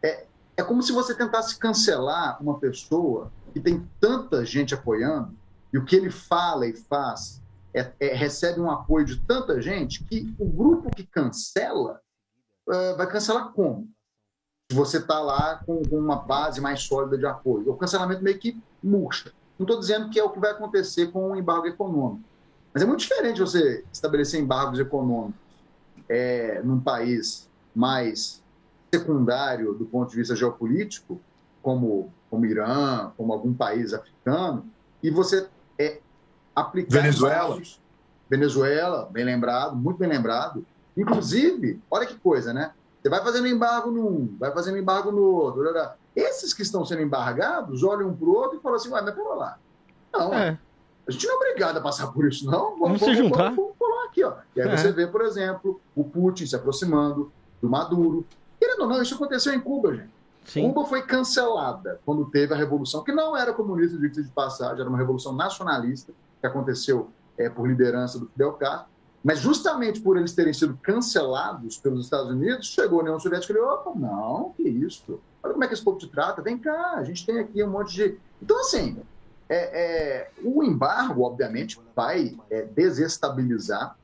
é, 0.00 0.24
é 0.56 0.62
como 0.62 0.80
se 0.84 0.92
você 0.92 1.16
tentasse 1.16 1.58
cancelar 1.58 2.40
uma 2.40 2.60
pessoa 2.60 3.32
que 3.52 3.58
tem 3.58 3.84
tanta 4.00 4.44
gente 4.44 4.72
apoiando, 4.72 5.41
e 5.72 5.78
o 5.78 5.84
que 5.84 5.96
ele 5.96 6.10
fala 6.10 6.66
e 6.66 6.76
faz 6.76 7.42
é, 7.74 7.92
é, 7.98 8.14
recebe 8.14 8.60
um 8.60 8.70
apoio 8.70 9.06
de 9.06 9.20
tanta 9.20 9.60
gente 9.60 10.04
que 10.04 10.34
o 10.38 10.46
grupo 10.46 10.90
que 10.90 11.04
cancela 11.04 12.00
uh, 12.68 12.96
vai 12.96 13.06
cancelar 13.06 13.52
como? 13.52 13.88
se 14.72 14.76
você 14.76 14.96
está 14.96 15.20
lá 15.20 15.62
com, 15.66 15.82
com, 15.82 15.98
uma 15.98 16.16
base 16.16 16.58
mais 16.58 16.80
sólida 16.80 17.18
de 17.18 17.26
apoio. 17.26 17.70
O 17.70 17.76
cancelamento 17.76 18.24
meio 18.24 18.38
que 18.38 18.58
murcha. 18.82 19.30
Não 19.58 19.64
estou 19.64 19.78
dizendo 19.78 20.08
que 20.08 20.18
é 20.18 20.24
o 20.24 20.30
que 20.30 20.40
vai 20.40 20.50
acontecer 20.50 21.08
com 21.08 21.32
o 21.32 21.36
embargo 21.36 21.66
econômico. 21.66 22.24
Mas 22.72 22.82
é 22.82 22.86
muito 22.86 23.00
diferente 23.00 23.38
você 23.38 23.84
estabelecer 23.92 24.40
embargos 24.40 24.78
econômicos 24.78 25.38
é, 26.08 26.62
num 26.64 26.80
país 26.80 27.50
mais 27.74 28.42
secundário 28.92 29.74
do 29.74 29.84
ponto 29.84 30.10
de 30.10 30.16
vista 30.16 30.34
geopolítico, 30.34 31.20
como, 31.62 32.10
como 32.30 32.46
Irã, 32.46 33.12
como 33.16 33.32
algum 33.32 33.52
país 33.52 33.92
africano, 33.92 34.66
e 35.02 35.10
você 35.10 35.48
é, 35.86 36.00
aplicar. 36.54 37.00
Venezuela. 37.00 37.60
Venezuela, 38.28 39.08
bem 39.10 39.24
lembrado, 39.24 39.76
muito 39.76 39.98
bem 39.98 40.08
lembrado. 40.08 40.64
Inclusive, 40.96 41.80
olha 41.90 42.06
que 42.06 42.14
coisa, 42.14 42.52
né? 42.52 42.72
Você 43.02 43.08
vai 43.08 43.22
fazendo 43.22 43.46
embargo 43.46 43.90
num, 43.90 44.36
vai 44.38 44.52
fazendo 44.52 44.78
embargo 44.78 45.10
no 45.10 45.22
outro. 45.22 45.62
Esses 46.14 46.54
que 46.54 46.62
estão 46.62 46.84
sendo 46.84 47.02
embargados 47.02 47.82
olham 47.82 48.08
um 48.08 48.16
para 48.16 48.28
o 48.28 48.34
outro 48.34 48.58
e 48.58 48.60
falam 48.60 48.76
assim: 48.76 48.90
Ué, 48.90 49.02
mas 49.02 49.14
pera 49.14 49.34
lá. 49.34 49.58
Não, 50.12 50.32
é. 50.32 50.58
a 51.06 51.10
gente 51.10 51.26
não 51.26 51.34
é 51.34 51.36
obrigado 51.36 51.78
a 51.78 51.80
passar 51.80 52.08
por 52.08 52.26
isso, 52.26 52.46
não. 52.46 52.78
Vamos, 52.78 53.00
vamos 53.00 53.00
se 53.00 53.14
juntar. 53.14 53.54
Vamos, 53.54 53.72
vamos, 53.78 54.08
aqui, 54.08 54.22
ó. 54.22 54.34
E 54.54 54.60
aí 54.60 54.68
é. 54.68 54.76
você 54.76 54.92
vê, 54.92 55.06
por 55.06 55.22
exemplo, 55.22 55.80
o 55.96 56.04
Putin 56.04 56.46
se 56.46 56.54
aproximando 56.54 57.32
do 57.60 57.68
Maduro. 57.68 58.26
Querendo 58.60 58.82
ou 58.82 58.88
não, 58.88 59.02
isso 59.02 59.14
aconteceu 59.14 59.52
em 59.52 59.60
Cuba, 59.60 59.94
gente. 59.94 60.11
Sim. 60.44 60.68
Cuba 60.68 60.86
foi 60.86 61.02
cancelada 61.02 62.00
quando 62.04 62.24
teve 62.30 62.52
a 62.52 62.56
revolução, 62.56 63.04
que 63.04 63.12
não 63.12 63.36
era 63.36 63.52
comunista, 63.52 63.96
de 63.96 64.22
passagem, 64.30 64.80
era 64.80 64.88
uma 64.88 64.98
revolução 64.98 65.34
nacionalista, 65.34 66.12
que 66.40 66.46
aconteceu 66.46 67.10
é, 67.38 67.48
por 67.48 67.66
liderança 67.68 68.18
do 68.18 68.26
Fidel 68.26 68.52
Castro. 68.54 68.90
Mas 69.22 69.38
justamente 69.38 70.00
por 70.00 70.16
eles 70.16 70.32
terem 70.32 70.52
sido 70.52 70.76
cancelados 70.82 71.78
pelos 71.78 72.04
Estados 72.04 72.30
Unidos, 72.30 72.66
chegou 72.66 72.98
a 72.98 73.02
União 73.02 73.20
Soviética 73.20 73.52
e 73.52 73.56
falou: 73.56 73.72
opa, 73.72 73.92
não, 73.94 74.52
que 74.56 74.64
isso? 74.64 75.20
Olha 75.42 75.52
como 75.52 75.64
é 75.64 75.68
que 75.68 75.74
esse 75.74 75.84
povo 75.84 75.98
te 75.98 76.08
trata, 76.08 76.42
vem 76.42 76.58
cá, 76.58 76.94
a 76.96 77.04
gente 77.04 77.24
tem 77.24 77.38
aqui 77.38 77.62
um 77.62 77.70
monte 77.70 77.94
de. 77.94 78.18
Então, 78.40 78.58
assim, 78.60 78.98
é, 79.48 79.56
é, 79.56 80.30
o 80.42 80.64
embargo, 80.64 81.22
obviamente, 81.22 81.78
vai 81.94 82.36
é, 82.50 82.62
desestabilizar 82.62 83.96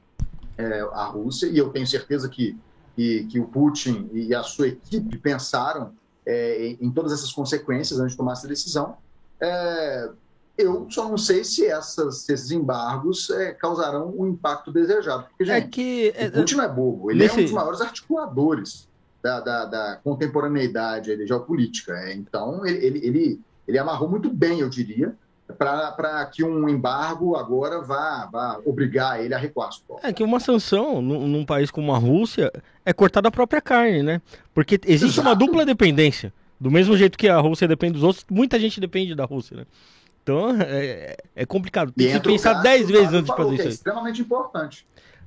é, 0.56 0.80
a 0.92 1.04
Rússia, 1.06 1.46
e 1.46 1.56
eu 1.56 1.70
tenho 1.70 1.86
certeza 1.86 2.28
que, 2.28 2.58
que, 2.94 3.24
que, 3.24 3.40
o 3.40 3.46
Putin 3.46 4.10
e 4.12 4.34
a 4.34 4.42
sua 4.42 4.68
equipe 4.68 5.16
pensaram 5.16 5.92
é, 6.28 6.76
em, 6.78 6.90
todas 6.90 7.10
essas 7.10 7.32
consequências 7.32 7.98
antes 7.98 8.12
de 8.12 8.18
tomar 8.18 8.32
essa 8.32 8.46
decisão. 8.46 8.96
É, 9.40 10.10
eu 10.58 10.86
só 10.90 11.08
não 11.08 11.16
sei 11.16 11.42
se, 11.42 11.66
essas, 11.66 12.28
esses 12.28 12.50
embargos 12.50 13.30
é, 13.30 13.52
causarão 13.52 14.12
o 14.14 14.26
impacto 14.26 14.70
desejado. 14.70 15.24
Porque, 15.30 15.50
é 15.50 15.60
gente, 15.60 15.64
é 15.64 16.28
que, 16.28 16.28
o 16.28 16.32
Putin 16.32 16.56
não 16.56 16.64
é 16.64 16.68
bobo, 16.68 17.10
ele 17.10 17.20
nesse... 17.20 17.36
é 17.36 17.40
um 17.40 17.44
dos 17.44 17.52
maiores 17.52 17.80
articuladores 17.80 18.86
da, 19.22 19.40
da, 19.40 19.64
da 19.64 19.96
contemporaneidade 20.04 21.16
da 21.16 21.24
geopolítica. 21.24 21.92
É, 21.92 22.12
então, 22.12 22.66
ele, 22.66 22.84
ele, 22.84 23.06
ele, 23.06 23.40
ele 23.66 23.78
amarrou 23.78 24.08
muito 24.08 24.28
bem, 24.28 24.60
eu 24.60 24.68
diria, 24.68 25.16
para 25.58 26.24
que 26.26 26.44
um 26.44 26.68
embargo 26.68 27.34
agora 27.34 27.80
vá, 27.80 28.28
vá 28.30 28.60
obrigar 28.64 29.22
ele 29.22 29.34
a 29.34 29.38
recuar. 29.38 29.70
É 30.02 30.12
que 30.12 30.22
uma 30.22 30.38
sanção 30.38 31.02
num, 31.02 31.26
num, 31.26 31.44
país 31.44 31.70
como 31.70 31.92
a 31.92 31.98
Rússia 31.98 32.52
é 32.84 32.92
cortar 32.92 33.20
da 33.20 33.30
própria 33.30 33.60
carne, 33.60 34.02
né? 34.02 34.22
Porque 34.54 34.80
existe 34.86 35.14
Exato. 35.14 35.28
uma 35.28 35.34
dupla 35.34 35.66
dependência. 35.66 36.32
Do 36.60 36.70
mesmo 36.70 36.96
jeito 36.96 37.18
que 37.18 37.28
a 37.28 37.38
Rússia 37.38 37.66
depende 37.68 37.94
dos 37.94 38.02
outros, 38.02 38.24
muita 38.30 38.58
gente 38.58 38.80
depende 38.80 39.14
da 39.14 39.24
Rússia, 39.24 39.56
né? 39.56 39.66
Então 40.22 40.50
é, 40.60 41.16
é 41.34 41.46
complicado. 41.46 41.92
Tem 41.92 42.12
que 42.12 42.20
pensar 42.20 42.54
dez 42.62 42.88
vezes 42.88 43.12
antes 43.12 43.30
de 43.30 43.36
fazer 43.36 43.54
isso. 43.54 43.66
É 43.66 43.70
extremamente 43.70 44.20
importante. 44.22 44.86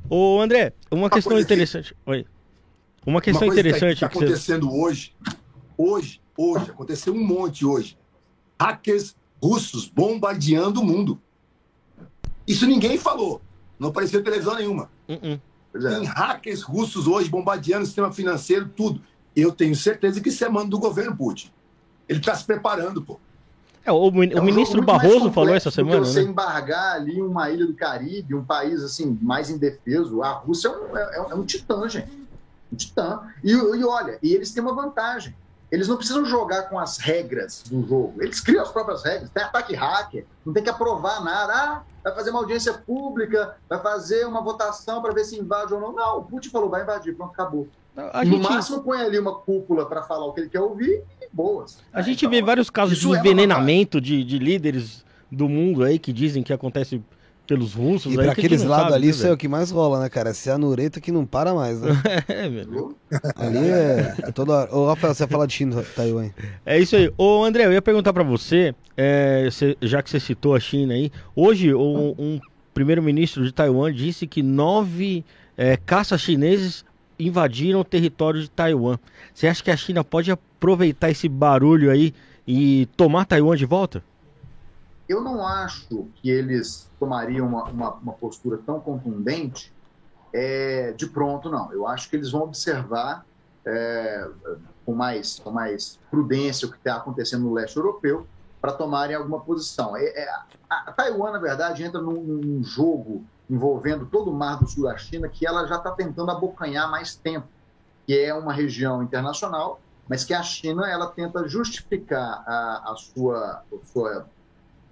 Ô, 0.10 0.40
André, 0.40 0.74
uma, 0.90 1.04
uma 1.04 1.10
questão 1.10 1.40
interessante. 1.40 1.94
Que... 1.94 2.10
Oi. 2.10 2.26
Uma 3.06 3.22
questão 3.22 3.48
uma 3.48 3.54
interessante. 3.54 4.00
Que 4.00 4.06
está 4.06 4.08
acontecendo 4.08 4.70
você... 4.70 4.78
hoje, 4.78 5.16
hoje, 5.78 6.22
hoje, 6.38 6.72
aconteceu 6.72 7.14
um 7.14 7.24
monte 7.24 7.66
hoje. 7.66 7.98
Hackers 8.60 9.16
russos 9.42 9.88
bombardeando 9.88 10.82
o 10.82 10.86
mundo. 10.86 11.20
Isso 12.48 12.68
ninguém 12.68 12.98
falou. 12.98 13.42
Não 13.80 13.90
apareceu 13.90 14.20
em 14.20 14.24
televisão 14.24 14.56
nenhuma. 14.56 14.90
Uh 15.08 15.14
-uh. 15.14 15.42
Tem 15.74 16.04
hackers 16.06 16.62
russos 16.62 17.08
hoje 17.08 17.30
bombardeando 17.30 17.84
o 17.84 17.86
sistema 17.86 18.12
financeiro, 18.12 18.70
tudo. 18.70 19.02
Eu 19.36 19.52
tenho 19.52 19.76
certeza 19.76 20.20
que 20.20 20.30
isso 20.30 20.44
é 20.44 20.50
mando 20.50 20.70
do 20.70 20.80
governo 20.80 21.16
Putin. 21.16 21.50
Ele 22.08 22.20
está 22.20 22.36
se 22.36 22.44
preparando, 22.44 23.02
pô. 23.02 23.20
É, 23.84 23.92
o, 23.92 23.96
o 23.96 24.24
é 24.24 24.40
um 24.40 24.44
ministro 24.44 24.82
Barroso 24.82 25.32
falou 25.32 25.56
essa 25.56 25.72
semana. 25.72 26.06
Você 26.06 26.24
né? 26.24 26.30
embargar 26.30 26.96
ali 26.96 27.22
uma 27.22 27.50
ilha 27.50 27.66
do 27.66 27.74
Caribe, 27.74 28.36
um 28.36 28.44
país 28.44 28.84
assim 28.84 29.18
mais 29.22 29.50
indefeso, 29.50 30.22
a 30.22 30.32
Rússia 30.32 30.68
é 30.68 30.72
um, 30.72 30.98
é, 30.98 31.32
é 31.32 31.36
um 31.36 31.46
titã, 31.46 31.88
gente. 31.90 32.12
Um 32.72 32.76
titã. 32.76 33.22
E, 33.44 33.52
e 33.52 33.84
olha, 33.84 34.20
e 34.22 34.34
eles 34.34 34.52
têm 34.52 34.62
uma 34.62 34.76
vantagem. 34.76 35.36
Eles 35.72 35.88
não 35.88 35.96
precisam 35.96 36.26
jogar 36.26 36.64
com 36.64 36.78
as 36.78 36.98
regras 36.98 37.64
do 37.64 37.88
jogo. 37.88 38.22
Eles 38.22 38.42
criam 38.42 38.62
as 38.62 38.72
próprias 38.72 39.04
regras. 39.04 39.30
Tem 39.30 39.42
ataque 39.42 39.74
hacker, 39.74 40.26
não 40.46 40.52
tem 40.52 40.62
que 40.62 40.70
aprovar 40.70 41.24
nada. 41.24 41.54
Ah, 41.54 41.84
vai 42.04 42.14
fazer 42.14 42.32
uma 42.32 42.40
audiência 42.40 42.74
pública, 42.74 43.56
vai 43.70 43.82
fazer 43.82 44.26
uma 44.26 44.42
votação 44.42 45.02
para 45.02 45.14
ver 45.14 45.24
se 45.24 45.40
invade 45.40 45.74
ou 45.74 45.80
não. 45.80 45.94
Não, 45.94 46.18
o 46.20 46.24
Putin 46.24 46.50
falou, 46.50 46.70
vai 46.70 46.84
invadir, 46.84 47.16
pronto, 47.16 47.32
acabou. 47.32 47.70
A 47.96 48.24
no 48.24 48.32
gente... 48.32 48.50
máximo 48.50 48.82
põe 48.84 49.02
ali 49.02 49.18
uma 49.18 49.36
cúpula 49.36 49.86
para 49.86 50.04
falar 50.04 50.26
o 50.26 50.34
que 50.34 50.42
ele 50.42 50.50
quer 50.50 50.62
ouvir 50.62 51.04
e 51.22 51.28
boas. 51.32 51.80
A 51.94 52.02
gente 52.02 52.26
vê 52.28 52.42
vários 52.42 52.70
casos 52.70 52.98
de 52.98 53.08
é 53.08 53.20
envenenamento 53.20 53.98
é 53.98 54.02
de, 54.02 54.24
de 54.24 54.40
líderes 54.40 55.06
do 55.32 55.48
mundo 55.48 55.84
aí 55.84 55.98
que 55.98 56.12
dizem 56.12 56.44
que 56.44 56.52
acontece 56.52 57.02
pelos 57.48 57.74
russos. 57.74 58.14
E 58.14 58.16
pra 58.16 58.32
aqueles 58.32 58.64
lados 58.64 58.94
ali, 58.94 59.08
né, 59.08 59.12
isso 59.12 59.28
é 59.28 59.32
o 59.32 59.38
que 59.38 59.48
mais 59.48 59.72
rola, 59.72 60.00
né, 60.00 60.10
cara? 60.10 60.30
Essa 60.30 60.52
é 60.52 60.54
a 60.54 60.58
nureta 60.58 61.02
que 61.02 61.12
não 61.12 61.26
para 61.26 61.54
mais, 61.54 61.82
né? 61.82 61.92
é, 62.28 62.50
velho. 62.50 62.96
Ali 63.36 63.70
é, 63.70 64.16
é 64.24 64.32
toda 64.32 64.54
hora. 64.54 64.76
Ô, 64.76 64.88
Rafael, 64.88 65.14
você 65.14 65.24
ia 65.24 65.28
falar 65.28 65.46
de 65.46 65.54
China, 65.54 65.84
Taiwan. 65.96 66.30
É 66.66 66.80
isso 66.80 66.96
aí. 66.96 67.12
Ô, 67.18 67.44
André, 67.44 67.66
eu 67.66 67.74
ia 67.74 67.82
perguntar 67.82 68.14
pra 68.14 68.24
você, 68.24 68.74
é, 68.96 69.50
cê, 69.52 69.78
já 69.82 70.02
que 70.02 70.10
você 70.10 70.20
citou 70.20 70.56
a 70.56 70.60
China 70.60 70.94
aí, 70.94 71.12
hoje 71.36 71.74
um, 71.74 72.16
um 72.18 72.40
primeiro-ministro 72.74 73.44
de 73.44 73.52
Taiwan 73.52 73.94
disse 73.94 74.26
que 74.26 74.42
nove 74.42 75.26
é, 75.58 75.78
caças 75.78 76.22
chineses 76.22 76.86
invadiram 77.20 77.82
o 77.82 77.86
território 77.86 78.42
de 78.42 78.50
Taiwan. 78.50 78.98
Você 79.34 79.48
acha 79.48 79.64
que 79.64 79.72
a 79.72 79.78
China 79.78 80.04
pode 80.04 80.32
aproveitar 80.32 81.12
esse 81.12 81.30
barulho 81.30 81.92
aí 81.92 82.14
e 82.48 82.88
tomar 82.98 83.26
Taiwan 83.26 83.56
de 83.56 83.66
volta? 83.66 84.04
Eu 85.12 85.20
não 85.20 85.46
acho 85.46 86.08
que 86.16 86.30
eles 86.30 86.90
tomariam 86.98 87.46
uma, 87.46 87.66
uma, 87.66 87.94
uma 87.96 88.14
postura 88.14 88.58
tão 88.66 88.80
contundente 88.80 89.74
é, 90.34 90.94
de 90.94 91.06
pronto, 91.06 91.50
não. 91.50 91.70
Eu 91.74 91.86
acho 91.86 92.10
que 92.10 92.16
eles 92.16 92.32
vão 92.32 92.44
observar 92.44 93.26
é, 93.66 94.30
com, 94.86 94.94
mais, 94.94 95.38
com 95.40 95.52
mais 95.52 96.00
prudência 96.10 96.66
o 96.66 96.72
que 96.72 96.78
está 96.78 96.96
acontecendo 96.96 97.44
no 97.44 97.54
leste 97.54 97.76
europeu 97.76 98.26
para 98.62 98.72
tomarem 98.72 99.14
alguma 99.14 99.42
posição. 99.42 99.98
É, 99.98 100.06
é, 100.06 100.30
a, 100.70 100.94
Taiwan, 100.94 101.32
na 101.34 101.40
verdade, 101.40 101.84
entra 101.84 102.00
num, 102.00 102.24
num, 102.24 102.64
jogo 102.64 103.26
envolvendo 103.50 104.06
todo 104.06 104.32
o 104.32 104.34
mar 104.34 104.60
do 104.60 104.68
sul 104.70 104.86
da 104.86 104.98
China 104.98 105.28
que 105.28 105.46
ela 105.46 105.68
já 105.68 105.76
está 105.76 105.92
tentando 105.92 106.32
abocanhar 106.32 106.90
mais 106.90 107.16
tempo, 107.16 107.50
que 108.08 108.18
é 108.18 108.34
uma 108.34 108.54
região 108.54 109.04
internacional, 109.04 109.82
mas 110.08 110.24
que 110.24 110.34
a 110.34 110.42
China 110.42 110.90
ela 110.90 111.08
tenta 111.08 111.46
justificar 111.50 112.46
a, 112.48 112.94
a 112.94 112.96
sua, 112.96 113.62
a 113.74 113.86
sua 113.86 114.26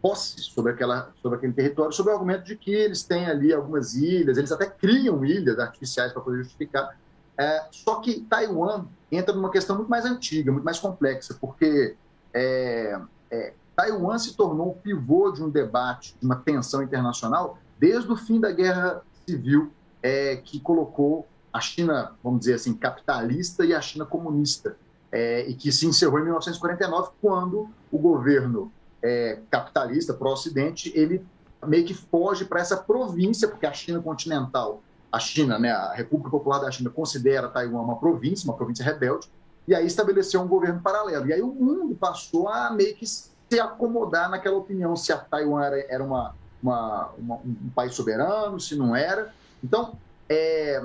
posse 0.01 0.41
sobre, 0.41 0.71
aquela, 0.71 1.11
sobre 1.21 1.37
aquele 1.37 1.53
território, 1.53 1.91
sob 1.91 2.09
o 2.09 2.13
argumento 2.13 2.43
de 2.43 2.55
que 2.55 2.71
eles 2.71 3.03
têm 3.03 3.25
ali 3.25 3.53
algumas 3.53 3.95
ilhas, 3.95 4.37
eles 4.37 4.51
até 4.51 4.65
criam 4.65 5.23
ilhas 5.25 5.59
artificiais 5.59 6.11
para 6.11 6.21
poder 6.21 6.43
justificar. 6.43 6.97
É, 7.37 7.65
só 7.71 7.95
que 7.95 8.21
Taiwan 8.21 8.85
entra 9.11 9.33
numa 9.33 9.51
questão 9.51 9.75
muito 9.75 9.89
mais 9.89 10.05
antiga, 10.05 10.51
muito 10.51 10.63
mais 10.63 10.79
complexa, 10.79 11.37
porque 11.39 11.95
é, 12.33 12.99
é, 13.31 13.53
Taiwan 13.75 14.17
se 14.17 14.35
tornou 14.35 14.71
o 14.71 14.75
pivô 14.75 15.31
de 15.31 15.41
um 15.41 15.49
debate, 15.49 16.15
de 16.19 16.25
uma 16.25 16.35
tensão 16.35 16.83
internacional, 16.83 17.57
desde 17.77 18.11
o 18.11 18.15
fim 18.15 18.39
da 18.39 18.51
Guerra 18.51 19.01
Civil, 19.25 19.71
é, 20.03 20.35
que 20.37 20.59
colocou 20.59 21.27
a 21.51 21.59
China, 21.59 22.13
vamos 22.23 22.41
dizer 22.41 22.55
assim, 22.55 22.73
capitalista 22.73 23.65
e 23.65 23.73
a 23.73 23.81
China 23.81 24.05
comunista, 24.05 24.77
é, 25.11 25.47
e 25.49 25.55
que 25.55 25.71
se 25.71 25.85
encerrou 25.87 26.19
em 26.19 26.23
1949, 26.23 27.11
quando 27.21 27.69
o 27.91 27.97
governo 27.97 28.71
é, 29.01 29.39
capitalista, 29.49 30.13
pró-ocidente, 30.13 30.91
ele 30.95 31.25
meio 31.65 31.85
que 31.85 31.93
foge 31.93 32.45
para 32.45 32.61
essa 32.61 32.77
província, 32.77 33.47
porque 33.47 33.65
a 33.65 33.73
China 33.73 34.01
continental, 34.01 34.81
a 35.11 35.19
China, 35.19 35.59
né, 35.59 35.71
a 35.71 35.93
República 35.93 36.29
Popular 36.29 36.59
da 36.59 36.71
China, 36.71 36.89
considera 36.89 37.47
Taiwan 37.47 37.81
uma 37.81 37.97
província, 37.97 38.49
uma 38.49 38.55
província 38.55 38.85
rebelde, 38.85 39.29
e 39.67 39.75
aí 39.75 39.85
estabeleceu 39.85 40.41
um 40.41 40.47
governo 40.47 40.81
paralelo. 40.81 41.27
E 41.27 41.33
aí 41.33 41.41
o 41.41 41.53
mundo 41.53 41.95
passou 41.95 42.47
a 42.47 42.71
meio 42.71 42.95
que 42.95 43.05
se 43.05 43.59
acomodar 43.59 44.29
naquela 44.29 44.57
opinião 44.57 44.95
se 44.95 45.11
a 45.11 45.17
Taiwan 45.17 45.63
era, 45.63 45.85
era 45.89 46.03
uma, 46.03 46.35
uma, 46.61 47.09
uma, 47.17 47.35
um 47.35 47.69
país 47.75 47.93
soberano, 47.93 48.59
se 48.59 48.75
não 48.75 48.95
era. 48.95 49.33
Então, 49.63 49.97
é, 50.27 50.83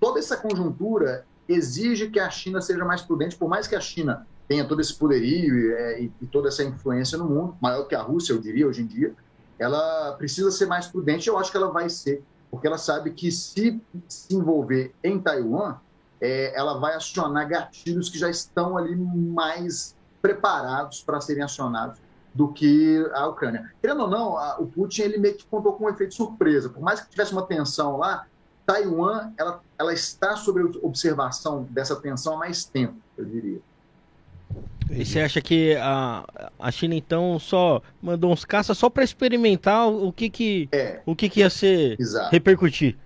toda 0.00 0.18
essa 0.18 0.36
conjuntura 0.36 1.24
exige 1.48 2.08
que 2.08 2.18
a 2.18 2.30
China 2.30 2.60
seja 2.60 2.84
mais 2.84 3.02
prudente, 3.02 3.36
por 3.36 3.48
mais 3.48 3.66
que 3.66 3.76
a 3.76 3.80
China 3.80 4.26
tenha 4.46 4.66
todo 4.66 4.80
esse 4.80 4.94
poderio 4.94 5.76
é, 5.76 6.02
e, 6.02 6.12
e, 6.20 6.26
toda 6.26 6.48
essa 6.48 6.62
influência 6.62 7.16
no 7.16 7.24
mundo, 7.24 7.56
maior 7.60 7.84
que 7.84 7.94
a 7.94 8.02
Rússia, 8.02 8.32
eu 8.32 8.38
diria, 8.38 8.66
hoje 8.66 8.82
em 8.82 8.86
dia, 8.86 9.14
ela 9.58 10.12
precisa 10.12 10.50
ser 10.50 10.66
mais 10.66 10.86
prudente. 10.86 11.28
Eu 11.28 11.38
acho 11.38 11.50
que 11.50 11.56
ela 11.56 11.70
vai 11.70 11.88
ser, 11.88 12.22
porque 12.50 12.66
ela 12.66 12.78
sabe 12.78 13.10
que 13.12 13.30
se 13.30 13.80
se 14.08 14.34
envolver 14.34 14.94
em 15.02 15.18
Taiwan, 15.18 15.76
é, 16.20 16.58
ela 16.58 16.78
vai 16.78 16.94
acionar 16.94 17.48
gatilhos 17.48 18.08
que 18.08 18.18
já 18.18 18.28
estão 18.28 18.76
ali 18.76 18.94
mais 18.96 19.94
preparados 20.20 21.02
para 21.02 21.20
serem 21.20 21.42
acionados 21.42 21.98
do 22.34 22.48
que 22.48 22.98
a 23.14 23.28
Ucrânia. 23.28 23.70
Querendo 23.80 24.02
ou 24.02 24.08
não, 24.08 24.36
a, 24.36 24.58
o 24.58 24.66
Putin 24.66 25.02
ele 25.02 25.18
meio 25.18 25.36
que 25.36 25.46
contou 25.46 25.74
com 25.74 25.84
um 25.84 25.88
efeito 25.88 26.14
surpresa. 26.14 26.68
Por 26.68 26.82
mais 26.82 27.00
que 27.00 27.10
tivesse 27.10 27.32
uma 27.32 27.46
tensão 27.46 27.96
lá, 27.96 28.26
Taiwan 28.66 29.32
ela, 29.36 29.60
ela 29.78 29.92
está 29.92 30.34
sob 30.36 30.60
observação 30.82 31.64
dessa 31.70 31.94
tensão 31.96 32.34
há 32.34 32.38
mais 32.38 32.64
tempo, 32.64 32.96
eu 33.16 33.24
diria. 33.24 33.60
E 34.90 35.04
você 35.04 35.20
acha 35.20 35.40
que 35.40 35.74
a, 35.76 36.24
a 36.58 36.70
China 36.70 36.94
então 36.94 37.38
só 37.38 37.82
mandou 38.02 38.32
uns 38.32 38.44
caças 38.44 38.76
só 38.76 38.90
para 38.90 39.04
experimentar 39.04 39.88
o 39.88 40.12
que 40.12 40.28
que 40.28 40.68
é, 40.72 41.00
o 41.06 41.16
que 41.16 41.28
que 41.28 41.40
ia 41.40 41.50
ser 41.50 41.98
exato. 41.98 42.30
repercutir? 42.30 42.96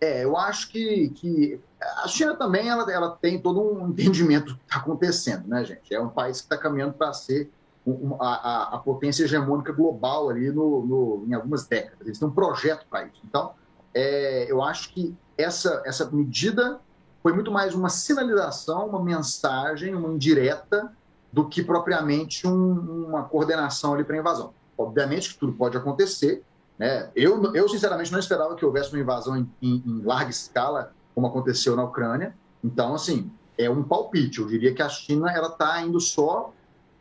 É, 0.00 0.24
eu 0.24 0.36
acho 0.36 0.70
que, 0.70 1.10
que 1.10 1.60
a 2.02 2.08
China 2.08 2.34
também 2.34 2.68
ela, 2.68 2.90
ela 2.90 3.10
tem 3.20 3.38
todo 3.38 3.60
um 3.60 3.88
entendimento 3.90 4.52
do 4.52 4.56
que 4.56 4.64
está 4.64 4.78
acontecendo, 4.78 5.46
né, 5.46 5.64
gente? 5.64 5.94
É 5.94 6.00
um 6.00 6.08
país 6.08 6.38
que 6.38 6.44
está 6.44 6.56
caminhando 6.56 6.94
para 6.94 7.12
ser 7.12 7.50
um, 7.86 8.14
a, 8.20 8.74
a, 8.74 8.78
potência 8.78 9.24
hegemônica 9.24 9.72
global 9.72 10.28
ali 10.28 10.50
no, 10.50 10.86
no, 10.86 11.24
em 11.26 11.34
algumas 11.34 11.66
décadas. 11.66 12.06
Eles 12.06 12.18
têm 12.18 12.28
um 12.28 12.32
projeto 12.32 12.86
para 12.88 13.04
isso. 13.04 13.20
Então, 13.26 13.52
é, 13.94 14.50
eu 14.50 14.62
acho 14.62 14.92
que 14.92 15.14
essa, 15.36 15.82
essa 15.84 16.10
medida 16.10 16.80
foi 17.22 17.32
muito 17.32 17.50
mais 17.50 17.74
uma 17.74 17.88
sinalização, 17.88 18.88
uma 18.88 19.02
mensagem, 19.02 19.94
uma 19.94 20.08
indireta, 20.08 20.92
do 21.32 21.48
que 21.48 21.62
propriamente 21.62 22.46
um, 22.46 23.06
uma 23.06 23.22
coordenação 23.24 23.94
ali 23.94 24.04
para 24.04 24.16
invasão. 24.16 24.52
Obviamente 24.76 25.34
que 25.34 25.38
tudo 25.38 25.52
pode 25.52 25.76
acontecer. 25.76 26.42
Né? 26.78 27.10
Eu, 27.14 27.54
eu, 27.54 27.68
sinceramente, 27.68 28.10
não 28.10 28.18
esperava 28.18 28.56
que 28.56 28.64
houvesse 28.64 28.92
uma 28.92 29.00
invasão 29.00 29.36
em, 29.36 29.48
em, 29.62 29.82
em 29.86 30.02
larga 30.02 30.30
escala, 30.30 30.92
como 31.14 31.26
aconteceu 31.26 31.76
na 31.76 31.84
Ucrânia. 31.84 32.34
Então, 32.64 32.94
assim, 32.94 33.30
é 33.56 33.68
um 33.68 33.82
palpite. 33.82 34.40
Eu 34.40 34.46
diria 34.46 34.74
que 34.74 34.82
a 34.82 34.88
China 34.88 35.30
ela 35.30 35.48
está 35.48 35.80
indo 35.82 36.00
só 36.00 36.52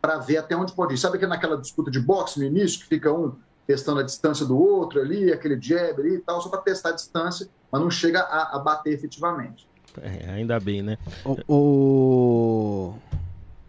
para 0.01 0.17
ver 0.17 0.37
até 0.37 0.55
onde 0.55 0.73
pode 0.73 0.93
ir. 0.93 0.97
Sabe 0.97 1.17
que 1.17 1.25
naquela 1.25 1.57
disputa 1.57 1.89
de 1.89 1.99
boxe 1.99 2.39
no 2.39 2.45
início, 2.45 2.79
que 2.81 2.87
fica 2.87 3.11
um 3.11 3.35
testando 3.65 3.99
a 3.99 4.03
distância 4.03 4.45
do 4.45 4.59
outro 4.59 4.99
ali, 4.99 5.31
aquele 5.31 5.59
jab 5.61 6.01
ali 6.01 6.15
e 6.15 6.19
tal, 6.19 6.41
só 6.41 6.49
para 6.49 6.61
testar 6.61 6.89
a 6.89 6.93
distância, 6.93 7.47
mas 7.71 7.79
não 7.79 7.91
chega 7.91 8.21
a, 8.21 8.55
a 8.55 8.59
bater 8.59 8.91
efetivamente. 8.91 9.68
É, 10.01 10.31
ainda 10.31 10.59
bem, 10.59 10.81
né? 10.81 10.97
O, 11.25 11.37
o, 11.47 12.93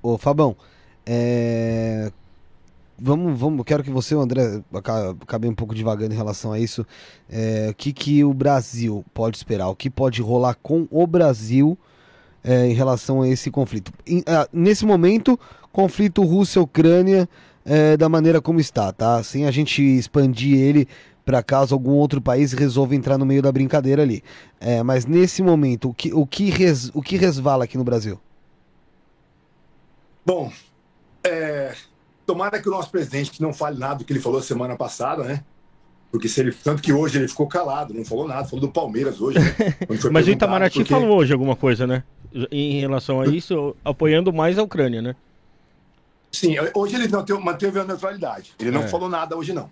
o 0.03 0.19
Fabão, 0.19 0.57
é... 1.05 2.11
vamos, 2.99 3.39
vamos, 3.39 3.65
quero 3.65 3.83
que 3.83 3.91
você, 3.91 4.15
André, 4.15 4.63
acabe 5.23 5.49
um 5.49 5.55
pouco 5.55 5.75
devagando 5.75 6.15
em 6.15 6.17
relação 6.17 6.53
a 6.53 6.59
isso. 6.59 6.87
É, 7.29 7.69
o 7.71 7.75
que, 7.75 7.93
que 7.93 8.25
o 8.25 8.33
Brasil 8.33 9.05
pode 9.13 9.37
esperar? 9.37 9.69
O 9.69 9.75
que 9.75 9.91
pode 9.91 10.23
rolar 10.23 10.57
com 10.63 10.87
o 10.91 11.07
Brasil 11.07 11.79
é, 12.45 12.67
em 12.67 12.75
relação 12.75 13.23
a 13.23 13.29
esse 13.29 13.51
conflito? 13.51 13.93
A, 14.27 14.49
nesse 14.53 14.85
momento, 14.87 15.39
conflito 15.73 16.23
Rússia-Ucrânia 16.23 17.29
é, 17.65 17.97
da 17.97 18.09
maneira 18.09 18.41
como 18.41 18.61
está, 18.61 18.93
tá? 18.93 19.23
Sem 19.23 19.47
a 19.47 19.51
gente 19.51 19.83
expandir 19.83 20.59
ele 20.59 20.89
para 21.25 21.43
caso 21.43 21.75
algum 21.75 21.93
outro 21.93 22.21
país 22.21 22.53
resolva 22.53 22.95
entrar 22.95 23.19
no 23.19 23.27
meio 23.27 23.43
da 23.43 23.53
brincadeira 23.53 24.03
ali. 24.03 24.23
É, 24.61 24.83
mas 24.83 25.07
nesse 25.07 25.43
momento, 25.43 25.91
o 25.91 25.95
que, 25.95 26.13
o, 26.13 26.27
que 26.27 26.51
res, 26.51 26.91
o 26.95 27.03
que 27.03 27.17
resvala 27.17 27.65
aqui 27.65 27.77
no 27.79 27.85
Brasil? 27.85 28.21
Bom, 30.25 30.53
é, 31.25 31.75
tomara 32.27 32.61
que 32.61 32.69
o 32.69 32.73
nosso 32.73 32.91
presidente 32.91 33.41
não 33.41 33.53
fale 33.53 33.79
nada 33.79 33.97
do 33.97 34.05
que 34.05 34.13
ele 34.13 34.21
falou 34.21 34.41
semana 34.43 34.77
passada, 34.77 35.25
né? 35.25 35.45
Porque 36.11 36.29
se 36.29 36.41
ele. 36.41 36.53
Tanto 36.53 36.83
que 36.83 36.93
hoje 36.93 37.19
ele 37.19 37.29
ficou 37.29 37.47
calado, 37.47 37.95
não 37.95 38.05
falou 38.05 38.27
nada, 38.27 38.45
falou 38.45 38.61
do 38.61 38.73
Palmeiras 38.73 39.21
hoje, 39.21 39.39
né? 39.39 39.55
Mas 40.11 40.27
o 40.27 40.31
Itamaraty 40.31 40.79
porque... 40.81 40.93
falou 40.93 41.19
hoje 41.19 41.33
alguma 41.33 41.55
coisa, 41.55 41.87
né? 41.87 42.03
Em 42.51 42.81
relação 42.81 43.21
a 43.21 43.27
isso, 43.27 43.77
apoiando 43.85 44.33
mais 44.33 44.59
a 44.59 44.63
Ucrânia, 44.63 45.01
né? 45.01 45.15
Sim, 46.33 46.57
hoje 46.75 46.95
ele 46.95 47.09
não 47.09 47.41
manteve 47.41 47.79
a 47.81 47.85
neutralidade. 47.85 48.55
Ele 48.59 48.71
não 48.71 48.83
é. 48.83 48.89
falou 48.89 49.09
nada 49.09 49.37
hoje, 49.37 49.53
não. 49.53 49.71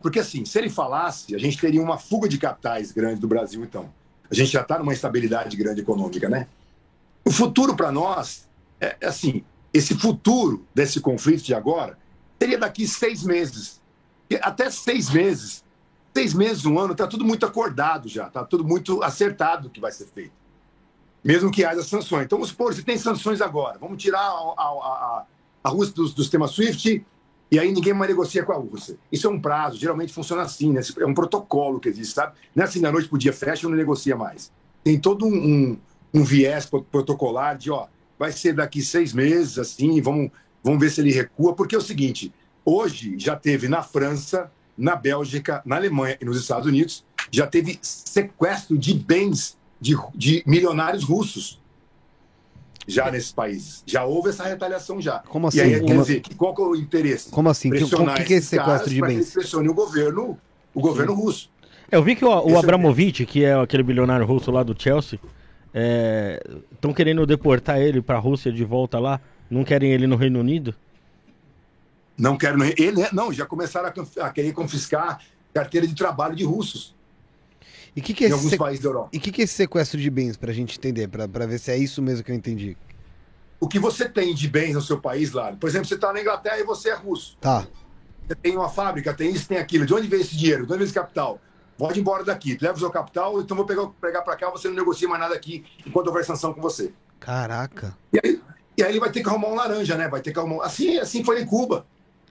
Porque, 0.00 0.18
assim, 0.18 0.44
se 0.44 0.58
ele 0.58 0.70
falasse, 0.70 1.34
a 1.34 1.38
gente 1.38 1.58
teria 1.58 1.82
uma 1.82 1.98
fuga 1.98 2.28
de 2.28 2.38
capitais 2.38 2.90
grande 2.90 3.20
do 3.20 3.28
Brasil, 3.28 3.62
então. 3.62 3.92
A 4.30 4.34
gente 4.34 4.50
já 4.50 4.62
está 4.62 4.78
numa 4.78 4.92
estabilidade 4.92 5.56
grande 5.56 5.80
econômica, 5.80 6.28
né? 6.28 6.46
O 7.24 7.30
futuro 7.30 7.76
para 7.76 7.92
nós 7.92 8.48
é, 8.80 8.96
é 9.00 9.06
assim: 9.08 9.44
esse 9.74 9.94
futuro 9.94 10.64
desse 10.74 11.00
conflito 11.00 11.42
de 11.42 11.54
agora 11.54 11.98
seria 12.38 12.58
daqui 12.58 12.86
seis 12.86 13.22
meses. 13.22 13.80
Até 14.42 14.70
seis 14.70 15.10
meses. 15.10 15.64
Seis 16.14 16.34
meses, 16.34 16.64
um 16.64 16.78
ano, 16.78 16.92
está 16.92 17.06
tudo 17.06 17.24
muito 17.24 17.46
acordado 17.46 18.08
já, 18.08 18.26
está 18.26 18.44
tudo 18.44 18.64
muito 18.64 19.00
acertado 19.02 19.68
o 19.68 19.70
que 19.70 19.80
vai 19.80 19.92
ser 19.92 20.06
feito. 20.06 20.32
Mesmo 21.22 21.52
que 21.52 21.64
haja 21.64 21.82
sanções. 21.84 22.24
Então, 22.24 22.38
vamos 22.38 22.48
supor, 22.48 22.74
se 22.74 22.82
tem 22.82 22.98
sanções 22.98 23.40
agora, 23.40 23.78
vamos 23.78 24.02
tirar 24.02 24.18
a, 24.18 24.54
a, 24.56 24.64
a, 24.64 25.24
a 25.62 25.68
Rússia 25.68 25.94
do, 25.94 26.08
do 26.08 26.22
sistema 26.22 26.48
SWIFT 26.48 27.04
e 27.50 27.58
aí 27.58 27.72
ninguém 27.72 27.92
mais 27.92 28.10
negocia 28.10 28.44
com 28.44 28.52
a 28.52 28.56
Rússia. 28.56 28.96
Isso 29.10 29.26
é 29.26 29.30
um 29.30 29.40
prazo, 29.40 29.76
geralmente 29.76 30.12
funciona 30.12 30.42
assim, 30.42 30.72
né? 30.72 30.80
É 30.98 31.06
um 31.06 31.14
protocolo 31.14 31.80
que 31.80 31.88
existe, 31.88 32.14
sabe? 32.14 32.34
Não 32.54 32.62
é 32.62 32.66
assim, 32.66 32.80
da 32.80 32.92
noite 32.92 33.08
pro 33.08 33.18
dia 33.18 33.32
fecha 33.32 33.68
não 33.68 33.76
negocia 33.76 34.16
mais. 34.16 34.52
Tem 34.84 34.98
todo 34.98 35.26
um, 35.26 35.34
um, 35.34 35.78
um, 36.14 36.22
viés 36.22 36.64
protocolar 36.66 37.58
de, 37.58 37.70
ó, 37.70 37.88
vai 38.18 38.30
ser 38.30 38.54
daqui 38.54 38.80
seis 38.80 39.12
meses, 39.12 39.58
assim, 39.58 40.00
vamos, 40.00 40.30
vamos 40.62 40.78
ver 40.78 40.90
se 40.90 41.00
ele 41.00 41.12
recua, 41.12 41.52
porque 41.54 41.74
é 41.74 41.78
o 41.78 41.82
seguinte, 41.82 42.32
hoje 42.64 43.14
já 43.18 43.34
teve 43.34 43.68
na 43.68 43.82
França, 43.82 44.50
na 44.78 44.94
Bélgica, 44.94 45.60
na 45.64 45.76
Alemanha 45.76 46.16
e 46.20 46.24
nos 46.24 46.40
Estados 46.40 46.66
Unidos, 46.66 47.04
já 47.32 47.46
teve 47.46 47.78
sequestro 47.82 48.78
de 48.78 48.94
bens 48.94 49.58
de, 49.80 49.96
de 50.14 50.42
milionários 50.46 51.02
russos 51.02 51.60
já 52.86 53.10
nesses 53.10 53.32
países. 53.32 53.82
Já 53.86 54.04
houve 54.04 54.30
essa 54.30 54.44
retaliação 54.44 55.00
já. 55.00 55.20
Como 55.20 55.46
assim? 55.46 55.58
E 55.58 55.60
aí, 55.62 55.84
quer 55.84 55.98
dizer, 55.98 56.22
qual 56.36 56.54
que 56.54 56.62
é 56.62 56.64
o 56.64 56.76
interesse? 56.76 57.30
Como 57.30 57.48
assim? 57.48 57.70
O 57.70 58.14
que, 58.14 58.24
que 58.24 58.34
é 58.34 58.36
esse 58.38 58.48
sequestro 58.48 58.90
de 58.90 59.00
bens? 59.00 59.32
pressione 59.32 59.68
o 59.68 59.74
governo, 59.74 60.38
o 60.74 60.80
governo 60.80 61.14
russo. 61.14 61.50
Eu 61.90 62.02
vi 62.02 62.14
que 62.14 62.24
o, 62.24 62.28
o 62.28 62.50
é 62.50 62.58
Abramovich, 62.58 63.26
que 63.26 63.44
é 63.44 63.54
aquele 63.54 63.82
bilionário 63.82 64.24
russo 64.24 64.50
lá 64.50 64.62
do 64.62 64.80
Chelsea, 64.80 65.18
estão 66.72 66.90
é, 66.90 66.94
querendo 66.94 67.26
deportar 67.26 67.80
ele 67.80 68.00
para 68.00 68.16
a 68.16 68.20
Rússia 68.20 68.52
de 68.52 68.64
volta 68.64 68.98
lá. 68.98 69.20
Não 69.50 69.64
querem 69.64 69.92
ele 69.92 70.06
no 70.06 70.16
Reino 70.16 70.38
Unido? 70.38 70.74
Não 72.16 72.36
querem. 72.36 72.74
Ele, 72.78 73.08
não, 73.12 73.32
já 73.32 73.44
começaram 73.44 73.88
a, 73.88 74.26
a 74.26 74.30
querer 74.30 74.52
confiscar 74.52 75.20
carteira 75.52 75.86
de 75.86 75.94
trabalho 75.94 76.36
de 76.36 76.44
russos. 76.44 76.94
E 77.94 78.00
que 78.00 78.14
que 78.14 78.24
é 78.24 78.28
em 78.28 78.32
alguns 78.32 78.54
países 78.56 78.82
da 78.82 78.88
Europa. 78.88 79.10
E 79.12 79.18
o 79.18 79.20
que, 79.20 79.32
que 79.32 79.40
é 79.40 79.44
esse 79.44 79.54
sequestro 79.54 80.00
de 80.00 80.10
bens, 80.10 80.36
para 80.36 80.50
a 80.50 80.54
gente 80.54 80.78
entender, 80.78 81.08
para 81.08 81.46
ver 81.46 81.58
se 81.58 81.70
é 81.70 81.76
isso 81.76 82.00
mesmo 82.00 82.24
que 82.24 82.30
eu 82.30 82.36
entendi? 82.36 82.76
O 83.58 83.68
que 83.68 83.78
você 83.78 84.08
tem 84.08 84.34
de 84.34 84.48
bens 84.48 84.74
no 84.74 84.80
seu 84.80 85.00
país 85.00 85.32
lá? 85.32 85.52
Por 85.52 85.68
exemplo, 85.68 85.86
você 85.86 85.94
está 85.94 86.12
na 86.12 86.20
Inglaterra 86.20 86.58
e 86.58 86.64
você 86.64 86.90
é 86.90 86.94
russo. 86.94 87.36
Tá. 87.40 87.66
Você 88.26 88.34
tem 88.34 88.56
uma 88.56 88.68
fábrica, 88.68 89.12
tem 89.12 89.30
isso, 89.32 89.48
tem 89.48 89.58
aquilo. 89.58 89.84
De 89.84 89.92
onde 89.92 90.06
vem 90.06 90.20
esse 90.20 90.36
dinheiro? 90.36 90.64
De 90.64 90.72
onde 90.72 90.78
vem 90.78 90.84
esse 90.84 90.94
capital? 90.94 91.40
Pode 91.76 91.98
ir 91.98 92.02
embora 92.02 92.24
daqui. 92.24 92.56
Leva 92.60 92.76
o 92.76 92.78
seu 92.78 92.90
capital, 92.90 93.40
então 93.40 93.56
vou 93.56 93.66
pegar, 93.66 93.86
pegar 94.00 94.22
para 94.22 94.36
cá, 94.36 94.50
você 94.50 94.68
não 94.68 94.76
negocia 94.76 95.08
mais 95.08 95.20
nada 95.20 95.34
aqui 95.34 95.64
enquanto 95.84 96.06
houver 96.06 96.24
sanção 96.24 96.54
com 96.54 96.60
você. 96.60 96.92
Caraca. 97.18 97.96
E 98.12 98.20
aí, 98.22 98.40
e 98.76 98.82
aí 98.82 98.92
ele 98.92 99.00
vai 99.00 99.10
ter 99.10 99.22
que 99.22 99.28
arrumar 99.28 99.48
um 99.48 99.54
laranja, 99.54 99.96
né? 99.96 100.08
Vai 100.08 100.20
ter 100.20 100.32
que 100.32 100.38
arrumar. 100.38 100.64
Assim, 100.64 100.98
assim 100.98 101.24
foi 101.24 101.42
em 101.42 101.46
Cuba. 101.46 101.84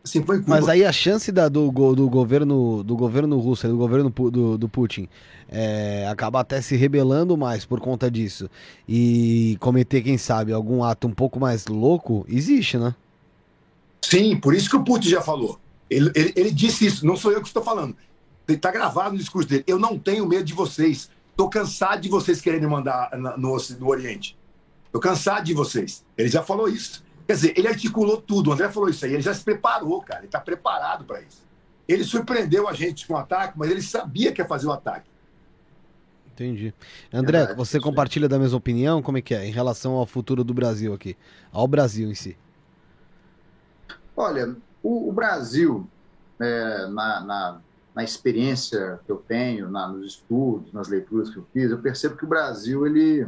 Assim 0.04 0.24
foi 0.24 0.40
Cuba. 0.40 0.52
Mas 0.52 0.70
aí 0.70 0.86
a 0.86 0.92
chance 0.92 1.32
da, 1.32 1.50
do, 1.50 1.72
do, 1.72 2.10
governo, 2.10 2.84
do 2.84 2.96
governo 2.96 3.38
russo, 3.38 3.68
do 3.68 3.78
governo 3.78 4.10
do, 4.10 4.58
do 4.58 4.70
Putin, 4.70 5.08
é, 5.50 6.08
acabar 6.08 6.42
até 6.42 6.62
se 6.62 6.76
rebelando 6.76 7.36
mais 7.36 7.66
por 7.66 7.80
conta 7.80 8.10
disso 8.10 8.50
e 8.88 9.58
cometer, 9.60 10.02
quem 10.02 10.18
sabe, 10.18 10.54
algum 10.54 10.84
ato 10.84 11.08
um 11.08 11.12
pouco 11.12 11.40
mais 11.40 11.68
louco, 11.68 12.26
existe, 12.30 12.78
né? 12.78 12.96
Sim, 14.02 14.38
por 14.38 14.54
isso 14.54 14.70
que 14.70 14.76
o 14.76 14.84
Putin 14.84 15.10
já 15.10 15.22
falou. 15.22 15.60
Ele, 15.90 16.12
ele, 16.16 16.34
ele 16.36 16.52
disse 16.52 16.86
isso, 16.86 17.06
não 17.06 17.18
sou 17.18 17.32
eu 17.32 17.42
que 17.42 17.48
estou 17.48 17.64
falando. 17.64 17.96
Está 18.48 18.72
gravado 18.72 19.12
no 19.12 19.18
discurso 19.18 19.48
dele. 19.48 19.64
Eu 19.68 19.78
não 19.78 19.98
tenho 19.98 20.26
medo 20.28 20.44
de 20.44 20.54
vocês. 20.54 21.10
Estou 21.32 21.50
cansado 21.50 22.02
de 22.02 22.10
vocês 22.10 22.42
querendo 22.42 22.70
mandar 22.70 23.12
no, 23.38 23.58
no 23.58 23.88
Oriente. 23.88 24.38
Estou 24.86 25.00
cansado 25.00 25.46
de 25.46 25.54
vocês. 25.54 26.04
Ele 26.18 26.30
já 26.30 26.42
falou 26.42 26.68
isso. 26.68 27.04
Quer 27.30 27.36
dizer, 27.36 27.54
ele 27.56 27.68
articulou 27.68 28.20
tudo. 28.20 28.50
O 28.50 28.54
André 28.54 28.70
falou 28.70 28.90
isso 28.90 29.06
aí. 29.06 29.14
Ele 29.14 29.22
já 29.22 29.32
se 29.36 29.44
preparou, 29.44 30.02
cara. 30.02 30.22
Ele 30.22 30.30
está 30.30 30.40
preparado 30.40 31.06
para 31.06 31.22
isso. 31.22 31.46
Ele 31.88 32.04
surpreendeu 32.04 32.68
a 32.68 32.74
gente 32.74 33.06
com 33.06 33.14
o 33.14 33.18
ataque, 33.18 33.54
mas 33.56 33.70
ele 33.70 33.84
sabia 33.84 34.32
que 34.32 34.42
ia 34.42 34.48
fazer 34.48 34.66
o 34.66 34.72
ataque. 34.72 35.08
Entendi. 36.34 36.74
André, 37.14 37.42
é, 37.42 37.54
você 37.54 37.80
compartilha 37.80 38.28
da 38.28 38.40
mesma 38.40 38.58
opinião? 38.58 39.00
Como 39.04 39.20
é 39.20 39.22
que 39.22 39.36
é 39.36 39.46
em 39.46 39.52
relação 39.52 39.94
ao 39.94 40.08
futuro 40.08 40.44
do 40.44 40.56
Brasil 40.56 40.92
aqui? 40.92 41.16
Ao 41.52 41.68
Brasil 41.68 42.10
em 42.10 42.16
si? 42.16 42.36
Olha, 44.18 44.56
o, 44.82 45.10
o 45.10 45.12
Brasil, 45.12 45.88
é, 46.40 46.88
na, 46.88 47.22
na, 47.22 47.62
na, 47.94 48.04
experiência 48.04 49.00
que 49.06 49.12
eu 49.12 49.18
tenho, 49.18 49.70
na, 49.70 49.88
nos 49.88 50.14
estudos, 50.14 50.74
nas 50.74 50.88
leituras 50.88 51.30
que 51.30 51.38
eu 51.38 51.46
fiz, 51.54 51.70
eu 51.70 51.78
percebo 51.78 52.18
que 52.18 52.26
o 52.26 52.28
Brasil 52.28 52.88
ele, 52.88 53.28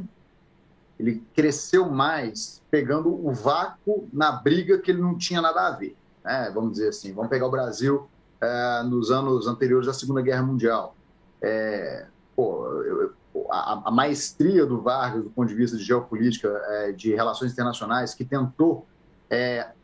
ele 1.01 1.23
cresceu 1.33 1.89
mais 1.89 2.61
pegando 2.69 3.09
o 3.09 3.33
vácuo 3.33 4.07
na 4.13 4.31
briga 4.31 4.77
que 4.77 4.91
ele 4.91 5.01
não 5.01 5.17
tinha 5.17 5.41
nada 5.41 5.67
a 5.67 5.71
ver. 5.71 5.97
Né? 6.23 6.51
Vamos 6.53 6.73
dizer 6.73 6.89
assim, 6.89 7.11
vamos 7.11 7.29
pegar 7.29 7.47
o 7.47 7.51
Brasil 7.51 8.07
é, 8.39 8.83
nos 8.83 9.09
anos 9.09 9.47
anteriores 9.47 9.87
à 9.87 9.93
Segunda 9.93 10.21
Guerra 10.21 10.43
Mundial. 10.43 10.95
É, 11.41 12.05
pô, 12.35 12.67
eu, 12.83 13.13
a, 13.49 13.81
a, 13.85 13.91
maestria 13.91 14.63
do 14.63 14.79
Vargas 14.79 15.23
do 15.23 15.31
ponto 15.31 15.47
de 15.49 15.55
vista 15.55 15.75
de 15.75 15.83
geopolítica, 15.83 16.49
é, 16.67 16.91
de 16.91 17.15
relações 17.15 17.51
internacionais, 17.51 18.13
que 18.13 18.23
tentou, 18.23 18.85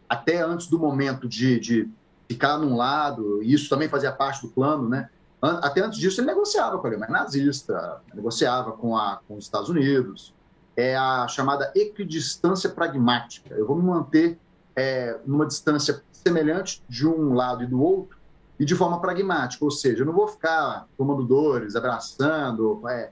até 0.09 0.41
antes 0.41 0.67
do 0.67 0.77
momento 0.77 1.27
de, 1.27 1.57
de 1.59 1.89
ficar 2.27 2.57
num 2.57 2.75
lado, 2.75 3.41
e 3.41 3.53
isso 3.53 3.69
também 3.69 3.87
fazia 3.87 4.11
parte 4.11 4.41
do 4.41 4.49
plano, 4.49 4.89
né? 4.89 5.09
Até 5.41 5.81
antes 5.81 5.97
disso, 5.97 6.19
ele 6.19 6.27
negociava 6.27 6.77
com 6.77 6.85
a 6.85 6.89
Alemanha 6.89 7.11
nazista, 7.11 8.01
negociava 8.13 8.73
com, 8.73 8.97
a, 8.97 9.21
com 9.27 9.35
os 9.35 9.45
Estados 9.45 9.69
Unidos. 9.69 10.33
É 10.77 10.95
a 10.95 11.27
chamada 11.27 11.71
equidistância 11.75 12.69
pragmática. 12.69 13.53
Eu 13.53 13.65
vou 13.65 13.75
me 13.75 13.83
manter 13.83 14.39
é, 14.75 15.19
numa 15.25 15.45
distância 15.45 16.03
semelhante 16.11 16.83
de 16.87 17.05
um 17.07 17.33
lado 17.33 17.63
e 17.63 17.67
do 17.67 17.81
outro, 17.81 18.17
e 18.59 18.65
de 18.65 18.75
forma 18.75 18.99
pragmática, 19.01 19.63
ou 19.65 19.71
seja, 19.71 20.01
eu 20.01 20.05
não 20.05 20.13
vou 20.13 20.27
ficar 20.27 20.87
tomando 20.97 21.23
dores, 21.23 21.75
abraçando, 21.75 22.87
é, 22.89 23.11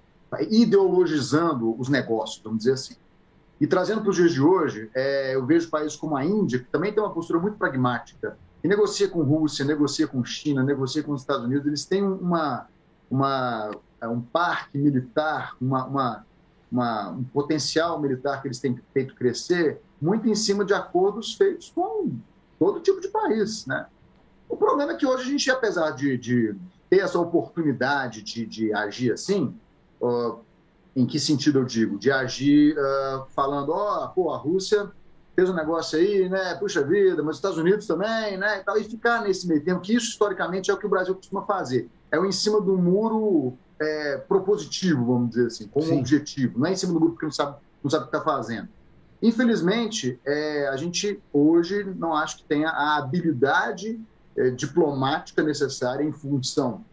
ideologizando 0.50 1.80
os 1.80 1.90
negócios, 1.90 2.42
vamos 2.44 2.60
dizer 2.60 2.74
assim. 2.74 2.96
E 3.60 3.68
trazendo 3.68 4.02
para 4.02 4.10
os 4.10 4.16
dias 4.16 4.34
de 4.34 4.42
hoje, 4.42 4.90
é, 4.94 5.36
eu 5.36 5.46
vejo 5.46 5.70
países 5.70 5.96
como 5.96 6.16
a 6.16 6.26
Índia, 6.26 6.60
que 6.60 6.66
também 6.66 6.92
tem 6.92 7.02
uma 7.02 7.14
postura 7.14 7.40
muito 7.40 7.58
pragmática, 7.58 8.38
e 8.64 8.68
negocia 8.68 9.08
com 9.08 9.22
Rússia, 9.22 9.64
negocia 9.64 10.08
com 10.08 10.24
China, 10.24 10.64
negocia 10.64 11.04
com 11.04 11.14
os 11.14 11.22
Estados 11.22 11.46
Unidos, 11.46 11.68
eles 11.68 11.86
têm 11.86 12.04
uma, 12.04 12.68
uma, 13.10 13.72
é, 14.02 14.08
um 14.08 14.22
parque 14.22 14.78
militar, 14.78 15.56
uma, 15.62 15.86
uma, 15.86 16.26
uma, 16.72 17.10
um 17.10 17.24
potencial 17.24 18.00
militar 18.00 18.42
que 18.42 18.48
eles 18.48 18.60
têm 18.60 18.80
feito 18.94 19.16
crescer 19.16 19.82
muito 20.02 20.28
em 20.28 20.36
cima 20.36 20.66
de 20.66 20.74
acordos 20.74 21.34
feitos 21.34 21.72
com 21.74 22.12
todo 22.60 22.80
tipo 22.80 23.00
de 23.00 23.08
país. 23.08 23.66
Né? 23.66 23.86
O 24.50 24.58
problema 24.58 24.94
é 24.94 24.96
que 24.96 25.06
hoje 25.06 25.24
a 25.24 25.32
gente, 25.32 25.50
apesar 25.52 25.92
de, 25.92 26.18
de 26.18 26.56
ter 26.90 27.00
essa 27.00 27.20
oportunidade 27.20 28.22
de, 28.22 28.46
de 28.46 28.74
agir 28.74 29.12
assim, 29.12 29.56
uh, 30.02 30.40
em 30.96 31.06
que 31.06 31.20
sentido 31.20 31.60
eu 31.60 31.66
digo? 31.66 31.98
De 31.98 32.12
agir 32.12 32.78
uh, 32.78 33.26
falando, 33.30 33.70
ó, 33.70 34.12
oh, 34.16 34.32
a 34.32 34.38
Rússia 34.38 34.90
fez 35.36 35.50
um 35.50 35.54
negócio 35.54 36.00
aí, 36.00 36.30
né? 36.30 36.56
Puxa 36.56 36.82
vida, 36.82 37.22
mas 37.22 37.32
os 37.32 37.38
Estados 37.38 37.58
Unidos 37.58 37.86
também, 37.86 38.38
né? 38.38 38.60
E, 38.60 38.64
tal, 38.64 38.78
e 38.78 38.84
ficar 38.86 39.22
nesse 39.22 39.48
meio 39.48 39.64
tempo, 39.64 39.82
que 39.82 39.94
isso 39.94 40.08
historicamente 40.08 40.72
é 40.72 40.74
o 40.74 40.78
que 40.78 40.86
o 40.86 40.90
Brasil 40.90 41.14
costuma 41.14 41.42
fazer. 41.42 41.90
É 42.10 42.18
o 42.18 42.26
em 42.26 42.32
cima 42.32 42.62
do 42.62 42.78
muro 42.78 43.58
é, 43.80 44.18
propositivo, 44.18 45.06
vamos 45.06 45.30
dizer 45.30 45.48
assim, 45.48 45.68
com 45.68 45.82
um 45.82 46.00
objetivo. 46.00 46.60
Não 46.60 46.68
é 46.68 46.74
em 46.74 46.76
cima 46.76 46.94
do 46.94 47.00
muro 47.00 47.12
porque 47.14 47.26
não 47.26 47.32
sabe, 47.32 47.58
não 47.84 47.90
sabe 47.90 48.06
o 48.06 48.08
que 48.10 48.16
está 48.16 48.26
fazendo. 48.26 48.68
Infelizmente, 49.22 50.20
é, 50.26 50.68
a 50.68 50.76
gente 50.78 51.22
hoje 51.34 51.84
não 51.98 52.14
acho 52.14 52.38
que 52.38 52.44
tenha 52.44 52.70
a 52.70 52.98
habilidade 52.98 54.00
é, 54.38 54.50
diplomática 54.50 55.42
necessária 55.42 56.04
em 56.04 56.12
função 56.12 56.84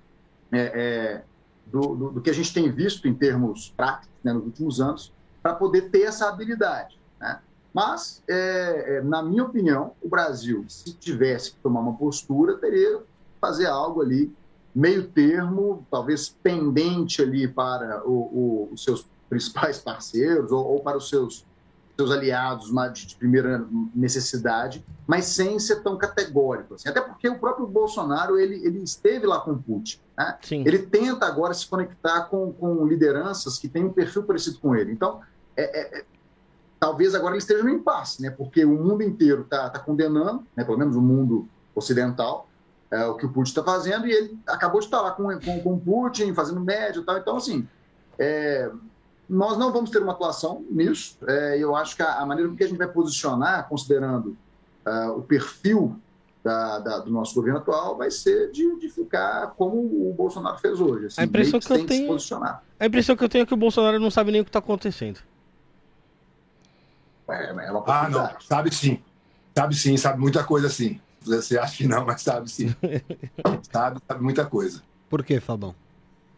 é, 0.50 0.60
é, 0.60 1.22
do, 1.66 1.94
do, 1.94 2.10
do, 2.12 2.20
que 2.20 2.30
a 2.30 2.32
gente 2.32 2.52
tem 2.52 2.70
visto 2.70 3.08
em 3.08 3.14
termos 3.14 3.72
práticos 3.76 4.14
né, 4.22 4.32
nos 4.32 4.44
últimos 4.44 4.80
anos, 4.80 5.12
para 5.42 5.54
poder 5.54 5.90
ter 5.90 6.02
essa 6.02 6.28
habilidade. 6.28 6.98
Né? 7.20 7.40
Mas, 7.74 8.22
é, 8.28 9.00
na 9.02 9.22
minha 9.22 9.44
opinião, 9.44 9.92
o 10.00 10.08
Brasil, 10.08 10.64
se 10.68 10.92
tivesse 10.94 11.52
que 11.52 11.56
tomar 11.58 11.80
uma 11.80 11.94
postura, 11.94 12.56
teria 12.58 12.98
que 12.98 13.04
fazer 13.40 13.66
algo 13.66 14.00
ali, 14.00 14.32
meio 14.74 15.06
termo, 15.08 15.86
talvez 15.90 16.28
pendente 16.28 17.20
ali 17.20 17.46
para 17.46 18.02
o, 18.06 18.12
o, 18.12 18.68
os 18.72 18.82
seus 18.82 19.06
principais 19.28 19.78
parceiros 19.78 20.52
ou, 20.52 20.64
ou, 20.64 20.80
para 20.80 20.96
os 20.96 21.08
seus, 21.08 21.46
seus 21.96 22.10
aliados 22.10 22.70
de 23.06 23.16
primeira 23.16 23.66
necessidade, 23.94 24.84
mas 25.06 25.26
sem 25.26 25.58
ser 25.58 25.82
tão 25.82 25.96
categórico. 25.96 26.74
Assim. 26.74 26.88
Até 26.88 27.00
porque 27.00 27.28
o 27.28 27.38
próprio 27.38 27.66
Bolsonaro 27.66 28.38
ele, 28.38 28.56
ele 28.64 28.82
esteve 28.82 29.26
lá 29.26 29.40
com 29.40 29.52
o 29.52 29.58
Putin. 29.58 29.98
Né? 30.16 30.38
Ele 30.50 30.78
tenta 30.80 31.26
agora 31.26 31.54
se 31.54 31.66
conectar 31.66 32.22
com, 32.22 32.52
com 32.52 32.86
lideranças 32.86 33.58
que 33.58 33.68
têm 33.68 33.84
um 33.84 33.92
perfil 33.92 34.22
parecido 34.24 34.58
com 34.58 34.74
ele. 34.74 34.92
Então, 34.92 35.20
é, 35.56 35.98
é, 35.98 36.04
talvez 36.78 37.14
agora 37.14 37.32
ele 37.32 37.38
esteja 37.38 37.62
no 37.62 37.70
impasse, 37.70 38.20
né? 38.20 38.30
porque 38.30 38.64
o 38.64 38.76
mundo 38.76 39.02
inteiro 39.02 39.42
está 39.42 39.70
tá 39.70 39.78
condenando, 39.78 40.44
né? 40.54 40.64
pelo 40.64 40.78
menos 40.78 40.96
o 40.96 41.00
mundo 41.00 41.48
ocidental, 41.74 42.48
é, 42.92 43.06
o 43.06 43.14
que 43.14 43.24
o 43.24 43.30
Putin 43.30 43.48
está 43.48 43.64
fazendo, 43.64 44.06
e 44.06 44.12
ele 44.12 44.38
acabou 44.46 44.78
de 44.78 44.86
estar 44.86 45.00
lá 45.00 45.12
com, 45.12 45.24
com, 45.40 45.60
com 45.60 45.78
Putin, 45.78 46.34
fazendo 46.34 46.60
médio 46.60 47.00
e 47.00 47.04
tal. 47.04 47.16
Então, 47.16 47.36
assim, 47.38 47.66
é, 48.18 48.70
nós 49.26 49.56
não 49.56 49.72
vamos 49.72 49.90
ter 49.90 50.02
uma 50.02 50.12
atuação 50.12 50.62
nisso. 50.70 51.16
É, 51.26 51.56
eu 51.58 51.74
acho 51.74 51.96
que 51.96 52.02
a, 52.02 52.18
a, 52.18 52.26
maneira 52.26 52.52
que 52.54 52.62
a 52.62 52.68
gente 52.68 52.76
vai 52.76 52.86
posicionar, 52.86 53.66
considerando 53.66 54.36
uh, 54.86 55.10
o 55.16 55.22
perfil 55.22 55.96
da, 56.44 56.80
da, 56.80 56.98
do 56.98 57.10
nosso 57.10 57.34
governo 57.34 57.60
atual, 57.60 57.96
vai 57.96 58.10
ser 58.10 58.50
de, 58.50 58.78
de, 58.78 58.90
ficar 58.90 59.54
como 59.56 59.76
o 59.76 60.12
Bolsonaro 60.14 60.58
fez 60.58 60.78
hoje. 60.78 61.06
Assim, 61.06 61.20
a 61.22 61.24
impressão 61.24 61.58
que, 61.58 61.66
que 61.66 61.72
eu 61.72 61.86
tenho, 61.86 62.16
a 62.78 62.86
impressão 62.86 63.16
que 63.16 63.24
eu 63.24 63.28
tenho 63.28 63.42
é 63.44 63.46
que 63.46 63.54
o 63.54 63.56
Bolsonaro 63.56 63.98
não 63.98 64.10
sabe 64.10 64.32
nem 64.32 64.42
o 64.42 64.44
que 64.44 64.50
está 64.50 64.58
acontecendo. 64.58 65.20
É, 67.26 67.48
é 67.48 67.70
uma 67.72 67.82
ah, 67.86 68.08
não, 68.10 68.40
sabe 68.40 68.74
sim. 68.74 69.02
Sabe 69.56 69.74
sim, 69.74 69.96
sabe 69.96 70.20
muita 70.20 70.44
coisa 70.44 70.68
sim. 70.68 71.00
Você 71.24 71.58
acha 71.58 71.76
que 71.76 71.86
não, 71.86 72.04
mas 72.04 72.22
sabe 72.22 72.50
sim. 72.50 72.74
sabe, 73.70 74.00
sabe 74.06 74.22
muita 74.22 74.44
coisa. 74.44 74.82
Por 75.08 75.24
que, 75.24 75.40
Fabão? 75.40 75.74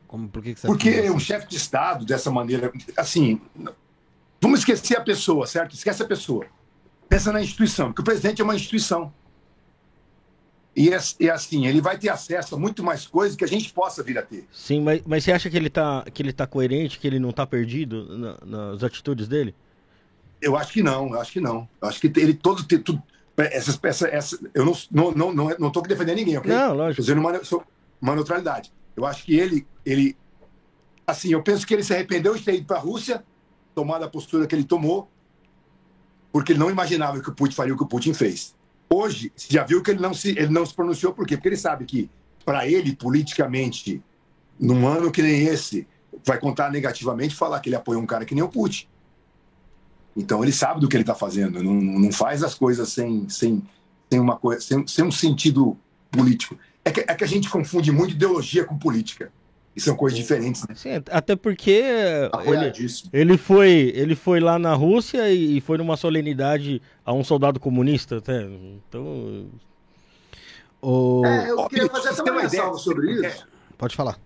Como, 0.06 0.28
por 0.28 0.42
que, 0.42 0.54
que 0.54 0.60
Porque 0.62 0.90
assim? 0.90 1.10
um 1.10 1.18
chefe 1.18 1.48
de 1.48 1.56
Estado, 1.56 2.04
dessa 2.04 2.30
maneira, 2.30 2.72
assim, 2.96 3.40
vamos 4.40 4.60
esquecer 4.60 4.96
a 4.96 5.00
pessoa, 5.00 5.46
certo? 5.46 5.74
Esquece 5.74 6.02
a 6.02 6.06
pessoa. 6.06 6.46
Pensa 7.08 7.32
na 7.32 7.42
instituição, 7.42 7.88
porque 7.88 8.02
o 8.02 8.04
presidente 8.04 8.40
é 8.40 8.44
uma 8.44 8.54
instituição. 8.54 9.12
E 10.76 10.92
é, 10.92 10.98
é, 11.20 11.28
assim, 11.30 11.66
ele 11.66 11.80
vai 11.80 11.96
ter 11.96 12.08
acesso 12.08 12.56
a 12.56 12.58
muito 12.58 12.82
mais 12.82 13.06
coisas 13.06 13.36
que 13.36 13.44
a 13.44 13.48
gente 13.48 13.72
possa 13.72 14.02
vir 14.02 14.18
a 14.18 14.22
ter. 14.22 14.46
Sim, 14.52 14.80
mas, 14.80 15.02
mas 15.06 15.22
você 15.22 15.32
acha 15.32 15.48
que 15.48 15.56
ele 15.56 15.68
está 15.68 16.04
que 16.12 16.20
ele 16.20 16.32
tá 16.32 16.46
coerente, 16.46 16.98
que 16.98 17.06
ele 17.06 17.20
não 17.20 17.30
está 17.30 17.46
perdido 17.46 18.18
na, 18.18 18.38
nas 18.44 18.82
atitudes 18.82 19.28
dele? 19.28 19.54
Eu 20.40 20.56
acho 20.56 20.72
que 20.72 20.82
não, 20.82 21.12
eu 21.12 21.20
acho 21.20 21.32
que 21.32 21.40
não. 21.40 21.68
Eu 21.80 21.88
acho 21.88 22.00
que 22.00 22.12
ele 22.20 22.34
todo, 22.34 22.64
tudo, 22.64 23.02
essas 23.36 23.76
peças, 23.76 24.08
essa, 24.12 24.38
eu 24.54 24.64
não 24.64 24.72
não 24.90 25.10
não 25.10 25.32
não 25.32 25.56
não 25.58 25.68
estou 25.68 25.82
defendendo 25.82 26.16
ninguém, 26.16 26.38
ok? 26.38 26.52
Não, 26.52 26.74
lógico. 26.74 27.02
Estou 27.02 27.16
uma, 27.18 27.64
uma 28.00 28.14
neutralidade. 28.14 28.72
Eu 28.96 29.04
acho 29.04 29.24
que 29.24 29.34
ele 29.34 29.66
ele 29.84 30.16
assim, 31.06 31.30
eu 31.30 31.42
penso 31.42 31.66
que 31.66 31.74
ele 31.74 31.82
se 31.82 31.92
arrependeu 31.92 32.34
de 32.34 32.42
ter 32.44 32.54
ido 32.54 32.66
para 32.66 32.76
a 32.76 32.80
Rússia, 32.80 33.24
tomado 33.74 34.04
a 34.04 34.08
postura 34.08 34.46
que 34.46 34.54
ele 34.54 34.64
tomou, 34.64 35.10
porque 36.32 36.52
ele 36.52 36.58
não 36.58 36.70
imaginava 36.70 37.20
que 37.20 37.28
o 37.28 37.34
Putin 37.34 37.54
faria 37.54 37.74
o 37.74 37.76
que 37.76 37.82
o 37.82 37.88
Putin 37.88 38.14
fez. 38.14 38.54
Hoje, 38.88 39.32
você 39.34 39.52
já 39.52 39.64
viu 39.64 39.82
que 39.82 39.90
ele 39.90 40.00
não 40.00 40.14
se 40.14 40.30
ele 40.30 40.48
não 40.48 40.64
se 40.64 40.74
pronunciou 40.74 41.12
por 41.12 41.26
quê? 41.26 41.36
Porque 41.36 41.48
ele 41.48 41.56
sabe 41.56 41.84
que 41.84 42.10
para 42.44 42.68
ele 42.68 42.94
politicamente 42.94 44.02
num 44.58 44.86
ano 44.86 45.10
que 45.10 45.22
nem 45.22 45.46
esse 45.46 45.86
vai 46.24 46.38
contar 46.38 46.70
negativamente 46.70 47.34
falar 47.34 47.58
que 47.60 47.68
ele 47.68 47.76
apoia 47.76 47.98
um 47.98 48.06
cara 48.06 48.24
que 48.24 48.34
nem 48.34 48.44
o 48.44 48.48
Putin. 48.48 48.86
Então 50.16 50.42
ele 50.42 50.52
sabe 50.52 50.80
do 50.80 50.88
que 50.88 50.96
ele 50.96 51.02
está 51.02 51.14
fazendo, 51.14 51.62
não, 51.62 51.74
não 51.74 52.12
faz 52.12 52.42
as 52.42 52.54
coisas 52.54 52.88
sem, 52.90 53.28
sem, 53.28 53.62
sem, 54.10 54.20
uma 54.20 54.36
coisa, 54.36 54.60
sem, 54.60 54.86
sem 54.86 55.04
um 55.04 55.10
sentido 55.10 55.76
político. 56.10 56.56
É 56.84 56.90
que, 56.90 57.00
é 57.00 57.14
que 57.14 57.24
a 57.24 57.26
gente 57.26 57.48
confunde 57.48 57.90
muito 57.90 58.12
ideologia 58.14 58.64
com 58.64 58.78
política. 58.78 59.32
E 59.76 59.80
são 59.80 59.96
coisas 59.96 60.16
diferentes, 60.16 60.64
né? 60.68 60.74
Sim, 60.76 61.02
até 61.10 61.34
porque 61.34 61.82
ele, 62.44 62.72
ele, 63.12 63.36
foi, 63.36 63.92
ele 63.92 64.14
foi 64.14 64.38
lá 64.38 64.56
na 64.56 64.72
Rússia 64.72 65.32
e 65.32 65.60
foi 65.60 65.78
numa 65.78 65.96
solenidade 65.96 66.80
a 67.04 67.12
um 67.12 67.24
soldado 67.24 67.58
comunista, 67.58 68.18
até. 68.18 68.42
Então. 68.42 69.46
O... 70.80 71.26
É, 71.26 71.50
eu 71.50 71.68
queria 71.68 71.88
fazer 71.88 72.10
até 72.10 72.30
uma 72.30 72.42
ressalva 72.42 72.78
sobre 72.78 73.26
isso. 73.26 73.48
Pode 73.76 73.96
falar. 73.96 74.16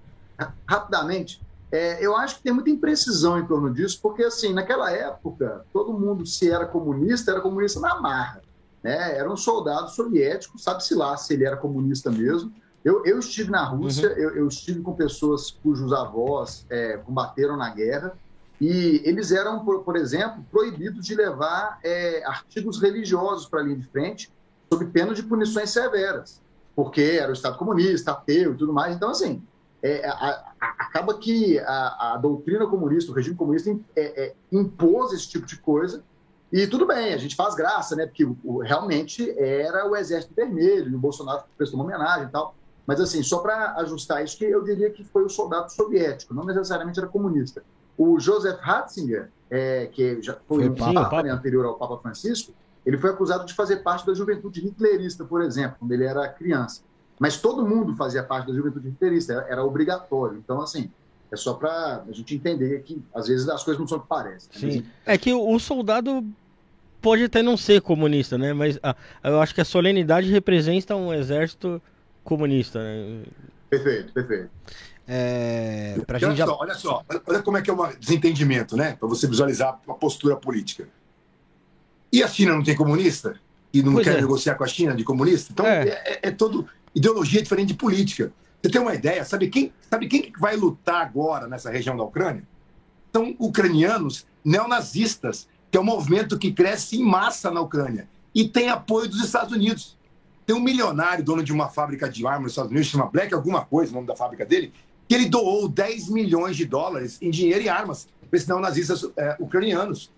Rapidamente. 0.66 1.40
É, 1.70 2.04
eu 2.04 2.16
acho 2.16 2.36
que 2.36 2.42
tem 2.42 2.52
muita 2.52 2.70
imprecisão 2.70 3.38
em 3.38 3.46
torno 3.46 3.72
disso, 3.72 3.98
porque, 4.02 4.24
assim, 4.24 4.52
naquela 4.52 4.90
época, 4.90 5.64
todo 5.72 5.92
mundo, 5.92 6.24
se 6.24 6.50
era 6.50 6.64
comunista, 6.66 7.30
era 7.30 7.40
comunista 7.40 7.78
na 7.78 8.00
marra. 8.00 8.40
Né? 8.82 9.16
Era 9.16 9.30
um 9.30 9.36
soldado 9.36 9.90
soviético, 9.90 10.58
sabe-se 10.58 10.94
lá 10.94 11.16
se 11.16 11.34
ele 11.34 11.44
era 11.44 11.56
comunista 11.56 12.10
mesmo. 12.10 12.52
Eu, 12.84 13.04
eu 13.04 13.18
estive 13.18 13.50
na 13.50 13.64
Rússia, 13.64 14.08
uhum. 14.08 14.16
eu, 14.16 14.36
eu, 14.36 14.48
estive 14.48 14.80
com 14.80 14.94
pessoas 14.94 15.50
cujos 15.50 15.92
avós 15.92 16.64
é, 16.70 16.96
combateram 16.96 17.56
na 17.56 17.68
guerra, 17.70 18.16
e 18.60 19.02
eles 19.04 19.30
eram, 19.30 19.64
por, 19.64 19.82
por 19.82 19.96
exemplo, 19.96 20.44
proibidos 20.50 21.04
de 21.04 21.14
levar 21.14 21.78
é, 21.84 22.24
artigos 22.24 22.80
religiosos 22.80 23.46
para 23.46 23.60
a 23.60 23.62
linha 23.62 23.76
de 23.76 23.86
frente, 23.86 24.32
sob 24.72 24.84
pena 24.86 25.14
de 25.14 25.22
punições 25.22 25.70
severas, 25.70 26.40
porque 26.74 27.18
era 27.20 27.30
o 27.30 27.34
Estado 27.34 27.56
comunista, 27.56 28.12
ateu 28.12 28.54
e 28.54 28.56
tudo 28.56 28.72
mais. 28.72 28.96
Então, 28.96 29.10
assim, 29.10 29.42
é, 29.82 30.06
a, 30.08 30.54
a, 30.60 30.77
acaba 30.88 31.18
que 31.18 31.58
a, 31.60 32.14
a, 32.14 32.16
doutrina 32.16 32.66
comunista, 32.66 33.12
o 33.12 33.14
regime 33.14 33.36
comunista 33.36 33.70
é, 33.94 34.24
é, 34.24 34.34
impôs 34.50 35.12
esse 35.12 35.28
tipo 35.28 35.46
de 35.46 35.58
coisa. 35.58 36.02
E 36.50 36.66
tudo 36.66 36.86
bem, 36.86 37.12
a 37.12 37.18
gente 37.18 37.36
faz 37.36 37.54
graça, 37.54 37.94
né? 37.94 38.06
Porque 38.06 38.24
o, 38.24 38.58
realmente 38.58 39.30
era 39.38 39.86
o 39.86 39.94
Exército 39.94 40.34
Vermelho, 40.34 40.90
e 40.90 40.94
o 40.94 40.98
Bolsonaro 40.98 41.44
prestou 41.56 41.78
uma 41.78 41.84
homenagem 41.84 42.28
e 42.28 42.30
tal. 42.30 42.54
Mas, 42.86 43.00
assim, 43.00 43.22
só 43.22 43.40
para 43.40 43.74
ajustar 43.74 44.24
isso, 44.24 44.38
que 44.38 44.46
eu 44.46 44.64
diria 44.64 44.90
que 44.90 45.04
foi 45.04 45.22
o 45.22 45.28
soldado 45.28 45.70
soviético, 45.70 46.32
não 46.32 46.44
necessariamente 46.44 46.98
era 46.98 47.06
comunista. 47.06 47.62
O 47.98 48.18
Joseph 48.18 48.58
Ratzinger, 48.60 49.30
é, 49.50 49.86
que 49.86 50.22
já 50.22 50.38
foi, 50.48 50.64
foi 50.64 50.70
um 50.70 50.74
papa, 50.74 50.94
papa 50.94 51.22
né, 51.22 51.30
anterior 51.30 51.66
ao 51.66 51.74
Papa 51.74 51.98
Francisco, 51.98 52.54
ele 52.86 52.96
foi 52.96 53.10
acusado 53.10 53.44
de 53.44 53.52
fazer 53.52 53.78
parte 53.78 54.06
da 54.06 54.14
juventude 54.14 54.66
hitlerista, 54.66 55.22
por 55.22 55.42
exemplo, 55.42 55.76
quando 55.80 55.92
ele 55.92 56.04
era 56.04 56.26
criança. 56.28 56.80
Mas 57.18 57.40
todo 57.40 57.66
mundo 57.66 57.96
fazia 57.96 58.22
parte 58.22 58.46
da 58.48 58.54
juventude 58.54 58.88
interista, 58.88 59.32
era, 59.32 59.46
era 59.48 59.64
obrigatório. 59.64 60.38
Então, 60.38 60.60
assim, 60.60 60.90
É 61.30 61.36
só 61.36 61.54
para 61.54 62.04
a 62.08 62.12
gente 62.12 62.34
entender 62.34 62.82
que 62.82 63.02
às 63.14 63.28
vezes 63.28 63.48
as 63.48 63.62
coisas 63.62 63.78
não 63.78 63.86
são 63.86 63.98
o 63.98 64.00
que 64.00 64.06
parecem. 64.08 64.48
Sim. 64.52 64.86
É 65.04 65.18
que 65.18 65.32
o, 65.32 65.58
soldado 65.58 66.24
pode 67.02 67.24
até 67.24 67.42
não 67.42 67.56
ser 67.56 67.82
comunista, 67.82 68.38
né? 68.38 68.52
Mas 68.52 68.78
a, 68.82 68.96
eu 69.22 69.40
acho 69.40 69.54
que 69.54 69.60
a 69.60 69.64
solenidade 69.64 70.30
representa 70.30 70.96
um 70.96 71.12
exército 71.12 71.82
comunista, 72.24 72.78
né? 72.78 73.24
Perfeito, 73.68 74.12
perfeito. 74.12 74.50
É, 75.06 75.98
pra 76.06 76.16
olha, 76.16 76.28
gente 76.28 76.38
já... 76.38 76.46
só, 76.46 76.58
olha 76.60 76.74
só, 76.74 77.04
olha 77.26 77.42
como 77.42 77.56
é 77.56 77.62
que 77.62 77.70
é 77.70 77.72
um 77.72 77.98
desentendimento, 77.98 78.76
né? 78.76 78.96
Para 78.98 79.08
você 79.08 79.26
visualizar 79.26 79.80
a 79.88 79.94
postura 79.94 80.36
política. 80.36 80.88
E 82.12 82.22
a 82.22 82.28
China 82.28 82.54
não 82.54 82.62
tem 82.62 82.76
comunista? 82.76 83.38
E 83.72 83.82
não 83.82 83.94
Pois 83.94 84.06
quer 84.06 84.16
é. 84.16 84.20
negociar 84.20 84.54
com 84.54 84.64
a 84.64 84.66
China 84.66 84.94
de 84.94 85.04
comunista? 85.04 85.52
Então 85.52 85.66
É. 85.66 85.88
é, 85.88 85.90
é, 85.90 86.18
é 86.28 86.30
todo 86.30 86.66
ideologia 86.94 87.42
diferente 87.42 87.68
de 87.68 87.74
política. 87.74 88.32
Você 88.62 88.70
tem 88.70 88.80
uma 88.80 88.94
ideia? 88.94 89.24
Sabe 89.24 89.48
quem, 89.48 89.72
sabe 89.88 90.08
quem 90.08 90.22
que 90.22 90.40
vai 90.40 90.56
lutar 90.56 91.02
agora 91.02 91.46
nessa 91.46 91.70
região 91.70 91.96
da 91.96 92.02
Ucrânia? 92.02 92.42
São 93.12 93.34
ucranianos 93.38 94.26
neonazistas, 94.44 95.48
que 95.70 95.78
é 95.78 95.80
um 95.80 95.84
movimento 95.84 96.38
que 96.38 96.52
cresce 96.52 96.96
em 96.96 97.04
massa 97.04 97.50
na 97.50 97.60
Ucrânia 97.60 98.08
e 98.34 98.48
tem 98.48 98.68
apoio 98.68 99.08
dos 99.08 99.24
Estados 99.24 99.52
Unidos. 99.52 99.96
Tem 100.46 100.56
um 100.56 100.60
milionário, 100.60 101.24
dono 101.24 101.42
de 101.42 101.52
uma 101.52 101.68
fábrica 101.68 102.08
de 102.08 102.26
armas 102.26 102.42
nos 102.42 102.52
Estados 102.52 102.70
Unidos, 102.70 102.88
chama 102.88 103.06
Black 103.06 103.34
alguma 103.34 103.64
coisa, 103.64 103.92
o 103.92 103.94
nome 103.96 104.06
da 104.06 104.16
fábrica 104.16 104.46
dele, 104.46 104.72
que 105.06 105.14
ele 105.14 105.26
doou 105.26 105.68
10 105.68 106.08
milhões 106.08 106.56
de 106.56 106.64
dólares 106.64 107.18
em 107.20 107.30
dinheiro 107.30 107.62
e 107.62 107.68
armas 107.68 108.08
para 108.28 108.36
esses 108.36 108.48
neonazistas 108.48 109.06
é, 109.16 109.36
ucranianos. 109.38 110.10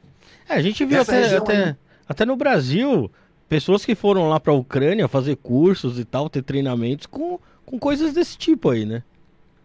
É, 0.48 0.54
a 0.54 0.62
gente 0.62 0.84
viu 0.84 0.98
Essa 0.98 1.12
até, 1.12 1.36
até, 1.36 1.64
aí. 1.64 1.76
até 2.08 2.24
no 2.24 2.36
Brasil 2.36 3.10
pessoas 3.50 3.84
que 3.84 3.96
foram 3.96 4.28
lá 4.28 4.38
pra 4.40 4.52
Ucrânia 4.54 5.08
fazer 5.08 5.36
cursos 5.36 5.98
e 5.98 6.04
tal, 6.04 6.30
ter 6.30 6.42
treinamentos 6.42 7.06
com, 7.06 7.38
com 7.66 7.78
coisas 7.78 8.14
desse 8.14 8.38
tipo 8.38 8.70
aí, 8.70 8.86
né? 8.86 9.02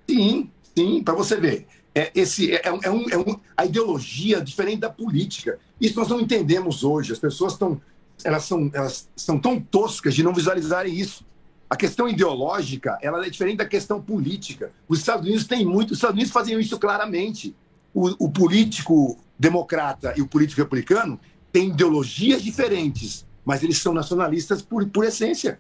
Sim, 0.10 0.50
sim, 0.76 1.04
para 1.04 1.14
você 1.14 1.38
ver. 1.40 1.68
É, 1.94 2.12
esse, 2.16 2.52
é, 2.52 2.56
é 2.66 2.70
é 2.84 2.92
um, 2.92 3.10
é 3.10 3.18
um- 3.18 3.40
a 3.56 3.66
ideologia 3.66 4.42
diferente 4.42 4.80
da 4.80 4.90
política. 4.90 5.60
Isso 5.80 5.98
nós 6.00 6.10
não 6.10 6.20
entendemos 6.20 6.84
hoje. 6.84 7.14
As 7.14 7.20
pessoas 7.20 7.54
estão 7.54 7.80
elas 8.24 8.44
são, 8.46 8.72
elas 8.74 9.08
são 9.16 9.38
tão 9.38 9.60
toscas 9.60 10.16
de 10.16 10.24
não 10.24 10.34
visualizarem 10.34 10.94
isso. 10.94 11.24
A 11.70 11.76
questão 11.76 12.08
ideológica 12.08 12.98
ela 13.02 13.26
é 13.26 13.30
diferente 13.30 13.58
da 13.58 13.66
questão 13.66 14.02
política. 14.02 14.72
Os 14.88 15.00
Estados 15.00 15.26
Unidos 15.26 15.46
têm 15.46 15.66
muito, 15.66 15.92
os 15.92 15.98
Estados 15.98 16.16
Unidos 16.16 16.32
faziam 16.34 16.60
isso 16.60 16.80
claramente. 16.80 17.56
O, 17.94 18.26
o 18.26 18.30
político 18.32 19.18
democrata 19.38 20.14
e 20.18 20.22
o 20.22 20.28
político 20.28 20.62
republicano 20.62 21.20
têm 21.52 21.70
ideologias 21.70 22.42
diferentes, 22.42 23.26
mas 23.46 23.64
eles 23.64 23.78
são 23.78 23.94
nacionalistas 23.94 24.62
por, 24.62 24.86
por 24.90 25.06
essência. 25.06 25.58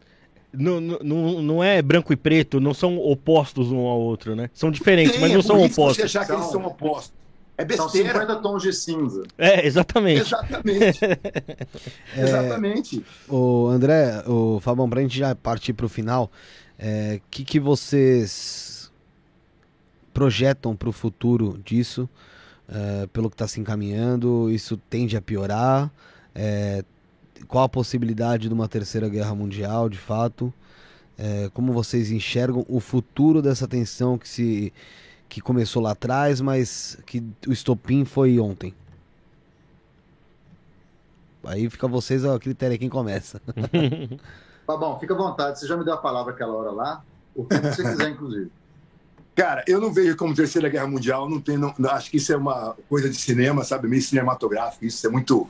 Não, 0.52 0.80
não- 0.82 1.42
não, 1.42 1.64
é 1.64 1.82
branco 1.82 2.12
e 2.14 2.16
preto, 2.16 2.60
não 2.62 2.74
são 2.74 2.98
opostos 2.98 3.72
um 3.72 3.80
ao 3.88 4.00
outro, 4.00 4.36
né? 4.36 4.50
São 4.54 4.72
diferentes, 4.72 5.12
Tem, 5.14 5.22
mas 5.22 5.32
é 5.32 5.34
não 5.36 5.42
por 5.42 5.48
são 5.48 5.56
que 5.58 5.68
Você 5.68 5.82
opostos. 5.82 6.06
achar 6.06 6.26
que 6.26 6.32
eles 6.32 6.44
São- 6.46 6.52
são 6.54 6.66
opostos. 6.66 7.14
É 7.58 7.62
São 7.76 7.86
besteira. 7.86 8.12
50 8.20 8.36
tons 8.42 8.64
de 8.64 8.74
cinza. 8.74 9.24
É, 9.38 9.66
exatamente. 9.66 10.22
Exatamente. 10.22 11.00
Exatamente. 12.18 13.06
O 13.30 13.68
André, 13.68 14.24
o 14.28 14.60
Fabão, 14.60 14.90
pra 14.90 15.02
gente 15.02 15.18
já 15.18 15.34
partir 15.36 15.74
pro 15.74 15.88
final, 15.90 16.30
o 16.80 17.22
que, 17.32 17.44
que 17.46 17.60
vocês 17.60 18.92
projetam 20.14 20.76
pro 20.76 20.92
futuro 20.92 21.60
disso? 21.64 22.10
É, 22.68 23.08
pelo 23.14 23.30
que 23.30 23.36
está 23.36 23.48
se 23.48 23.60
encaminhando, 23.60 24.50
isso 24.52 24.76
tende 24.90 25.16
a 25.16 25.22
piorar? 25.22 25.92
Qual 27.48 27.64
a 27.64 27.70
possibilidade 27.70 28.48
de 28.48 28.54
uma 28.54 28.68
terceira 28.68 29.08
guerra 29.10 29.34
mundial, 29.36 29.88
de 29.90 29.98
fato? 29.98 30.54
É, 31.18 31.50
como 31.54 31.72
vocês 31.72 32.12
enxergam 32.12 32.66
o 32.68 32.80
futuro 32.80 33.42
dessa 33.42 33.68
tensão 33.68 34.18
que 34.18 34.28
se 34.28 34.74
que 35.28 35.42
começou 35.42 35.82
lá 35.82 35.92
atrás, 35.92 36.40
mas 36.40 36.98
que 37.06 37.24
o 37.48 37.52
estopim 37.52 38.06
foi 38.06 38.40
ontem? 38.40 38.74
Aí 41.44 41.70
fica 41.70 41.88
vocês 41.88 42.26
a 42.26 42.38
critério 42.40 42.78
quem 42.78 42.90
começa. 42.90 43.42
Tá 44.66 44.76
bom, 44.76 45.00
fica 45.00 45.14
à 45.14 45.18
vontade. 45.18 45.60
Você 45.60 45.68
já 45.68 45.78
me 45.78 45.86
deu 45.86 45.94
a 45.94 45.98
palavra 45.98 46.34
aquela 46.34 46.52
hora 46.54 46.72
lá. 46.72 47.04
O 47.36 47.46
que 47.46 47.56
você 47.56 47.84
quiser, 47.84 48.10
inclusive. 48.10 48.52
Cara, 49.36 49.64
eu 49.68 49.80
não 49.80 49.94
vejo 49.94 50.18
como 50.18 50.34
Terceira 50.34 50.68
Guerra 50.70 50.88
Mundial, 50.88 51.30
não 51.30 51.40
tem, 51.40 51.56
não- 51.56 51.72
acho 51.92 52.10
que 52.10 52.18
isso 52.18 52.34
é 52.34 52.36
uma 52.36 52.76
coisa 52.90 53.08
de 53.08 53.16
cinema, 53.16 53.64
sabe, 53.64 53.88
meio 53.88 54.02
cinematográfico, 54.02 54.86
isso 54.86 55.06
é 55.06 55.10
muito 55.12 55.48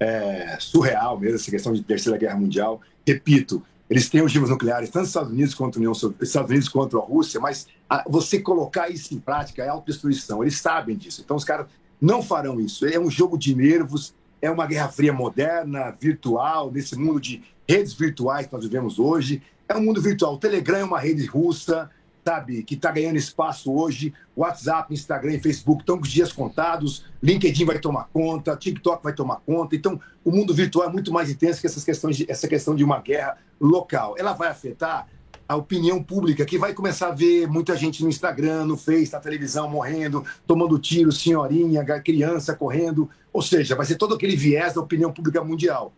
é, 0.00 0.56
surreal 0.60 1.18
mesmo, 1.18 1.36
essa 1.36 1.50
questão 1.50 1.72
de 1.72 1.82
Terceira 1.82 2.18
Guerra 2.18 2.36
Mundial. 2.36 2.80
Repito, 3.06 3.62
eles 3.90 4.08
têm 4.08 4.20
ogivas 4.20 4.50
nucleares, 4.50 4.90
tanto 4.90 5.04
os 5.04 5.08
Estados 5.08 5.32
Unidos 5.32 5.54
quanto 5.54 5.76
a 5.76 5.78
União 5.78 5.92
Estados 6.20 6.50
Unidos 6.50 6.68
quanto 6.68 6.98
a 6.98 7.02
Rússia, 7.02 7.40
mas 7.40 7.66
a- 7.88 8.04
você 8.06 8.38
colocar 8.38 8.90
isso 8.90 9.14
em 9.14 9.18
prática 9.18 9.62
é 9.64 9.68
autodestruição, 9.68 10.42
eles 10.42 10.58
sabem 10.60 10.94
disso, 10.96 11.22
então 11.24 11.36
os 11.36 11.44
caras 11.44 11.66
não 12.00 12.22
farão 12.22 12.60
isso. 12.60 12.86
É 12.86 12.98
um 12.98 13.10
jogo 13.10 13.36
de 13.38 13.54
nervos, 13.54 14.14
é 14.40 14.50
uma 14.50 14.66
Guerra 14.66 14.88
Fria 14.88 15.12
moderna, 15.12 15.90
virtual, 16.00 16.70
nesse 16.70 16.96
mundo 16.96 17.20
de 17.20 17.42
redes 17.68 17.92
virtuais 17.92 18.46
que 18.46 18.52
nós 18.52 18.62
vivemos 18.62 18.98
hoje. 18.98 19.42
É 19.68 19.76
um 19.76 19.82
mundo 19.82 20.00
virtual. 20.00 20.34
O 20.34 20.38
Telegram 20.38 20.78
é 20.78 20.84
uma 20.84 21.00
rede 21.00 21.26
russa, 21.26 21.90
sabe, 22.28 22.62
que 22.62 22.74
está 22.74 22.90
ganhando 22.92 23.16
espaço 23.16 23.72
hoje. 23.72 24.12
WhatsApp, 24.36 24.92
Instagram 24.92 25.34
e 25.34 25.40
Facebook 25.40 25.80
estão 25.80 25.96
com 25.96 26.02
os 26.02 26.10
dias 26.10 26.30
contados. 26.30 27.06
LinkedIn 27.22 27.64
vai 27.64 27.78
tomar 27.78 28.08
conta, 28.12 28.54
TikTok 28.54 29.02
vai 29.02 29.14
tomar 29.14 29.36
conta. 29.36 29.74
Então, 29.74 29.98
o 30.22 30.30
mundo 30.30 30.52
virtual 30.52 30.86
é 30.86 30.92
muito 30.92 31.10
mais 31.10 31.30
intenso 31.30 31.58
que 31.60 31.66
essas 31.66 31.82
questões 31.82 32.18
de, 32.18 32.30
essa 32.30 32.46
questão 32.46 32.74
de 32.74 32.84
uma 32.84 33.00
guerra 33.00 33.38
local. 33.58 34.14
Ela 34.18 34.34
vai 34.34 34.48
afetar 34.48 35.06
a 35.48 35.56
opinião 35.56 36.02
pública, 36.02 36.44
que 36.44 36.58
vai 36.58 36.74
começar 36.74 37.08
a 37.08 37.14
ver 37.14 37.48
muita 37.48 37.74
gente 37.74 38.02
no 38.02 38.10
Instagram, 38.10 38.66
no 38.66 38.76
Face, 38.76 39.10
na 39.10 39.18
televisão 39.18 39.66
morrendo, 39.66 40.22
tomando 40.46 40.78
tiro, 40.78 41.10
senhorinha, 41.10 41.82
criança 42.02 42.54
correndo. 42.54 43.08
Ou 43.32 43.40
seja, 43.40 43.74
vai 43.74 43.86
ser 43.86 43.96
todo 43.96 44.14
aquele 44.14 44.36
viés 44.36 44.74
da 44.74 44.82
opinião 44.82 45.10
pública 45.10 45.42
mundial. 45.42 45.94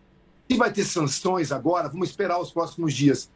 Se 0.49 0.57
vai 0.57 0.73
ter 0.73 0.85
sanções 0.85 1.51
agora, 1.51 1.89
vamos 1.89 2.09
esperar 2.09 2.41
os 2.41 2.53
próximos 2.53 2.95
dias. 2.95 3.29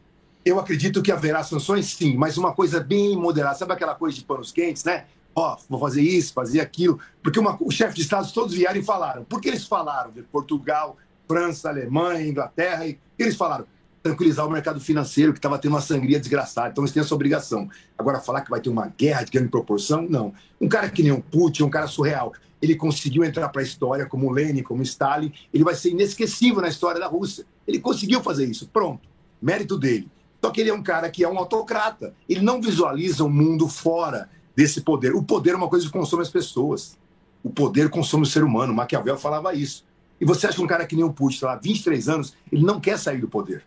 Eu 0.45 0.59
acredito 0.59 1.01
que 1.01 1.11
haverá 1.11 1.43
sanções, 1.43 1.87
sim, 1.87 2.15
mas 2.15 2.37
uma 2.37 2.53
coisa 2.53 2.79
bem 2.79 3.17
moderada. 3.17 3.55
Sabe 3.55 3.73
aquela 3.73 3.95
coisa 3.95 4.15
de 4.15 4.23
panos 4.23 4.51
quentes, 4.51 4.83
né? 4.83 5.05
Ó, 5.33 5.57
vou 5.67 5.79
fazer 5.79 6.03
isso, 6.03 6.33
fazer 6.33 6.61
aquilo. 6.61 6.99
Porque 7.23 7.39
uma, 7.39 7.57
o 7.59 7.71
chefe 7.71 7.95
de 7.95 8.01
Estado 8.03 8.31
todos 8.31 8.53
vieram 8.53 8.79
e 8.79 8.83
falaram. 8.83 9.23
Por 9.23 9.41
que 9.41 9.49
eles 9.49 9.65
falaram? 9.65 10.11
De 10.11 10.21
Portugal, 10.21 10.97
França, 11.27 11.69
Alemanha, 11.69 12.27
Inglaterra. 12.27 12.85
E 12.85 12.97
eles 13.17 13.35
falaram 13.35 13.65
tranquilizar 14.03 14.45
o 14.45 14.51
mercado 14.51 14.79
financeiro, 14.79 15.33
que 15.33 15.39
estava 15.39 15.57
tendo 15.57 15.71
uma 15.71 15.81
sangria 15.81 16.19
desgraçada. 16.19 16.69
Então 16.69 16.83
eles 16.83 16.93
têm 16.93 17.01
essa 17.01 17.15
obrigação. 17.15 17.67
Agora, 17.97 18.19
falar 18.19 18.41
que 18.41 18.51
vai 18.51 18.61
ter 18.61 18.69
uma 18.69 18.93
guerra 18.95 19.23
de 19.23 19.31
grande 19.31 19.49
proporção, 19.49 20.03
não. 20.07 20.31
Um 20.61 20.69
cara 20.69 20.91
que 20.91 21.01
nem 21.01 21.11
o 21.11 21.23
Putin, 21.23 21.63
um 21.63 21.71
cara 21.71 21.87
surreal, 21.87 22.31
ele 22.61 22.75
conseguiu 22.75 23.23
entrar 23.23 23.49
para 23.49 23.63
a 23.63 23.65
história 23.65 24.05
como 24.05 24.31
Lenin, 24.31 24.61
como 24.61 24.83
Stalin, 24.83 25.33
ele 25.51 25.63
vai 25.63 25.73
ser 25.73 25.89
inesquecível 25.89 26.61
na 26.61 26.67
história 26.67 26.99
da 26.99 27.07
Rússia. 27.07 27.47
Ele 27.67 27.79
conseguiu 27.79 28.21
fazer 28.21 28.45
isso, 28.45 28.69
pronto. 28.71 29.09
Mérito 29.41 29.75
dele. 29.75 30.07
Só 30.45 30.51
que 30.51 30.61
ele 30.61 30.69
é 30.69 30.73
um 30.75 30.83
cara 30.83 31.09
que 31.09 31.23
é 31.23 31.27
um 31.27 31.39
autocrata. 31.39 32.13
Ele 32.29 32.41
não 32.41 32.61
visualiza 32.61 33.23
o 33.23 33.29
mundo 33.29 33.67
fora 33.67 34.29
desse 34.55 34.81
poder. 34.81 35.15
O 35.15 35.23
poder 35.23 35.53
é 35.53 35.55
uma 35.55 35.67
coisa 35.67 35.87
que 35.87 35.91
consome 35.91 36.21
as 36.21 36.29
pessoas. 36.29 36.95
O 37.43 37.49
poder 37.49 37.89
consome 37.89 38.21
o 38.21 38.27
ser 38.27 38.43
humano. 38.43 38.71
Maquiavel 38.71 39.17
falava 39.17 39.55
isso. 39.55 39.83
E 40.21 40.25
você 40.25 40.45
acha 40.45 40.55
que 40.55 40.63
um 40.63 40.67
cara 40.67 40.85
que 40.85 40.95
nem 40.95 41.03
o 41.03 41.11
Putin, 41.11 41.39
sei 41.39 41.47
lá, 41.47 41.55
23 41.55 42.09
anos, 42.09 42.35
ele 42.51 42.63
não 42.63 42.79
quer 42.79 42.99
sair 42.99 43.19
do 43.19 43.27
poder. 43.27 43.65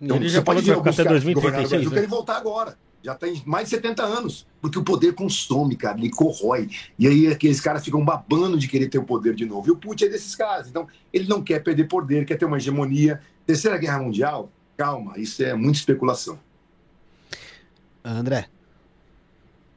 Então, 0.00 0.18
ele 0.18 0.28
você 0.28 0.36
já 0.36 0.42
pode 0.42 0.60
ver 0.60 0.70
até 0.70 0.78
alguns 0.78 0.98
o 0.98 1.04
2036, 1.04 1.68
Brasil, 1.68 1.90
né? 1.90 1.94
querem 1.96 2.08
voltar 2.08 2.36
agora. 2.36 2.78
Já 3.02 3.16
tem 3.16 3.42
mais 3.44 3.64
de 3.64 3.70
70 3.70 4.04
anos. 4.04 4.46
Porque 4.60 4.78
o 4.78 4.84
poder 4.84 5.14
consome, 5.14 5.74
cara, 5.74 5.98
ele 5.98 6.10
corrói. 6.10 6.70
E 6.96 7.08
aí 7.08 7.26
aqueles 7.26 7.60
caras 7.60 7.84
ficam 7.84 8.04
babando 8.04 8.56
de 8.56 8.68
querer 8.68 8.88
ter 8.88 8.98
o 8.98 9.04
poder 9.04 9.34
de 9.34 9.46
novo. 9.46 9.66
E 9.66 9.72
o 9.72 9.76
Putin 9.76 10.04
é 10.04 10.08
desses 10.10 10.36
caras. 10.36 10.68
Então, 10.68 10.86
ele 11.12 11.26
não 11.26 11.42
quer 11.42 11.60
perder 11.60 11.88
poder, 11.88 12.24
quer 12.24 12.36
ter 12.36 12.44
uma 12.44 12.58
hegemonia. 12.58 13.20
Terceira 13.44 13.76
Guerra 13.76 13.98
Mundial, 13.98 14.48
calma, 14.82 15.16
isso 15.16 15.44
é 15.44 15.54
muita 15.54 15.78
especulação. 15.78 16.36
André, 18.04 18.48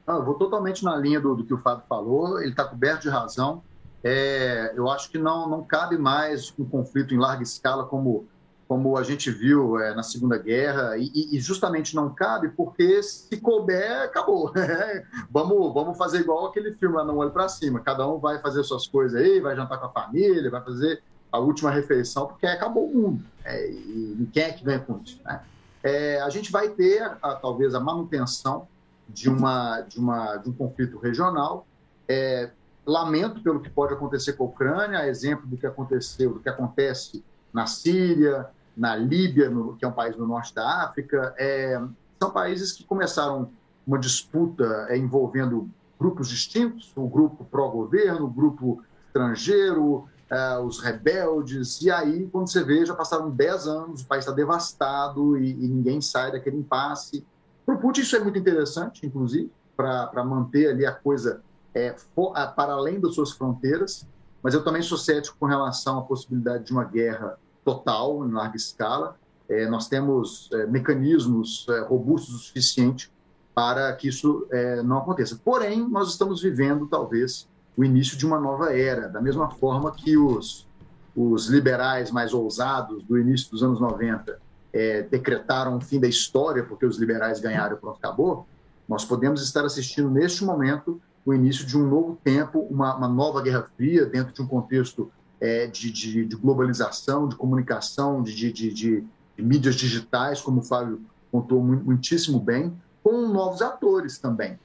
Não, 0.08 0.16
eu 0.16 0.26
vou 0.26 0.34
totalmente 0.34 0.84
na 0.84 0.96
linha 0.98 1.22
do, 1.22 1.36
do 1.36 1.46
que 1.46 1.54
o 1.54 1.60
Fábio 1.60 1.84
falou, 1.88 2.40
ele 2.42 2.50
está 2.50 2.66
coberto 2.66 3.04
de 3.04 3.10
razão. 3.10 3.62
É, 4.04 4.74
eu 4.76 4.90
acho 4.90 5.12
que 5.12 5.20
não, 5.20 5.48
não 5.48 5.64
cabe 5.64 5.96
mais 5.96 6.52
um 6.58 6.66
conflito 6.66 7.14
em 7.14 7.20
larga 7.20 7.44
escala 7.44 7.86
como, 7.86 8.28
como 8.68 8.98
a 8.98 9.04
gente 9.04 9.30
viu 9.30 9.80
é, 9.80 9.94
na 9.94 10.02
Segunda 10.02 10.40
Guerra, 10.40 10.98
e, 10.98 11.36
e 11.36 11.40
justamente 11.40 11.96
não 11.96 12.12
cabe 12.12 12.50
porque 12.50 13.04
se 13.04 13.38
couber, 13.38 14.02
acabou. 14.02 14.52
vamos, 15.30 15.72
vamos 15.72 15.98
fazer 16.00 16.22
igual 16.22 16.48
aquele 16.48 16.74
filme 16.74 16.96
lá, 16.96 17.06
Não 17.06 17.18
Olho 17.18 17.30
para 17.30 17.48
Cima. 17.48 17.80
Cada 17.80 18.08
um 18.08 18.18
vai 18.18 18.40
fazer 18.40 18.64
suas 18.64 18.88
coisas 18.88 19.22
aí, 19.22 19.40
vai 19.40 19.56
jantar 19.56 19.78
com 19.78 19.86
a 19.86 19.90
família, 19.90 20.50
vai 20.50 20.64
fazer 20.64 21.04
a 21.36 21.40
última 21.40 21.72
refeição, 21.72 22.28
porque 22.28 22.46
acabou 22.46 22.90
o 22.90 22.94
mundo. 22.96 23.26
É, 23.44 23.70
e 23.70 24.30
quem 24.32 24.44
é 24.44 24.52
que 24.52 24.64
ganha 24.64 24.80
com 24.80 25.00
isso? 25.04 25.20
Né? 25.24 25.42
É, 25.84 26.22
a 26.22 26.30
gente 26.30 26.52
vai 26.52 26.70
ter, 26.70 27.02
a, 27.22 27.36
talvez, 27.36 27.76
a 27.76 27.80
manutenção 27.80 28.68
de, 29.08 29.30
uma, 29.30 29.82
de, 29.82 30.00
uma, 30.00 30.38
de 30.38 30.50
um 30.50 30.54
conflito 30.54 30.98
regional. 30.98 31.68
É, 32.08 32.50
lamento 32.86 33.42
pelo 33.42 33.60
que 33.60 33.70
pode 33.70 33.94
acontecer 33.94 34.34
com 34.34 34.46
a 34.46 34.48
Ucrânia, 34.48 35.08
exemplo 35.08 35.48
do 35.48 35.58
que 35.58 35.66
aconteceu, 35.66 36.34
do 36.34 36.40
que 36.40 36.50
acontece 36.50 37.24
na 37.54 37.66
Síria, 37.68 38.48
na 38.76 38.96
Líbia, 38.96 39.50
no, 39.50 39.76
que 39.76 39.86
é 39.86 39.88
um 39.88 39.92
país 39.92 40.16
do 40.16 40.26
norte 40.28 40.54
da 40.54 40.84
África. 40.84 41.34
É, 41.38 41.82
são 42.20 42.32
países 42.32 42.72
que 42.72 42.84
começaram 42.84 43.50
uma 43.86 44.00
disputa 44.00 44.88
é, 44.90 44.98
envolvendo 44.98 45.70
grupos 46.00 46.30
distintos, 46.30 46.92
o 46.96 47.08
grupo 47.08 47.46
pró-governo, 47.46 48.26
o 48.26 48.30
grupo 48.30 48.84
estrangeiro, 49.08 50.08
uh, 50.32 50.62
os 50.64 50.80
rebeldes, 50.80 51.82
e 51.82 51.92
aí, 51.92 52.28
quando 52.32 52.50
você 52.50 52.64
vê, 52.64 52.86
já 52.86 52.94
passaram 52.94 53.30
10 53.30 53.68
anos, 53.68 54.02
o 54.02 54.06
país 54.06 54.24
está 54.24 54.36
devastado 54.36 55.38
e, 55.38 55.52
e, 55.52 55.68
ninguém 55.68 56.02
sai 56.02 56.32
daquele 56.32 56.58
impasse. 56.58 57.26
Para 57.66 57.76
o 57.76 57.80
Putin 57.80 58.02
isso 58.02 58.16
é 58.16 58.20
muito 58.20 58.38
interessante, 58.38 59.06
inclusive, 59.06 59.52
para 59.76 60.24
manter 60.24 60.70
ali 60.70 60.86
a 60.86 60.92
coisa 60.92 61.42
é, 61.74 61.94
for, 62.14 62.34
para 62.56 62.74
além 62.74 63.00
das 63.00 63.16
suas 63.16 63.32
fronteiras, 63.32 64.08
mas 64.42 64.54
eu 64.54 64.64
também 64.64 64.82
sou 64.82 64.98
cético 64.98 65.38
com 65.40 65.46
relação 65.46 66.00
à 66.00 66.02
possibilidade 66.04 66.66
de 66.66 66.72
uma 66.72 66.84
guerra 66.84 67.38
total, 67.64 68.26
em 68.26 68.32
larga 68.32 68.56
escala. 68.56 69.18
É, 69.50 69.68
nós 69.68 69.88
temos 69.88 70.50
é, 70.54 70.66
mecanismos 70.68 71.66
é, 71.70 71.80
robustos 71.82 72.36
o 72.36 72.38
suficiente 72.38 73.12
para 73.54 73.92
que 73.94 74.08
isso 74.08 74.48
é, 74.52 74.84
não 74.84 74.98
aconteça. 74.98 75.40
Porém, 75.44 75.88
nós 75.88 76.10
estamos 76.10 76.42
vivendo, 76.42 76.88
talvez, 76.88 77.48
o 77.78 77.84
início 77.84 78.18
de 78.18 78.26
uma 78.26 78.40
nova 78.40 78.74
era, 78.74 79.08
da 79.10 79.22
mesma 79.22 79.50
forma 79.50 79.92
que 79.92 80.18
os, 80.18 80.68
os 81.16 81.48
liberais 81.48 82.12
mais 82.12 82.34
ousados 82.34 83.04
do 83.04 83.18
início 83.18 83.52
dos 83.52 83.64
anos 83.64 83.80
90 83.80 84.40
é, 84.74 85.02
decretaram 85.04 85.78
o 85.78 85.82
fim 85.82 86.00
da 86.00 86.08
história 86.08 86.64
porque 86.64 86.86
os 86.86 86.98
liberais 86.98 87.40
ganharam 87.40 87.76
e 87.76 87.80
pronto, 87.80 87.98
acabou. 87.98 88.48
Nós 88.88 89.06
podemos 89.06 89.42
estar 89.42 89.66
assistindo 89.66 90.10
neste 90.10 90.44
momento 90.44 91.02
o 91.26 91.34
início 91.34 91.66
de 91.66 91.78
um 91.78 91.88
novo 91.88 92.18
tempo, 92.24 92.60
uma, 92.70 92.96
uma 92.96 93.08
nova 93.08 93.42
Guerra 93.42 93.64
Fria, 93.76 94.06
dentro 94.06 94.34
de 94.34 94.42
um 94.42 94.48
contexto 94.48 95.12
é, 95.42 95.66
de, 95.66 95.92
de, 95.92 96.26
de, 96.26 96.36
globalização, 96.36 97.28
de 97.28 97.36
comunicação, 97.36 98.22
de, 98.22 98.52
de, 98.52 99.04
mídias 99.38 99.76
digitais, 99.76 100.40
como 100.40 100.60
o 100.60 100.64
Fábio 100.64 101.02
contou 101.32 101.62
muitíssimo 101.62 102.40
bem, 102.40 102.74
com 103.04 103.28
novos 103.28 103.62
atores 103.62 104.20
também. 104.20 104.60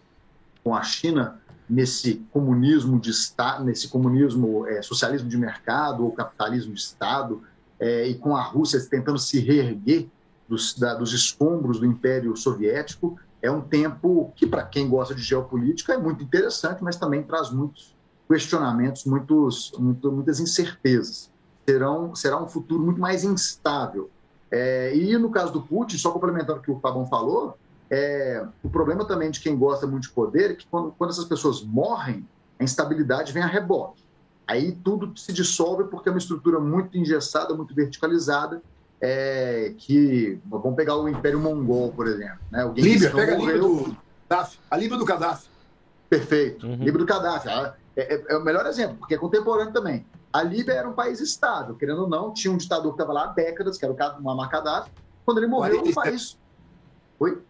Com 0.62 0.74
a 0.74 0.82
China 0.82 1.40
nesse 1.70 2.16
comunismo 2.32 2.98
de 2.98 3.10
Estado, 3.10 3.64
nesse 3.64 3.86
comunismo 3.88 4.66
é, 4.66 4.82
socialismo 4.82 5.28
de 5.28 5.38
mercado 5.38 6.04
ou 6.04 6.10
capitalismo 6.10 6.74
de 6.74 6.80
Estado, 6.80 7.42
é, 7.78 8.08
e 8.08 8.16
com 8.16 8.36
a 8.36 8.42
Rússia 8.42 8.80
tentando 8.90 9.18
se 9.18 9.38
reerguer 9.38 10.08
dos, 10.48 10.74
da, 10.74 10.94
dos 10.94 11.12
escombros 11.12 11.78
do 11.78 11.86
Império 11.86 12.36
Soviético, 12.36 13.18
é 13.40 13.50
um 13.50 13.60
tempo 13.60 14.32
que, 14.36 14.46
para 14.46 14.64
quem 14.64 14.88
gosta 14.88 15.14
de 15.14 15.22
geopolítica, 15.22 15.94
é 15.94 15.98
muito 15.98 16.22
interessante, 16.22 16.82
mas 16.82 16.96
também 16.96 17.22
traz 17.22 17.50
muitos 17.50 17.94
questionamentos, 18.28 19.04
muitos, 19.04 19.72
muito, 19.78 20.12
muitas 20.12 20.40
incertezas. 20.40 21.30
Serão, 21.66 22.14
será 22.14 22.42
um 22.42 22.48
futuro 22.48 22.82
muito 22.82 23.00
mais 23.00 23.24
instável. 23.24 24.10
É, 24.50 24.94
e 24.94 25.16
no 25.16 25.30
caso 25.30 25.52
do 25.52 25.62
Putin, 25.62 25.96
só 25.96 26.10
complementando 26.10 26.58
o 26.58 26.62
que 26.62 26.70
o 26.70 26.80
Fabão 26.80 27.06
falou, 27.06 27.56
é, 27.90 28.46
o 28.62 28.70
problema 28.70 29.04
também 29.04 29.30
de 29.30 29.40
quem 29.40 29.56
gosta 29.56 29.86
muito 29.86 30.04
de 30.04 30.10
poder 30.10 30.52
é 30.52 30.54
que 30.54 30.66
quando, 30.66 30.92
quando 30.92 31.10
essas 31.10 31.24
pessoas 31.24 31.62
morrem, 31.62 32.26
a 32.58 32.62
instabilidade 32.62 33.32
vem 33.32 33.42
a 33.42 33.46
rebote. 33.46 34.04
Aí 34.46 34.72
tudo 34.72 35.16
se 35.18 35.32
dissolve 35.32 35.84
porque 35.84 36.08
é 36.08 36.12
uma 36.12 36.18
estrutura 36.18 36.60
muito 36.60 36.96
engessada, 36.96 37.54
muito 37.54 37.74
verticalizada, 37.74 38.62
é, 39.00 39.74
que 39.78 40.38
vamos 40.44 40.76
pegar 40.76 40.96
o 40.96 41.08
Império 41.08 41.40
Mongol, 41.40 41.92
por 41.92 42.06
exemplo. 42.06 42.38
Né? 42.50 42.64
O 42.64 42.72
Líbia, 42.72 43.10
pega 43.10 43.36
morreu... 43.36 43.54
a 43.54 43.56
Líbia 43.56 43.88
do 43.88 43.96
Gaddafi. 44.28 44.58
A 44.70 44.76
Líbia 44.76 44.98
do 44.98 45.04
Gaddafi. 45.04 45.48
Perfeito. 46.08 46.66
Uhum. 46.66 46.76
Líbia 46.76 46.98
do 46.98 47.06
Gaddafi. 47.06 47.48
É, 47.48 48.14
é, 48.14 48.24
é, 48.28 48.36
o 48.36 48.44
melhor 48.44 48.66
exemplo, 48.66 48.96
porque 48.98 49.14
é 49.14 49.18
contemporâneo 49.18 49.72
também. 49.72 50.06
A 50.32 50.42
Líbia 50.42 50.74
era 50.74 50.88
um 50.88 50.92
país 50.92 51.20
estável, 51.20 51.74
querendo 51.74 52.02
ou 52.02 52.08
não, 52.08 52.32
tinha 52.32 52.52
um 52.52 52.56
ditador 52.56 52.92
que 52.92 53.02
estava 53.02 53.12
lá 53.12 53.24
há 53.24 53.32
décadas, 53.32 53.78
que 53.78 53.84
era 53.84 53.92
o 53.92 54.22
Muammar 54.22 54.48
Gaddafi. 54.48 54.90
Quando 55.24 55.38
ele 55.38 55.48
morreu, 55.48 55.82
47... 55.82 55.92
o 55.92 55.94
país... 55.94 56.38
Oi? 57.18 57.42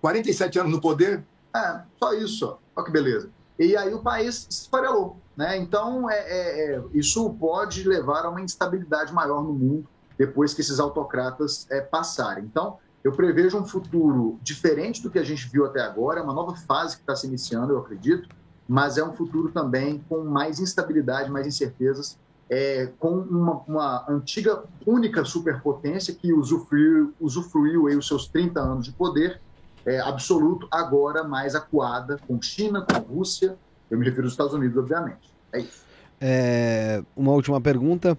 47 0.00 0.58
anos 0.58 0.72
no 0.72 0.80
poder? 0.80 1.24
É, 1.54 1.80
só 1.98 2.12
isso. 2.12 2.58
Olha 2.74 2.86
que 2.86 2.92
beleza. 2.92 3.30
E 3.58 3.76
aí 3.76 3.92
o 3.94 4.00
país 4.00 4.46
se 4.48 4.62
esfarelou. 4.62 5.16
Né? 5.36 5.56
Então, 5.58 6.10
é, 6.10 6.18
é, 6.18 6.74
é, 6.74 6.82
isso 6.94 7.30
pode 7.34 7.86
levar 7.86 8.24
a 8.24 8.30
uma 8.30 8.40
instabilidade 8.40 9.12
maior 9.12 9.42
no 9.42 9.52
mundo 9.52 9.86
depois 10.18 10.54
que 10.54 10.62
esses 10.62 10.80
autocratas 10.80 11.66
é, 11.70 11.80
passarem. 11.80 12.44
Então, 12.44 12.78
eu 13.04 13.12
prevejo 13.12 13.58
um 13.58 13.64
futuro 13.64 14.38
diferente 14.42 15.02
do 15.02 15.10
que 15.10 15.18
a 15.18 15.22
gente 15.22 15.48
viu 15.48 15.66
até 15.66 15.80
agora, 15.80 16.22
uma 16.22 16.32
nova 16.32 16.56
fase 16.56 16.96
que 16.96 17.02
está 17.02 17.14
se 17.14 17.26
iniciando, 17.26 17.74
eu 17.74 17.78
acredito, 17.78 18.28
mas 18.66 18.96
é 18.98 19.04
um 19.04 19.12
futuro 19.12 19.52
também 19.52 20.02
com 20.08 20.24
mais 20.24 20.58
instabilidade, 20.58 21.30
mais 21.30 21.46
incertezas, 21.46 22.18
é, 22.48 22.90
com 22.98 23.10
uma, 23.10 23.62
uma, 23.66 24.04
antiga 24.08 24.64
única 24.86 25.24
superpotência 25.24 26.14
que 26.14 26.32
usufruiu, 26.32 27.12
usufruiu 27.20 27.86
aí 27.86 27.96
os 27.96 28.06
seus 28.06 28.26
30 28.28 28.60
anos 28.60 28.86
de 28.86 28.92
poder 28.92 29.40
é, 29.86 30.00
absoluto, 30.00 30.66
agora 30.70 31.22
mais 31.22 31.54
acuada 31.54 32.18
com 32.26 32.42
China, 32.42 32.82
com 32.82 32.98
Rússia, 32.98 33.56
eu 33.88 33.96
me 33.96 34.04
refiro 34.04 34.24
aos 34.24 34.32
Estados 34.32 34.52
Unidos, 34.52 34.76
obviamente. 34.76 35.32
É 35.52 35.60
isso. 35.60 35.86
É, 36.20 37.02
uma 37.16 37.32
última 37.32 37.60
pergunta 37.60 38.18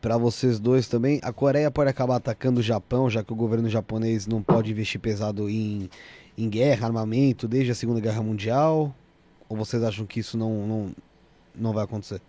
para 0.00 0.18
vocês 0.18 0.60
dois 0.60 0.86
também. 0.86 1.18
A 1.22 1.32
Coreia 1.32 1.70
pode 1.70 1.88
acabar 1.88 2.16
atacando 2.16 2.60
o 2.60 2.62
Japão, 2.62 3.08
já 3.08 3.24
que 3.24 3.32
o 3.32 3.36
governo 3.36 3.68
japonês 3.68 4.26
não 4.26 4.42
pode 4.42 4.70
investir 4.70 5.00
pesado 5.00 5.48
em, 5.48 5.88
em 6.36 6.50
guerra, 6.50 6.86
armamento, 6.86 7.48
desde 7.48 7.72
a 7.72 7.74
Segunda 7.74 8.00
Guerra 8.00 8.22
Mundial? 8.22 8.94
Ou 9.48 9.56
vocês 9.56 9.82
acham 9.82 10.04
que 10.04 10.20
isso 10.20 10.36
não, 10.36 10.66
não, 10.66 10.94
não 11.54 11.72
vai 11.72 11.84
acontecer? 11.84 12.20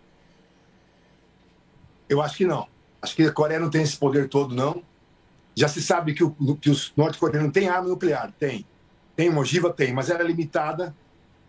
Eu 2.08 2.22
acho 2.22 2.38
que 2.38 2.46
não. 2.46 2.66
Acho 3.02 3.14
que 3.14 3.24
a 3.24 3.32
Coreia 3.32 3.60
não 3.60 3.68
tem 3.68 3.82
esse 3.82 3.98
poder 3.98 4.28
todo, 4.28 4.54
não. 4.54 4.82
Já 5.56 5.68
se 5.68 5.80
sabe 5.80 6.12
que, 6.12 6.22
o, 6.22 6.30
que 6.60 6.68
os 6.68 6.92
norte-coreanos 6.96 7.50
têm 7.52 7.68
arma 7.68 7.88
nuclear. 7.88 8.32
Tem. 8.38 8.66
Tem 9.16 9.30
uma 9.30 9.40
ogiva? 9.40 9.72
Tem, 9.72 9.92
mas 9.92 10.10
ela 10.10 10.20
é 10.20 10.26
limitada. 10.26 10.94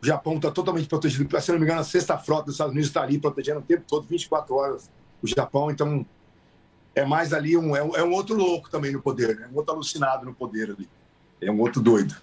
O 0.01 0.05
Japão 0.05 0.37
está 0.37 0.49
totalmente 0.49 0.87
protegido. 0.87 1.41
Se 1.41 1.51
não 1.51 1.59
me 1.59 1.65
engano, 1.65 1.81
a 1.81 1.83
sexta 1.83 2.17
frota 2.17 2.45
dos 2.45 2.55
Estados 2.55 2.71
Unidos 2.71 2.87
está 2.87 3.01
ali 3.01 3.19
protegendo 3.19 3.59
o 3.59 3.63
tempo 3.63 3.83
todo, 3.85 4.07
24 4.07 4.55
horas, 4.55 4.89
o 5.21 5.27
Japão. 5.27 5.69
Então, 5.69 6.05
é 6.95 7.05
mais 7.05 7.33
ali 7.33 7.57
um, 7.57 7.75
é 7.75 7.83
um, 7.83 7.95
é 7.95 8.03
um 8.03 8.13
outro 8.13 8.35
louco 8.35 8.69
também 8.69 8.91
no 8.91 9.01
poder, 9.01 9.37
né? 9.37 9.49
um 9.51 9.57
outro 9.57 9.73
alucinado 9.73 10.25
no 10.25 10.33
poder 10.33 10.71
ali. 10.71 10.89
É 11.41 11.51
um 11.51 11.59
outro 11.59 11.81
doido. 11.81 12.15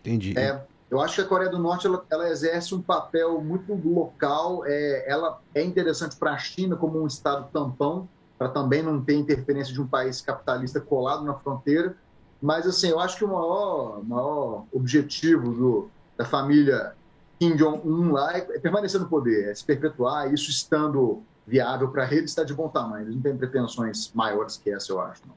Entendi. 0.00 0.38
É, 0.38 0.62
eu 0.90 1.00
acho 1.00 1.16
que 1.16 1.20
a 1.20 1.26
Coreia 1.26 1.50
do 1.50 1.58
Norte 1.58 1.86
ela, 1.86 2.04
ela 2.10 2.28
exerce 2.30 2.74
um 2.74 2.80
papel 2.80 3.40
muito 3.40 3.74
local. 3.74 4.64
É, 4.64 5.04
ela 5.10 5.40
é 5.54 5.62
interessante 5.62 6.16
para 6.16 6.32
a 6.32 6.38
China 6.38 6.76
como 6.76 7.02
um 7.02 7.06
estado 7.06 7.50
tampão, 7.52 8.08
para 8.40 8.48
também 8.48 8.82
não 8.82 8.98
ter 9.02 9.16
interferência 9.16 9.70
de 9.70 9.82
um 9.82 9.86
país 9.86 10.22
capitalista 10.22 10.80
colado 10.80 11.22
na 11.22 11.34
fronteira. 11.34 11.94
Mas 12.40 12.66
assim, 12.66 12.88
eu 12.88 12.98
acho 12.98 13.18
que 13.18 13.24
o 13.24 13.28
maior, 13.28 14.02
maior 14.02 14.64
objetivo 14.72 15.52
do, 15.52 15.90
da 16.16 16.24
família 16.24 16.94
Kim 17.38 17.54
Jong-un 17.54 18.12
lá 18.12 18.34
é 18.38 18.40
permanecer 18.58 18.98
no 18.98 19.08
poder, 19.08 19.50
é 19.50 19.54
se 19.54 19.62
perpetuar, 19.62 20.32
isso 20.32 20.50
estando 20.50 21.22
viável 21.46 21.88
para 21.88 22.10
ele 22.10 22.24
está 22.24 22.42
de 22.42 22.54
bom 22.54 22.70
tamanho. 22.70 23.04
Eles 23.04 23.14
não 23.14 23.20
têm 23.20 23.36
pretensões 23.36 24.10
maiores 24.14 24.56
que 24.56 24.70
essa, 24.70 24.90
eu 24.90 24.98
acho. 25.02 25.20
Não. 25.26 25.34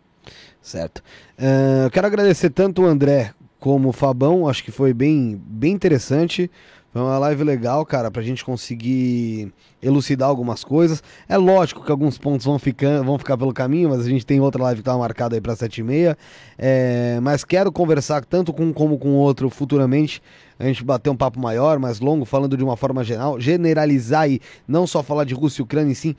Certo. 0.62 1.04
Uh, 1.38 1.90
quero 1.92 2.08
agradecer 2.08 2.52
tanto 2.52 2.84
o 2.84 2.86
André 2.86 3.34
como 3.60 3.90
o 3.90 3.94
Fabão, 3.94 4.48
acho 4.48 4.64
que 4.64 4.72
foi 4.72 4.94
bem, 4.94 5.36
bem 5.46 5.74
interessante. 5.74 6.50
Foi 6.94 7.02
uma 7.02 7.18
live 7.18 7.44
legal, 7.44 7.84
cara, 7.84 8.12
pra 8.12 8.22
gente 8.22 8.46
conseguir 8.46 9.52
elucidar 9.82 10.30
algumas 10.30 10.64
coisas. 10.64 11.02
É 11.28 11.36
lógico 11.36 11.84
que 11.84 11.90
alguns 11.90 12.20
pontos 12.20 12.46
vão, 12.46 12.60
ficando, 12.60 13.04
vão 13.04 13.18
ficar 13.18 13.36
pelo 13.36 13.52
caminho, 13.52 13.90
mas 13.90 14.02
a 14.02 14.10
gente 14.10 14.24
tem 14.24 14.40
outra 14.40 14.62
live 14.62 14.82
que 14.82 14.86
tá 14.86 14.96
marcada 14.96 15.36
aí 15.36 15.42
pra 15.42 15.56
7h30. 15.56 16.16
É, 16.56 17.20
mas 17.20 17.44
quero 17.44 17.72
conversar 17.72 18.24
tanto 18.24 18.54
com 18.54 18.66
um 18.66 18.72
como 18.72 19.00
com 19.00 19.10
o 19.10 19.16
outro 19.16 19.50
futuramente. 19.50 20.22
A 20.60 20.66
gente 20.66 20.84
bater 20.84 21.10
um 21.10 21.18
papo 21.18 21.40
maior, 21.40 21.80
mais 21.80 22.00
longo, 22.00 22.26
falando 22.26 22.56
de 22.56 22.64
uma 22.64 22.78
forma 22.78 23.04
geral, 23.04 23.40
generalizar 23.40 24.30
e 24.30 24.40
não 24.68 24.86
só 24.86 25.02
falar 25.02 25.24
de 25.24 25.34
Rússia 25.34 25.62
e 25.62 25.64
Ucrânia, 25.64 25.94
e 25.94 25.96
sim 25.96 26.16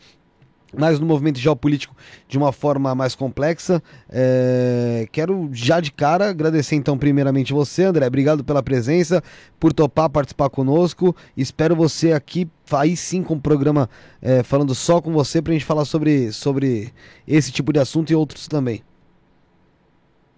mas 0.79 1.01
no 1.01 1.07
movimento 1.07 1.39
geopolítico 1.39 1.95
de 2.29 2.39
uma 2.39 2.53
forma 2.53 2.95
mais 2.95 3.15
complexa. 3.15 3.83
É... 4.09 5.09
Quero 5.13 5.49
já 5.53 5.81
de 5.81 5.93
cara 5.93 6.31
agradecer 6.31 6.77
então 6.77 6.97
primeiramente 6.97 7.53
você, 7.53 7.85
André. 7.85 8.07
Obrigado 8.07 8.45
pela 8.45 8.63
presença, 8.63 9.23
por 9.59 9.73
topar 9.73 10.11
participar 10.11 10.51
conosco. 10.51 11.15
Espero 11.37 11.75
você 11.75 12.13
aqui 12.13 12.49
aí 12.73 12.97
sim 12.97 13.23
com 13.23 13.35
o 13.35 13.41
programa 13.41 13.89
é, 14.21 14.43
falando 14.43 14.75
só 14.75 15.01
com 15.01 15.13
você 15.13 15.43
para 15.43 15.53
a 15.53 15.55
gente 15.55 15.67
falar 15.67 15.85
sobre, 15.85 16.33
sobre 16.33 16.93
esse 17.27 17.53
tipo 17.53 17.73
de 17.73 17.79
assunto 17.79 18.11
e 18.11 18.15
outros 18.15 18.49
também. 18.49 18.83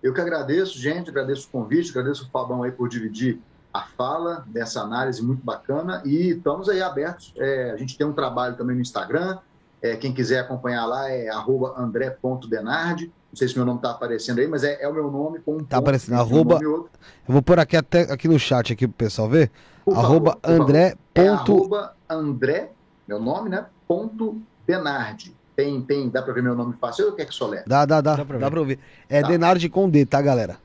Eu 0.03 0.13
que 0.13 0.21
agradeço, 0.21 0.79
gente, 0.79 1.11
agradeço 1.11 1.49
o 1.49 1.51
convite, 1.51 1.91
agradeço 1.91 2.25
o 2.25 2.31
Fabão 2.31 2.63
aí 2.63 2.71
por 2.71 2.89
dividir 2.89 3.41
a 3.73 3.83
fala 3.83 4.45
dessa 4.47 4.81
análise 4.81 5.23
muito 5.23 5.45
bacana 5.45 6.03
e 6.05 6.31
estamos 6.31 6.69
aí 6.69 6.81
abertos. 6.81 7.35
É, 7.37 7.73
a 7.73 7.77
gente 7.77 7.97
tem 7.97 8.07
um 8.07 8.13
trabalho 8.13 8.57
também 8.57 8.77
no 8.77 8.83
Instagram, 8.83 9.39
é, 9.83 9.97
quem 9.97 10.13
quiser 10.13 10.41
acompanhar 10.41 10.87
lá 10.87 11.11
é 11.11 11.29
andré.denardi. 11.77 13.07
Não 13.07 13.37
sei 13.37 13.49
se 13.49 13.57
meu 13.57 13.67
nome 13.67 13.79
está 13.79 13.91
aparecendo 13.91 14.39
aí, 14.39 14.47
mas 14.47 14.65
é, 14.65 14.83
é, 14.83 14.89
o 14.89 14.95
meu 14.95 15.11
nome 15.11 15.41
com 15.41 15.57
um 15.57 15.65
Tá 15.65 15.79
aparecendo, 15.79 16.15
arroba... 16.15 16.59
Eu 16.63 16.89
vou 17.27 17.43
pôr 17.43 17.59
aqui 17.59 17.77
até 17.77 18.03
aqui 18.11 18.29
no 18.29 18.39
chat 18.39 18.73
aqui 18.73 18.87
pro 18.87 18.97
pessoal 18.97 19.29
ver. 19.29 19.51
Por 19.85 19.97
arroba 19.97 20.39
favor, 20.43 20.63
André. 20.63 20.97
É 21.15 21.29
arroba 21.29 21.95
André, 22.09 22.71
meu 23.07 23.21
nome, 23.21 23.51
né? 23.51 23.67
Ponto 23.87 24.41
Denardi. 24.67 25.37
Tem, 25.55 25.81
tem, 25.83 26.09
dá 26.09 26.23
para 26.23 26.33
ver 26.33 26.43
meu 26.43 26.55
nome 26.55 26.75
fácil 26.75 27.07
ou 27.07 27.13
quer 27.13 27.27
que 27.27 27.35
só 27.35 27.47
ler? 27.47 27.63
Dá, 27.67 27.87
dá, 27.87 28.01
dá. 28.01 28.17
Dá 28.17 28.25
para 28.25 28.49
ver. 28.49 28.59
ouvir. 28.59 28.79
É 29.09 29.23
tá. 29.23 29.29
Denardi 29.29 29.69
com 29.69 29.89
D, 29.89 30.05
tá, 30.05 30.21
galera? 30.21 30.59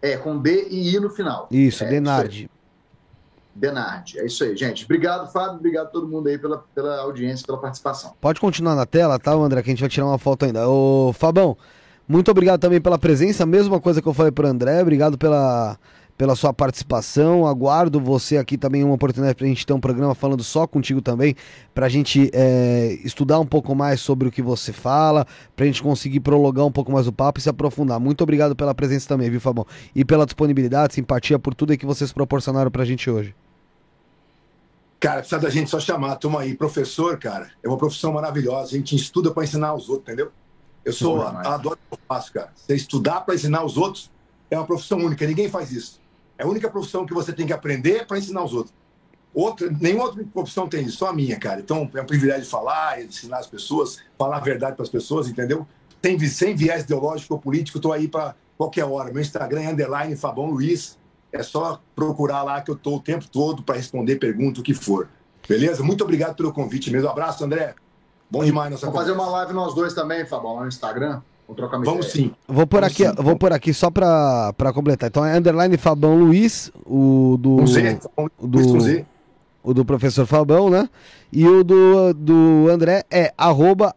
É, 0.00 0.16
com 0.16 0.38
D 0.38 0.68
e 0.70 0.94
I 0.94 1.00
no 1.00 1.10
final. 1.10 1.48
Isso, 1.50 1.82
é, 1.84 1.88
Denardi. 1.88 2.50
Denardi. 3.54 4.18
É 4.18 4.26
isso 4.26 4.42
aí, 4.44 4.56
gente. 4.56 4.84
Obrigado, 4.84 5.30
Fábio. 5.30 5.56
Obrigado 5.56 5.86
a 5.86 5.90
todo 5.90 6.08
mundo 6.08 6.28
aí 6.28 6.36
pela, 6.36 6.64
pela 6.74 7.00
audiência, 7.00 7.46
pela 7.46 7.58
participação. 7.58 8.14
Pode 8.20 8.40
continuar 8.40 8.74
na 8.74 8.84
tela, 8.84 9.18
tá, 9.18 9.32
André? 9.32 9.62
Que 9.62 9.70
a 9.70 9.72
gente 9.72 9.80
vai 9.80 9.88
tirar 9.88 10.06
uma 10.06 10.18
foto 10.18 10.44
ainda. 10.44 10.68
Ô, 10.68 11.12
Fabão, 11.12 11.56
muito 12.06 12.30
obrigado 12.30 12.60
também 12.60 12.80
pela 12.80 12.98
presença. 12.98 13.46
Mesma 13.46 13.80
coisa 13.80 14.02
que 14.02 14.08
eu 14.08 14.12
falei 14.12 14.32
para 14.32 14.48
André. 14.48 14.82
Obrigado 14.82 15.16
pela, 15.16 15.78
pela 16.18 16.34
sua 16.34 16.52
participação. 16.52 17.46
Aguardo 17.46 18.00
você 18.00 18.36
aqui 18.36 18.58
também 18.58 18.84
uma 18.84 18.94
oportunidade 18.94 19.36
para 19.36 19.46
a 19.46 19.48
gente 19.48 19.64
ter 19.64 19.72
um 19.72 19.80
programa 19.80 20.14
falando 20.14 20.42
só 20.42 20.66
contigo 20.66 21.00
também, 21.00 21.34
para 21.74 21.86
a 21.86 21.88
gente 21.88 22.30
é, 22.32 22.98
estudar 23.04 23.38
um 23.40 23.46
pouco 23.46 23.74
mais 23.74 24.00
sobre 24.00 24.28
o 24.28 24.30
que 24.30 24.42
você 24.42 24.72
fala, 24.72 25.26
para 25.54 25.64
a 25.64 25.66
gente 25.66 25.82
conseguir 25.82 26.20
prolongar 26.20 26.66
um 26.66 26.72
pouco 26.72 26.92
mais 26.92 27.06
o 27.06 27.12
papo 27.12 27.38
e 27.38 27.42
se 27.42 27.48
aprofundar. 27.48 27.98
Muito 27.98 28.22
obrigado 28.22 28.54
pela 28.54 28.74
presença 28.74 29.08
também, 29.08 29.30
viu, 29.30 29.40
Fabão? 29.40 29.66
E 29.94 30.04
pela 30.04 30.24
disponibilidade, 30.24 30.94
simpatia 30.94 31.38
por 31.38 31.54
tudo 31.54 31.76
que 31.76 31.86
vocês 31.86 32.12
proporcionaram 32.12 32.70
para 32.70 32.82
a 32.82 32.86
gente 32.86 33.10
hoje. 33.10 33.34
Cara, 35.04 35.20
precisa 35.20 35.38
da 35.38 35.50
gente 35.50 35.68
só 35.68 35.78
chamar, 35.78 36.16
toma 36.16 36.40
aí. 36.40 36.54
Professor, 36.54 37.18
cara, 37.18 37.50
é 37.62 37.68
uma 37.68 37.76
profissão 37.76 38.10
maravilhosa. 38.10 38.68
A 38.68 38.78
gente 38.78 38.96
estuda 38.96 39.30
para 39.30 39.44
ensinar 39.44 39.74
os 39.74 39.90
outros, 39.90 40.08
entendeu? 40.08 40.32
Eu 40.82 40.94
sou, 40.94 41.20
adoro 41.20 41.78
o 41.90 41.96
que 41.96 42.02
eu 42.02 42.06
faço, 42.08 42.32
cara. 42.32 42.50
Você 42.56 42.74
estudar 42.74 43.20
para 43.20 43.34
ensinar 43.34 43.62
os 43.66 43.76
outros 43.76 44.10
é 44.50 44.56
uma 44.56 44.64
profissão 44.64 44.98
única, 45.00 45.26
ninguém 45.26 45.46
faz 45.46 45.70
isso. 45.72 46.00
É 46.38 46.44
a 46.44 46.46
única 46.46 46.70
profissão 46.70 47.04
que 47.04 47.12
você 47.12 47.34
tem 47.34 47.46
que 47.46 47.52
aprender 47.52 48.06
para 48.06 48.16
ensinar 48.16 48.44
os 48.44 48.54
outros. 48.54 48.74
Outra, 49.34 49.70
nenhuma 49.78 50.04
outra 50.04 50.24
profissão 50.24 50.66
tem 50.66 50.86
isso, 50.86 50.96
só 50.96 51.08
a 51.08 51.12
minha, 51.12 51.38
cara. 51.38 51.60
Então 51.60 51.86
é 51.94 52.00
um 52.00 52.06
privilégio 52.06 52.48
falar, 52.48 53.02
ensinar 53.02 53.40
as 53.40 53.46
pessoas, 53.46 53.98
falar 54.16 54.38
a 54.38 54.40
verdade 54.40 54.74
para 54.74 54.84
as 54.84 54.90
pessoas, 54.90 55.28
entendeu? 55.28 55.66
Sem, 56.02 56.18
sem 56.20 56.56
viés 56.56 56.84
ideológico 56.84 57.34
ou 57.34 57.40
político, 57.40 57.76
estou 57.76 57.92
aí 57.92 58.08
para 58.08 58.34
qualquer 58.56 58.86
hora. 58.86 59.12
Meu 59.12 59.20
Instagram 59.20 59.64
é 59.64 59.70
underline 59.70 60.16
Fabão 60.16 60.46
Luiz. 60.46 60.96
É 61.34 61.42
só 61.42 61.80
procurar 61.96 62.44
lá 62.44 62.60
que 62.60 62.70
eu 62.70 62.76
estou 62.76 62.96
o 62.96 63.00
tempo 63.00 63.26
todo 63.26 63.62
para 63.64 63.74
responder 63.74 64.16
pergunta, 64.16 64.60
o 64.60 64.62
que 64.62 64.72
for. 64.72 65.08
Beleza? 65.48 65.82
Muito 65.82 66.04
obrigado 66.04 66.36
pelo 66.36 66.52
convite 66.52 66.92
mesmo. 66.92 67.08
Um 67.08 67.10
abraço, 67.10 67.44
André. 67.44 67.74
Bom 68.30 68.44
demais 68.44 68.70
nossa 68.70 68.86
Vamos 68.86 69.00
fazer 69.00 69.12
uma 69.12 69.28
live 69.28 69.52
nós 69.52 69.74
dois 69.74 69.92
também, 69.92 70.24
Fabão, 70.24 70.60
no 70.60 70.68
Instagram. 70.68 71.20
Vamos 71.46 71.56
trocar 71.56 71.76
uma 71.76 71.84
Vamos 71.84 72.06
ideia. 72.14 72.28
sim. 72.28 72.34
Vou 72.46 72.66
por 72.68 72.80
Vamos 72.80 72.94
aqui, 72.94 73.08
sim. 73.08 73.22
vou 73.22 73.36
por 73.36 73.52
aqui 73.52 73.74
só 73.74 73.90
pra 73.90 74.72
completar. 74.72 75.08
Então 75.08 75.26
é 75.26 75.36
underline 75.36 75.76
Fabão 75.76 76.16
Luiz, 76.16 76.70
o 76.86 77.36
do. 77.38 77.60
Um 77.62 77.66
Z, 77.66 77.98
do, 78.40 78.80
Z. 78.80 79.04
o 79.62 79.74
do 79.74 79.84
professor 79.84 80.26
Fabão, 80.26 80.70
né? 80.70 80.88
E 81.32 81.46
o 81.46 81.64
do, 81.64 82.14
do 82.14 82.68
André 82.70 83.04
é 83.10 83.34
arroba 83.36 83.94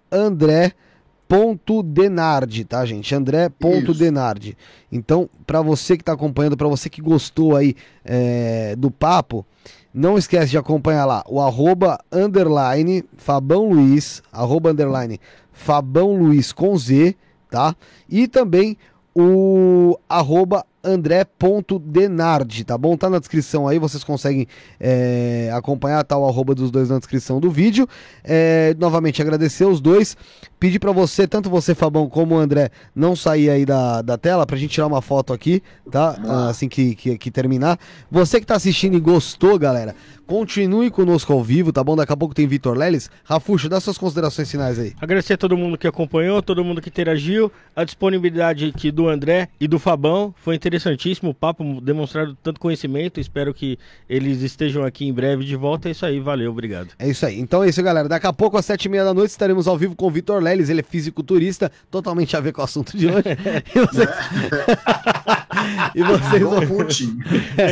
André.denardi, 1.30 2.64
tá, 2.64 2.86
gente? 2.86 3.14
André.denardi. 3.14 4.58
Então, 4.92 5.30
pra 5.46 5.62
você 5.62 5.98
que 5.98 6.04
tá 6.04 6.14
acompanhando, 6.14 6.56
pra 6.56 6.68
você 6.68 6.90
que 6.90 7.02
gostou 7.02 7.56
aí 7.56 7.76
é, 8.04 8.76
do 8.78 8.90
papo, 8.90 9.46
não 9.94 10.18
esquece 10.18 10.52
de 10.52 10.58
acompanhar 10.58 11.06
lá 11.06 11.24
o 11.28 11.42
arroba 11.42 12.00
underline 12.12 13.04
Fabão 13.16 13.70
Luiz, 13.70 14.24
arroba 14.32 14.72
underline 14.72 15.20
Fabão 15.52 16.16
Luiz 16.16 16.54
com 16.54 16.78
Z, 16.78 17.16
tá? 17.50 17.76
E 18.10 18.28
também 18.28 18.78
o 19.16 19.98
arroba 20.08 20.66
andré.denardi, 20.84 22.64
tá 22.64 22.78
bom? 22.78 22.96
Tá 22.96 23.10
na 23.10 23.20
descrição 23.20 23.68
aí, 23.68 23.80
vocês 23.80 24.04
conseguem 24.04 24.48
é, 24.80 25.50
acompanhar, 25.54 26.04
tá 26.04 26.18
o 26.18 26.28
arroba 26.28 26.56
dos 26.56 26.72
dois 26.72 26.90
na 26.90 26.98
descrição 26.98 27.40
do 27.40 27.52
vídeo. 27.52 27.88
É, 28.24 28.76
novamente, 28.80 29.22
agradecer 29.22 29.66
os 29.66 29.82
dois. 29.82 30.16
Pedir 30.60 30.80
pra 30.80 30.92
você, 30.92 31.28
tanto 31.28 31.50
você, 31.50 31.76
Fabão, 31.76 32.10
como 32.10 32.36
o 32.36 32.38
André, 32.40 32.72
não 32.96 33.16
sair 33.16 33.50
aí 33.50 33.66
da, 33.66 34.02
da 34.02 34.18
tela, 34.18 34.46
pra 34.46 34.58
gente 34.58 34.72
tirar 34.72 34.88
uma 34.88 35.02
foto 35.04 35.32
aqui, 35.32 35.62
tá? 35.92 36.18
Lá. 36.24 36.50
Assim 36.50 36.68
que, 36.68 36.96
que, 36.96 37.18
que 37.18 37.30
terminar. 37.30 37.78
Você 38.10 38.40
que 38.40 38.46
tá 38.46 38.56
assistindo 38.56 38.98
e 38.98 39.00
gostou, 39.00 39.60
galera, 39.60 39.96
continue 40.26 40.90
conosco 40.90 41.32
ao 41.32 41.44
vivo, 41.44 41.72
tá 41.72 41.84
bom? 41.84 41.96
Daqui 41.96 42.12
a 42.12 42.18
pouco 42.18 42.34
tem 42.34 42.48
Vitor 42.48 42.76
Leles. 42.76 43.10
Rafuxo, 43.24 43.70
dá 43.70 43.80
suas 43.80 43.98
considerações 43.98 44.50
finais 44.50 44.80
aí. 44.80 44.94
Agradecer 45.00 45.34
a 45.34 45.38
todo 45.38 45.56
mundo 45.56 45.78
que 45.78 45.88
acompanhou, 45.88 46.42
todo 46.42 46.64
mundo 46.64 46.82
que 46.82 46.90
interagiu, 46.90 47.52
a 47.76 47.84
disponibilidade 47.84 48.74
aqui 48.76 48.92
do 48.92 49.08
André 49.08 49.50
e 49.60 49.68
do 49.68 49.78
Fabão. 49.78 50.34
Foi 50.38 50.56
interessantíssimo 50.68 51.32
o 51.32 51.34
papo, 51.34 51.82
demonstraram 51.82 52.36
tanto 52.44 52.60
conhecimento. 52.60 53.20
Espero 53.20 53.54
que 53.54 53.78
eles 54.10 54.42
estejam 54.42 54.84
aqui 54.84 55.06
em 55.08 55.14
breve 55.14 55.44
de 55.44 55.56
volta. 55.56 55.88
É 55.88 55.92
isso 55.92 56.06
aí, 56.06 56.20
valeu, 56.20 56.52
obrigado. 56.52 56.90
É 57.00 57.08
isso 57.10 57.26
aí. 57.26 57.40
Então 57.40 57.64
é 57.64 57.70
isso, 57.70 57.82
galera. 57.82 58.08
Daqui 58.08 58.28
a 58.28 58.34
pouco, 58.34 58.58
às 58.58 58.66
sete 58.66 58.86
e 58.86 58.90
meia 58.90 59.04
da 59.04 59.14
noite, 59.14 59.32
estaremos 59.32 59.68
ao 59.68 59.78
vivo 59.78 59.96
com 59.96 60.08
o 60.08 60.12
Vitor 60.12 60.42
Leles. 60.42 60.70
Ele 60.70 60.82
é 60.82 60.84
fisiculturista, 60.84 61.72
totalmente 61.90 62.36
a 62.36 62.40
ver 62.40 62.52
com 62.52 62.62
o 62.62 62.64
assunto 62.64 62.98
de 62.98 63.08
hoje. 63.08 63.24
E 63.76 63.80
vocês, 63.80 64.10
e 65.96 66.04
vocês 66.04 66.42
Igual 66.42 66.62
Putin. 66.68 67.18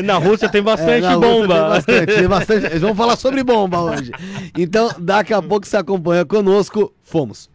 Na 0.03 0.17
Rússia 0.17 0.49
tem 0.49 0.61
É, 0.61 0.63
bastante 0.63 1.01
na 1.01 1.13
Rússia 1.13 1.31
bomba. 1.31 1.53
Tem 1.53 1.69
bastante, 1.69 2.15
tem 2.15 2.27
bastante. 2.27 2.65
Eles 2.65 2.81
vão 2.81 2.95
falar 2.95 3.15
sobre 3.15 3.43
bomba 3.43 3.81
hoje. 3.81 4.11
Então, 4.57 4.89
daqui 4.99 5.33
a 5.33 5.41
pouco 5.41 5.65
você 5.67 5.77
acompanha 5.77 6.25
conosco. 6.25 6.93
Fomos. 7.03 7.54